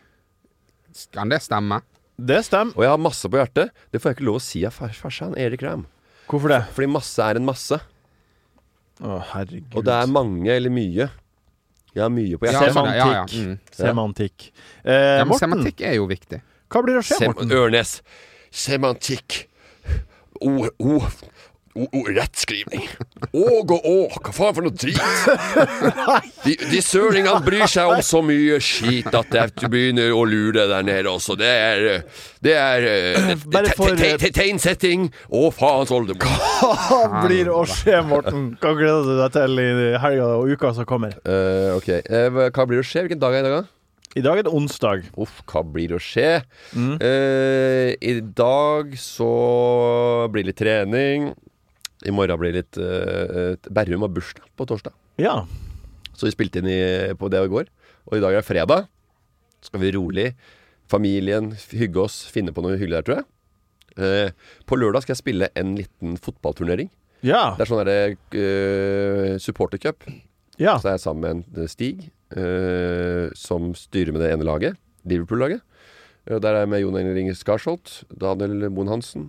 Kan 1.12 1.28
det 1.32 1.43
stemme? 1.45 1.82
Det 2.16 2.41
stemmer. 2.47 2.72
Og 2.78 2.87
jeg 2.87 2.95
har 2.95 3.03
masse 3.05 3.28
på 3.28 3.37
hjertet. 3.37 3.76
Det 3.93 4.01
får 4.01 4.14
jeg 4.14 4.18
ikke 4.18 4.28
lov 4.30 4.41
å 4.41 4.45
si 4.47 4.64
av 4.64 4.72
far 4.72 4.97
farsan 4.97 5.37
Erik 5.37 5.61
Ram. 5.66 5.84
Hvorfor 6.30 6.55
det? 6.55 6.62
Fordi 6.72 6.89
masse 6.89 7.28
er 7.28 7.37
en 7.37 7.45
masse. 7.47 7.76
Å, 9.05 9.18
herregud. 9.34 9.76
Og 9.76 9.84
det 9.84 9.93
er 10.01 10.09
mange 10.09 10.49
eller 10.55 10.72
mye. 10.72 11.11
Har 12.03 12.11
mye 12.12 12.36
på 12.38 12.47
Ja, 12.47 12.61
hjertet. 12.61 12.74
ja, 12.76 12.94
ja. 12.94 13.24
Semantikk. 13.26 13.47
Mm. 13.47 13.59
Semantikk. 13.72 14.51
Eh, 14.84 14.92
Ja, 14.92 15.24
men 15.24 15.28
Morten, 15.28 15.38
semantikk 15.51 15.80
er 15.80 15.94
jo 15.97 16.07
viktig. 16.07 16.40
hva 16.70 16.82
blir 16.84 16.94
det 16.99 17.03
å 17.03 17.07
skje, 17.07 17.18
Sem 17.18 17.32
Morten? 17.32 17.51
Ørnes. 17.57 18.01
Semantikk. 18.53 19.47
O, 20.40 20.66
o, 20.78 21.01
o, 21.77 21.87
o, 21.87 22.03
rettskrivning. 22.09 22.87
Åg 23.37 23.72
og 23.77 23.87
å, 23.87 23.97
hva 24.16 24.33
faen 24.35 24.57
for 24.57 24.66
noe 24.66 24.74
drit? 24.74 24.99
De, 26.47 26.55
de 26.70 26.81
sølingene 26.85 27.43
bryr 27.45 27.66
seg 27.70 27.91
om 27.91 28.03
så 28.05 28.22
mye 28.24 28.59
skit 28.62 29.12
at 29.16 29.33
du 29.59 29.66
begynner 29.72 30.12
å 30.14 30.24
lure 30.29 30.66
der 30.70 30.87
nede 30.87 31.12
også. 31.12 31.37
Det 31.39 31.53
er 31.53 31.87
Det 32.43 32.57
er 32.57 32.87
eh, 32.87 34.27
Tegnsetting 34.37 35.09
og 35.35 35.53
faens 35.57 35.93
oldemor. 35.95 36.27
Hva 36.87 37.22
blir 37.27 37.51
å 37.53 37.62
skje, 37.68 38.01
Morten? 38.07 38.53
Hva 38.62 38.74
gleder 38.79 39.07
du 39.07 39.14
deg 39.20 39.37
til 39.37 39.62
i 39.62 39.70
helga 40.03 40.29
og 40.41 40.53
uka 40.53 40.74
som 40.77 40.89
kommer? 40.89 41.16
Uh, 41.27 41.77
ok, 41.77 41.91
uh, 42.07 42.45
hva 42.51 42.68
blir 42.68 42.83
å 42.83 42.87
skje? 42.87 43.07
Hvilken 43.07 43.22
dag 43.22 43.35
er 43.37 43.47
det 43.47 43.51
i 43.51 43.57
dag, 43.57 43.64
da? 43.64 43.72
I 44.16 44.22
dag 44.24 44.39
er 44.41 44.47
det 44.47 44.53
onsdag. 44.57 45.03
Uff, 45.20 45.43
hva 45.51 45.61
blir 45.61 45.91
det 45.93 45.99
å 45.99 46.01
skje? 46.01 46.31
Mm. 46.72 46.95
Eh, 47.05 47.91
I 48.01 48.14
dag 48.24 48.95
så 49.01 49.29
blir 50.33 50.47
det 50.47 50.55
litt 50.55 50.62
trening. 50.62 51.27
I 52.05 52.12
morgen 52.12 52.40
blir 52.40 52.53
litt 52.59 52.76
uh, 52.76 53.57
Berrum 53.72 54.05
har 54.05 54.12
bursdag 54.12 54.44
på 54.59 54.66
torsdag. 54.68 54.92
Ja. 55.22 55.47
Så 56.12 56.28
vi 56.28 56.34
spilte 56.34 56.61
inn 56.61 56.68
i, 56.68 56.82
på 57.16 57.30
det 57.32 57.40
i 57.40 57.53
går. 57.53 57.70
Og 58.11 58.18
i 58.18 58.22
dag 58.22 58.36
er 58.36 58.44
fredag. 58.44 58.90
Så 59.61 59.70
skal 59.70 59.82
vi 59.82 59.94
rolig. 59.97 60.26
Familien, 60.90 61.51
hygge 61.72 62.03
oss, 62.05 62.20
finne 62.30 62.53
på 62.55 62.62
noe 62.62 62.76
hyggelig 62.76 63.01
der, 63.01 63.07
tror 63.07 63.18
jeg. 63.20 63.26
Uh, 63.97 64.61
på 64.68 64.76
lørdag 64.76 65.07
skal 65.07 65.14
jeg 65.14 65.22
spille 65.22 65.51
en 65.57 65.72
liten 65.78 66.18
fotballturnering. 66.20 66.90
Ja. 67.24 67.55
Det 67.57 67.64
er 67.64 67.70
sånn 67.70 67.80
derre 67.80 68.16
uh, 68.36 69.38
supportercup. 69.42 70.05
Ja. 70.61 70.76
Så 70.76 70.90
er 70.90 70.99
jeg 70.99 71.05
sammen 71.05 71.44
med 71.49 71.64
en 71.64 71.72
Stig, 71.72 72.11
uh, 72.36 73.32
som 73.36 73.72
styrer 73.76 74.12
med 74.14 74.22
det 74.24 74.34
ene 74.34 74.47
laget. 74.47 74.76
Liverpool-laget. 75.09 75.64
Der 76.26 76.49
er 76.51 76.64
jeg 76.64 76.70
med 76.72 76.80
Jon 76.82 76.97
Engling 76.99 77.28
Skarsholt, 77.38 78.01
Daniel 78.11 78.66
Moen 78.74 78.88
Hansen, 78.90 79.28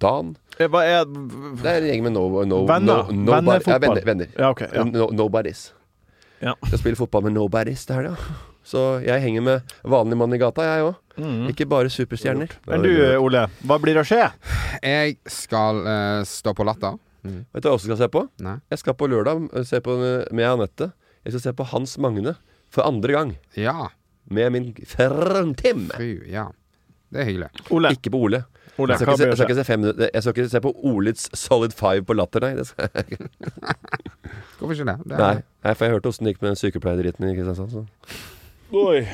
Dan. 0.00 0.34
Eh, 0.58 0.66
Hva 0.70 0.82
er 0.86 1.04
Det 1.06 1.70
er 1.70 1.82
en 1.82 1.88
gjeng 1.90 2.02
med 2.08 2.14
no, 2.16 2.24
no, 2.44 2.64
Venner. 2.66 3.06
no, 3.10 3.12
no 3.12 3.32
Venner-fotball. 3.36 3.72
Ja, 3.72 3.78
venner. 3.78 4.04
venner. 4.08 4.34
Ja, 4.38 4.50
okay, 4.50 4.68
ja. 4.74 4.84
No, 4.88 5.08
nobodies. 5.14 5.72
Ja. 6.42 6.54
Jeg 6.70 6.80
spiller 6.82 6.98
fotball 6.98 7.28
med 7.28 7.36
nobodies 7.36 7.86
til 7.86 8.00
helga. 8.00 8.16
Så 8.64 8.82
jeg 9.04 9.20
henger 9.20 9.44
med 9.44 9.74
vanlig 9.84 10.16
mann 10.16 10.32
i 10.34 10.40
gata, 10.40 10.64
jeg 10.64 10.84
òg. 10.86 10.94
Mm. 11.20 11.48
Ikke 11.52 11.66
bare 11.68 11.92
superstjerner. 11.92 12.54
Men 12.66 12.82
du, 12.84 12.90
Ole, 13.20 13.44
hva 13.68 13.76
blir 13.80 13.94
det 13.94 14.02
å 14.02 14.08
skje? 14.08 14.22
Jeg 14.82 15.18
skal 15.30 15.82
uh, 15.84 16.22
stå 16.26 16.54
på 16.56 16.64
Latter. 16.66 16.96
Mm. 17.24 17.42
Vet 17.52 17.62
du 17.62 17.68
hva 17.68 17.74
jeg 17.74 17.78
også 17.78 17.90
skal 17.90 18.00
se 18.00 18.08
på? 18.12 18.24
Nei. 18.44 18.56
Jeg 18.72 18.80
skal 18.82 18.96
på 19.00 19.08
lørdag 19.08 19.46
eh, 19.52 19.64
se 19.68 19.80
på 19.84 19.94
med 20.00 20.44
Anette. 20.48 20.90
Jeg 21.24 21.36
skal 21.36 21.44
se 21.46 21.54
på 21.56 21.68
Hans 21.70 21.94
Magne 22.02 22.34
for 22.72 22.88
andre 22.88 23.14
gang. 23.16 23.30
Ja. 23.56 23.90
Med 24.28 24.52
min 24.56 24.72
frøntim. 24.88 25.86
Fy, 25.96 26.10
ja. 26.32 26.48
Det 27.12 27.22
er 27.22 27.28
hyggelig. 27.30 27.48
Ole. 27.72 27.92
Ikke 27.96 28.12
på 28.12 28.24
Ole. 28.26 28.42
Ole, 28.78 28.90
jeg, 28.94 28.98
skal 28.98 29.12
ikke 29.12 29.18
se, 29.20 29.26
jeg, 29.28 29.36
skal 29.38 29.50
ikke 29.50 29.58
se 29.60 29.64
fem, 29.68 29.80
minutter- 29.84 30.10
jeg 30.14 30.22
skal 30.24 30.34
ikke 30.34 30.50
se 30.50 30.60
på 30.64 30.72
Olits 30.90 31.28
Solid 31.38 31.74
Five 31.78 32.02
på 32.08 32.16
Latter, 32.18 32.40
nei. 32.42 32.54
Det 32.58 32.66
skal 32.66 32.88
jeg 32.94 33.04
ikke. 33.14 33.28
Hvorfor 34.58 34.72
ikke 34.74 34.86
det? 34.90 34.96
det 35.12 35.18
er- 35.20 35.42
Nei, 35.64 35.74
for 35.74 35.84
jeg 35.86 35.94
hørte 35.94 36.10
åssen 36.10 36.26
det 36.26 36.34
gikk 36.34 36.42
med 36.42 36.50
den 36.54 36.60
sykepleierdritten 36.60 37.28
i 37.30 37.34
Kristiansand. 37.36 37.70
Så. 37.70 37.84
Oi. 38.74 39.04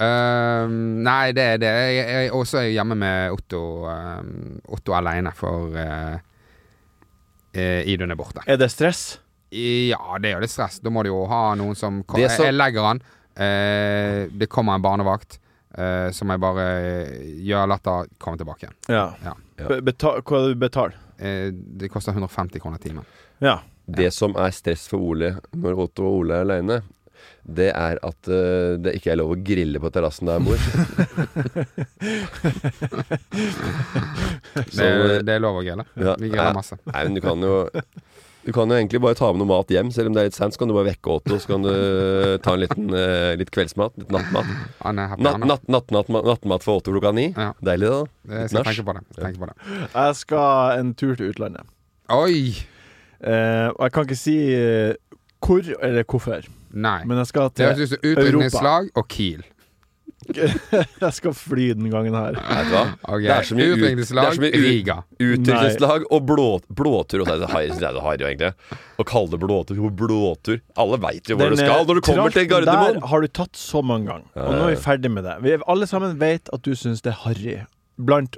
Uh, 0.00 0.66
nei, 1.04 1.32
det 1.36 1.44
er 1.54 1.58
det. 1.60 1.70
Jeg, 1.70 2.04
jeg 2.08 2.32
også 2.36 2.58
er 2.60 2.68
jeg 2.68 2.76
hjemme 2.78 2.96
med 3.00 3.34
Otto 3.36 3.62
uh, 3.84 4.20
Otto 4.72 4.94
aleine, 4.96 5.32
for 5.36 5.74
uh, 5.76 6.14
uh, 7.56 7.80
Idun 7.90 8.12
er 8.14 8.20
borte. 8.20 8.44
Er 8.48 8.60
det 8.60 8.70
stress? 8.72 9.18
Ja, 9.52 9.98
det 10.22 10.30
er 10.30 10.36
jo 10.38 10.44
litt 10.44 10.52
stress. 10.52 10.78
Da 10.84 10.92
må 10.94 11.02
du 11.04 11.10
jo 11.10 11.24
ha 11.28 11.54
noen 11.58 11.74
som 11.76 12.02
kom, 12.04 12.20
Det 12.20 12.30
som- 12.32 12.46
Jeg 12.46 12.54
legger 12.56 12.86
han. 12.86 13.00
Eh, 13.40 14.26
det 14.36 14.48
kommer 14.52 14.74
en 14.76 14.82
barnevakt. 14.84 15.38
Eh, 15.80 16.10
så 16.12 16.26
må 16.26 16.36
jeg 16.36 16.42
bare 16.42 16.66
gjøre 17.40 17.68
latter, 17.70 18.08
komme 18.20 18.40
tilbake 18.40 18.66
igjen. 18.66 18.78
Ja. 18.92 19.06
Ja. 19.24 19.34
Hva 19.60 19.78
er 19.80 19.84
det 19.86 20.54
du 20.54 20.54
betaler? 20.60 20.96
Uh, 21.20 21.48
det 21.52 21.90
koster 21.92 22.16
150 22.16 22.62
kroner 22.62 22.80
timen. 22.80 23.04
Ja. 23.44 23.58
Det 23.84 24.10
som 24.14 24.36
er 24.40 24.54
stress 24.56 24.86
for 24.88 25.02
Ole 25.02 25.34
når 25.52 25.84
Otto 25.84 26.06
og 26.06 26.22
Ole 26.22 26.38
er 26.38 26.46
aleine, 26.46 26.80
det 27.44 27.68
er 27.72 28.00
at 28.06 28.30
uh, 28.30 28.78
det 28.80 28.94
ikke 28.96 29.12
er 29.12 29.20
lov 29.20 29.34
å 29.34 29.38
grille 29.44 29.82
på 29.82 29.90
terrassen 29.92 30.30
der 30.30 30.38
jeg 30.38 30.46
bor. 30.48 30.58
Det, 34.50 34.86
det 35.26 35.32
er 35.34 35.42
lov 35.42 35.60
å 35.60 35.62
grille. 35.62 35.84
Ja. 36.00 36.14
Vi 36.18 36.30
griller 36.32 36.56
masse. 36.56 36.76
Nei, 36.88 37.02
men 37.06 37.16
du 37.16 37.20
kan 37.22 37.44
jo 37.44 37.54
Du 38.44 38.52
kan 38.56 38.70
jo 38.72 38.76
egentlig 38.78 39.00
bare 39.04 39.16
ta 39.18 39.28
med 39.34 39.42
noe 39.42 39.50
mat 39.50 39.68
hjem. 39.72 39.90
Selv 39.92 40.10
om 40.10 40.14
det 40.16 40.22
er 40.22 40.30
litt 40.30 40.38
sent, 40.38 40.54
så 40.56 40.62
kan 40.62 40.70
du 40.70 40.74
bare 40.76 40.88
vekke 40.88 41.12
Otto, 41.12 41.36
så 41.42 41.50
kan 41.50 41.66
du 41.66 41.72
ta 42.40 42.54
en 42.56 42.62
liten 42.62 42.88
uh, 42.94 43.34
litt 43.36 43.52
kveldsmat. 43.52 43.98
Litt 44.00 44.14
nattmat. 44.14 44.48
Nattmat 44.80 45.12
happy, 45.12 45.26
Natt, 45.26 45.44
natt, 45.44 45.68
natt, 45.68 45.92
nattmat, 45.92 46.28
nattmat 46.30 46.64
for 46.64 46.80
Otto 46.80 46.94
klokka 46.94 47.12
ni. 47.16 47.28
Ja. 47.36 47.50
Deilig, 47.60 47.92
da. 47.92 48.40
Jeg 48.40 48.54
skal 48.54 48.88
på 48.88 48.96
det. 48.96 49.04
Tenke 49.18 49.42
på 49.44 49.50
det. 49.50 49.56
Jeg 49.92 50.18
skal 50.22 50.80
en 50.80 50.94
tur 50.96 51.12
til 51.20 51.34
utlandet. 51.34 51.68
Oi! 52.10 52.40
Eh, 53.20 53.68
og 53.76 53.82
jeg 53.84 53.92
kan 53.92 54.06
ikke 54.08 54.16
si 54.16 54.36
eh, 54.56 54.94
hvor 55.44 55.66
eller 55.84 56.04
hvorfor, 56.08 56.46
Nei. 56.72 57.00
men 57.04 57.20
jeg 57.20 57.28
skal 57.28 57.50
til 57.52 57.68
Europa. 57.68 57.98
utdrikningslag 58.08 58.88
og 58.96 59.08
Kiel. 59.12 59.44
jeg 61.00 61.12
skal 61.16 61.32
fly 61.34 61.70
den 61.74 61.88
gangen 61.90 62.14
her. 62.14 62.36
Vet 62.36 62.68
du 62.68 62.74
hva? 62.74 62.82
Ok, 63.08 63.22
Det 63.24 63.32
er 63.34 63.46
så 63.48 63.56
mye, 63.56 63.64
ut, 63.64 63.70
det 63.70 63.78
utdrikningslag, 63.80 64.26
er 64.28 64.36
så 64.36 64.42
mye 64.44 64.52
ut, 64.52 64.64
Riga. 64.66 64.96
utdrikningslag 65.18 66.04
og 66.10 66.26
blå, 66.28 66.46
blåtur. 66.80 67.22
Og 67.24 67.30
det 67.30 67.34
er 67.36 67.40
det 67.96 68.02
harry, 68.04 68.26
egentlig. 68.28 68.52
Å 69.00 69.06
kalle 69.08 69.32
det 69.32 69.40
blåtur. 69.42 69.80
Jo, 69.80 69.90
blåtur. 70.02 70.60
Alle 70.76 71.00
veit 71.02 71.30
jo 71.32 71.38
hvor 71.40 71.50
du 71.50 71.56
skal 71.60 71.86
når 71.88 72.00
du 72.00 72.04
kommer 72.10 72.36
til 72.36 72.46
Gardermoen. 72.52 73.00
Der 73.00 73.08
har 73.14 73.24
du 73.24 73.28
tatt 73.40 73.56
så 73.58 73.82
mange 73.82 74.10
ganger, 74.12 74.28
og 74.36 74.54
nå 74.54 74.62
er 74.68 74.74
vi 74.76 74.80
ferdig 74.84 75.10
med 75.16 75.24
det. 75.28 75.38
Vi 75.46 75.56
alle 75.66 75.88
sammen 75.90 76.18
vet 76.20 76.52
at 76.52 76.62
du 76.68 76.72
syns 76.78 77.02
det 77.06 77.14
er 77.14 77.20
harry. 77.24 77.56
Blant 78.00 78.36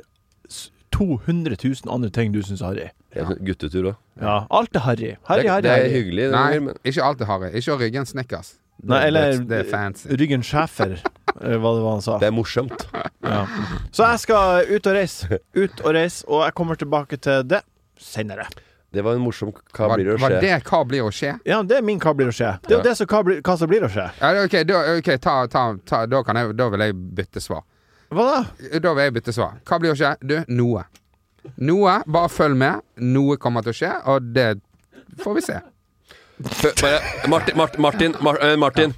200 0.92 1.56
000 1.64 1.88
andre 1.92 2.10
ting 2.12 2.32
du 2.34 2.42
syns 2.44 2.60
er 2.62 2.66
harry. 2.72 2.88
Ja, 3.16 3.24
Guttetur 3.44 3.90
òg. 3.92 3.96
Ja, 4.20 4.38
alt 4.52 4.76
er 4.76 4.84
harry. 4.86 5.12
Harry, 5.28 5.46
harry, 5.48 5.64
det 5.64 5.72
er 5.72 5.92
hyggelig. 5.92 6.30
Nei, 6.32 6.58
men- 6.60 6.76
ikke 6.84 7.02
alt 7.04 7.20
er 7.20 7.28
harry. 7.30 7.50
Ikke 7.56 7.74
å 7.74 7.78
rygge 7.80 7.98
en 8.02 8.06
Snickers. 8.08 8.54
Nei, 8.82 8.98
eller 9.06 9.36
det, 9.36 9.44
det 9.50 9.58
er 9.62 9.68
fancy. 9.70 10.08
Ryggen 10.18 10.42
Schæfer, 10.42 10.96
hva 11.36 11.54
det 11.54 11.60
var 11.62 11.88
han 11.92 12.02
sa. 12.02 12.16
Det 12.18 12.26
er 12.28 12.34
morsomt. 12.34 12.86
Ja. 13.22 13.44
Så 13.94 14.08
jeg 14.10 14.22
skal 14.24 14.72
ut 14.72 14.88
og 14.90 14.96
reise. 14.98 15.38
Ut 15.54 15.82
og 15.84 15.94
reise, 15.94 16.24
og 16.26 16.42
jeg 16.46 16.56
kommer 16.58 16.78
tilbake 16.80 17.18
til 17.22 17.44
det 17.46 17.62
senere. 18.02 18.48
Det 18.92 19.00
var 19.06 19.14
en 19.16 19.22
morsom 19.24 19.48
Hva 19.72 19.86
Var, 19.88 19.96
blir 19.96 20.10
å 20.12 20.14
å 20.18 20.20
var 20.20 20.34
skje? 20.34 20.40
det 20.42 20.56
hva 20.68 20.78
blir 20.84 21.06
å 21.06 21.12
skje? 21.14 21.30
Ja, 21.48 21.62
det 21.64 21.78
er 21.78 21.84
min 21.86 22.00
hva 22.02 22.12
blir 22.18 22.28
å 22.28 22.34
skje. 22.36 22.50
Det 22.66 22.74
er 22.74 22.80
jo 22.80 22.84
det 22.84 22.92
som 22.98 23.08
hva, 23.08 23.20
blir, 23.24 23.38
hva 23.40 23.54
som 23.56 23.70
blir 23.70 23.86
å 23.86 23.88
skje. 23.88 24.04
Ja, 24.18 24.32
ok, 24.44 24.56
da, 24.68 24.80
okay, 24.98 25.16
ta, 25.22 25.36
ta, 25.48 25.62
ta, 25.88 26.02
da, 26.12 26.20
kan 26.26 26.36
jeg, 26.36 26.50
da 26.58 26.66
vil 26.74 26.84
jeg 26.84 26.98
bytte 27.22 27.40
svar. 27.40 27.62
Hva 28.12 28.26
da? 28.28 28.42
Da 28.84 28.92
vil 28.98 29.06
jeg 29.06 29.14
bytte 29.16 29.32
svar. 29.32 29.54
Hva 29.64 29.78
blir 29.80 29.94
å 29.94 29.96
skje? 29.96 30.10
Du, 30.20 30.34
noe. 30.52 30.84
Noe. 31.64 31.94
Bare 32.04 32.28
følg 32.34 32.58
med. 32.60 32.84
Noe 33.00 33.38
kommer 33.40 33.64
til 33.64 33.72
å 33.72 33.78
skje, 33.80 33.94
og 34.12 34.28
det 34.36 34.50
får 35.22 35.38
vi 35.38 35.46
se. 35.48 35.56
Bare, 36.42 37.00
Martin, 37.28 37.56
Martin, 37.56 37.80
Martin, 37.82 38.16
Mar 38.20 38.38
eh, 38.42 38.56
Martin. 38.56 38.94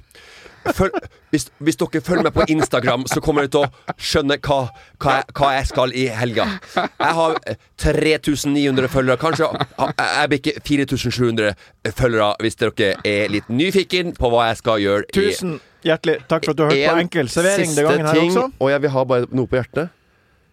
Følg, 0.73 0.95
hvis, 1.29 1.43
hvis 1.61 1.75
dere 1.77 1.99
følger 2.01 2.23
meg 2.25 2.33
på 2.33 2.45
Instagram, 2.49 3.03
så 3.05 3.21
kommer 3.21 3.45
dere 3.45 3.51
til 3.53 3.65
å 3.67 3.97
skjønne 4.01 4.39
hva, 4.41 4.55
hva, 4.97 5.11
jeg, 5.19 5.25
hva 5.37 5.49
jeg 5.53 5.67
skal 5.69 5.93
i 5.93 6.05
helga. 6.09 6.47
Jeg 6.73 7.11
har 7.19 7.35
eh, 7.51 7.59
3900 7.83 8.89
følgere. 8.89 9.19
Kanskje 9.21 9.49
Jeg 9.51 10.07
jeg 10.15 10.31
bikker 10.33 10.57
4700 10.65 11.53
følgere 11.99 12.31
hvis 12.41 12.57
dere 12.63 12.89
er 13.05 13.29
litt 13.29 13.49
nyfiken 13.53 14.15
på 14.17 14.31
hva 14.33 14.47
jeg 14.49 14.57
skal 14.63 14.81
gjøre. 14.81 15.05
i- 15.05 15.19
Tusen 15.19 15.59
hjertelig 15.85 16.17
takk 16.31 16.47
for 16.47 16.55
at 16.55 16.57
du 16.57 16.63
har 16.65 16.73
hørt 16.73 16.95
på 16.95 17.03
Enkel 17.05 17.29
servering 17.29 17.75
den 17.77 17.85
gangen 17.91 18.09
her 18.09 18.23
også. 18.25 18.47
Og 18.59 18.71
jeg 18.73 18.81
vil 18.87 18.95
ha 18.97 19.03
bare 19.13 19.29
noe 19.37 19.45
på 19.51 19.59
hjertet. 19.61 19.93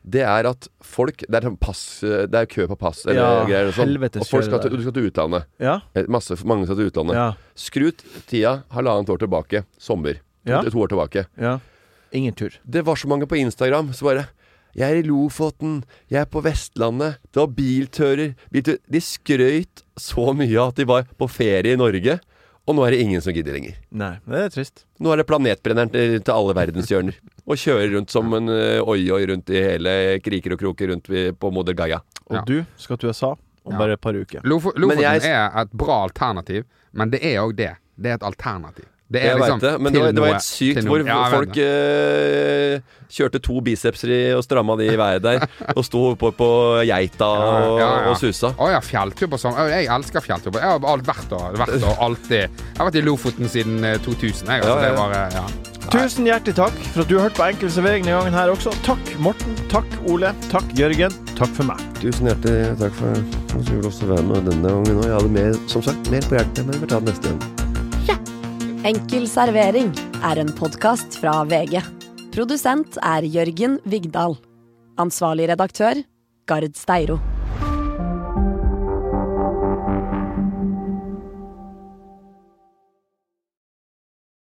Det 0.05 0.23
er 0.27 0.47
at 0.51 0.67
folk 0.83 1.23
Det 1.29 1.37
er, 1.39 1.45
sånn 1.47 1.59
pass, 1.63 2.01
det 2.03 2.35
er 2.35 2.47
kø 2.51 2.67
på 2.67 2.77
pass 2.79 3.05
eller 3.07 3.21
Ja, 3.21 3.45
greier 3.47 3.69
og 3.71 3.75
sånn. 3.77 3.93
Og 4.19 4.27
folk 4.27 4.45
skal 4.49 4.59
til, 4.61 4.71
du 4.77 4.83
skal 4.83 4.93
til 4.97 5.11
utlandet. 5.11 5.45
Ja. 5.63 5.81
Eh, 5.95 6.09
Masse, 6.11 6.35
mange 6.45 6.67
skal 6.67 6.77
til 6.81 6.91
utlandet. 6.91 7.15
Ja. 7.15 7.29
Skrut 7.55 8.03
tida 8.27 8.65
halvannet 8.75 9.09
år 9.15 9.19
tilbake. 9.23 9.65
Sommer. 9.79 10.15
To, 10.15 10.51
Ja. 10.51 10.63
to 10.63 10.79
år 10.83 10.89
tilbake. 10.91 11.27
ja. 11.39 11.59
Ingen 12.13 12.35
tur. 12.35 12.51
Det 12.69 12.83
var 12.85 12.95
så 12.97 13.09
mange 13.09 13.27
på 13.27 13.39
Instagram 13.41 13.93
som 13.95 14.09
bare 14.09 14.27
Jeg 14.75 14.91
er 14.91 14.97
i 15.03 15.07
Lofoten. 15.07 15.85
Jeg 16.11 16.21
er 16.23 16.25
på 16.27 16.43
Vestlandet. 16.43 17.17
Det 17.33 17.37
var 17.41 17.47
biltører. 17.49 18.35
biltører. 18.51 18.79
De 18.91 19.01
skrøyt 19.01 19.83
så 19.99 20.35
mye 20.35 20.69
at 20.69 20.75
de 20.77 20.85
var 20.85 21.05
på 21.19 21.29
ferie 21.29 21.73
i 21.75 21.77
Norge. 21.77 22.19
Og 22.67 22.77
nå 22.77 22.87
er 22.87 22.91
det 22.93 23.01
ingen 23.01 23.21
som 23.21 23.33
gidder 23.35 23.53
lenger. 23.53 23.75
Nei, 23.91 24.19
det 24.27 24.39
er 24.39 24.49
trist. 24.49 24.85
Nå 25.01 25.13
er 25.13 25.17
det 25.19 25.27
planetbrenneren 25.27 25.91
til 26.23 26.33
alle 26.33 26.55
verdenshjørner. 26.55 27.15
Og 27.47 27.57
kjører 27.59 27.91
rundt 27.97 28.11
som 28.15 28.33
en 28.39 28.49
eh, 28.49 28.79
oi-oi 28.87 29.25
rundt 29.33 29.51
i 29.51 29.63
hele 29.65 30.21
kriker 30.23 30.53
og 30.55 30.61
kroker 30.61 30.93
rundt 30.93 31.09
på 31.41 31.51
Moder 31.53 31.75
Gaia. 31.75 31.99
Og 32.31 32.37
Ja. 32.37 32.43
du 32.47 32.65
skal 32.79 32.97
til 32.99 33.11
USA 33.11 33.33
om 33.33 33.73
Ja. 33.73 33.79
bare 33.79 33.93
et 33.95 34.01
par 34.01 34.13
uker. 34.15 34.41
Lofo 34.45 34.71
Lofoten 34.77 35.03
jeg- 35.03 35.25
er 35.27 35.51
et 35.63 35.71
bra 35.73 36.05
alternativ, 36.05 36.65
men 36.93 37.11
det 37.11 37.21
er 37.25 37.41
òg 37.43 37.57
det. 37.57 37.77
Det 38.01 38.11
er 38.11 38.15
et 38.15 38.23
alternativ. 38.23 38.85
Det 39.13 39.21
er 39.21 39.27
Jeg 39.27 39.37
liksom 39.41 39.61
veit 39.61 39.73
det, 39.73 39.81
men 39.83 39.93
det 39.93 40.01
var, 40.01 40.13
det 40.13 40.21
var 40.23 40.29
helt 40.33 40.41
sykt 40.43 40.85
hvor 40.89 41.05
Ja, 41.07 41.29
folk 41.29 41.57
eh, 41.59 42.79
kjørte 43.13 43.41
to 43.43 43.61
bicepser 43.61 44.09
i, 44.09 44.33
og 44.33 44.43
stramma 44.43 44.77
de 44.79 44.87
i 44.89 44.97
været 44.97 45.21
der. 45.23 45.45
og 45.77 45.85
sto 45.85 46.15
på, 46.15 46.31
på 46.33 46.49
geita 46.87 47.27
og, 47.29 47.79
Ja, 47.79 47.85
ja, 47.85 48.03
ja. 48.05 48.11
og 48.11 48.17
susa. 48.17 48.55
Å 48.57 48.71
ja, 48.73 48.81
fjelltur 48.81 49.29
på 49.29 49.37
sånn. 49.43 49.59
Jeg 49.69 49.87
elsker 49.93 50.21
fjelltur. 50.25 50.53
Jeg 50.57 50.63
har 50.63 50.81
alt 50.95 51.05
vært 51.05 51.33
og, 51.37 51.59
vært 51.59 51.83
og 51.83 51.99
alltid 52.09 52.31
Jeg 52.49 52.79
har 52.79 52.89
vært 52.91 53.01
i 53.03 53.05
Lofoten 53.05 53.49
siden 53.53 53.85
eh, 53.85 53.99
2000. 53.99 54.49
Jeg, 54.49 54.63
altså, 54.63 54.79
Ja, 54.79 54.81
ja. 54.81 54.89
Det 54.89 54.97
var, 54.97 55.13
ja. 55.13 55.72
Tusen 55.91 56.29
hjertelig 56.29 56.55
takk 56.57 56.77
for 56.93 57.03
at 57.03 57.09
du 57.11 57.17
har 57.19 57.27
hørt 57.27 57.37
på 57.37 57.45
Enkel 57.49 57.71
servering 57.73 58.05
denne 58.07 58.19
gangen 58.21 58.37
her 58.37 58.53
også. 58.53 58.73
Takk 58.87 59.11
Morten, 59.23 59.57
takk 59.73 59.89
Ole, 60.09 60.31
takk 60.53 60.71
Jørgen, 60.79 61.15
takk 61.39 61.51
for 61.57 61.69
meg. 61.69 61.83
Tusen 61.99 62.31
hjertelig 62.31 62.77
takk 62.81 62.95
for 63.01 63.19
at 63.19 63.35
du 63.53 63.73
ville 63.73 63.91
også 63.91 64.09
være 64.13 64.27
med 64.31 64.47
denne 64.51 64.77
gangen 64.77 65.01
òg. 65.01 65.09
Jeg 65.09 65.17
hadde 65.19 65.35
mer, 65.35 65.59
som 65.73 65.85
sagt, 65.89 66.13
mer 66.13 66.29
på 66.29 66.39
hjertet, 66.39 66.63
men 66.65 66.77
vi 66.77 66.85
får 66.85 66.93
ta 66.95 67.03
det 67.03 67.11
neste 67.11 67.35
gang. 67.35 67.59
Enkel 68.93 69.29
servering 69.31 69.93
er 70.27 70.41
en 70.43 70.49
podkast 70.59 71.19
fra 71.23 71.43
VG. 71.47 71.77
Produsent 72.35 72.97
er 72.99 73.23
Jørgen 73.31 73.77
Vigdal. 73.87 74.35
Ansvarlig 74.99 75.47
redaktør, 75.53 76.01
Gard 76.51 76.75
Steiro. 76.75 77.21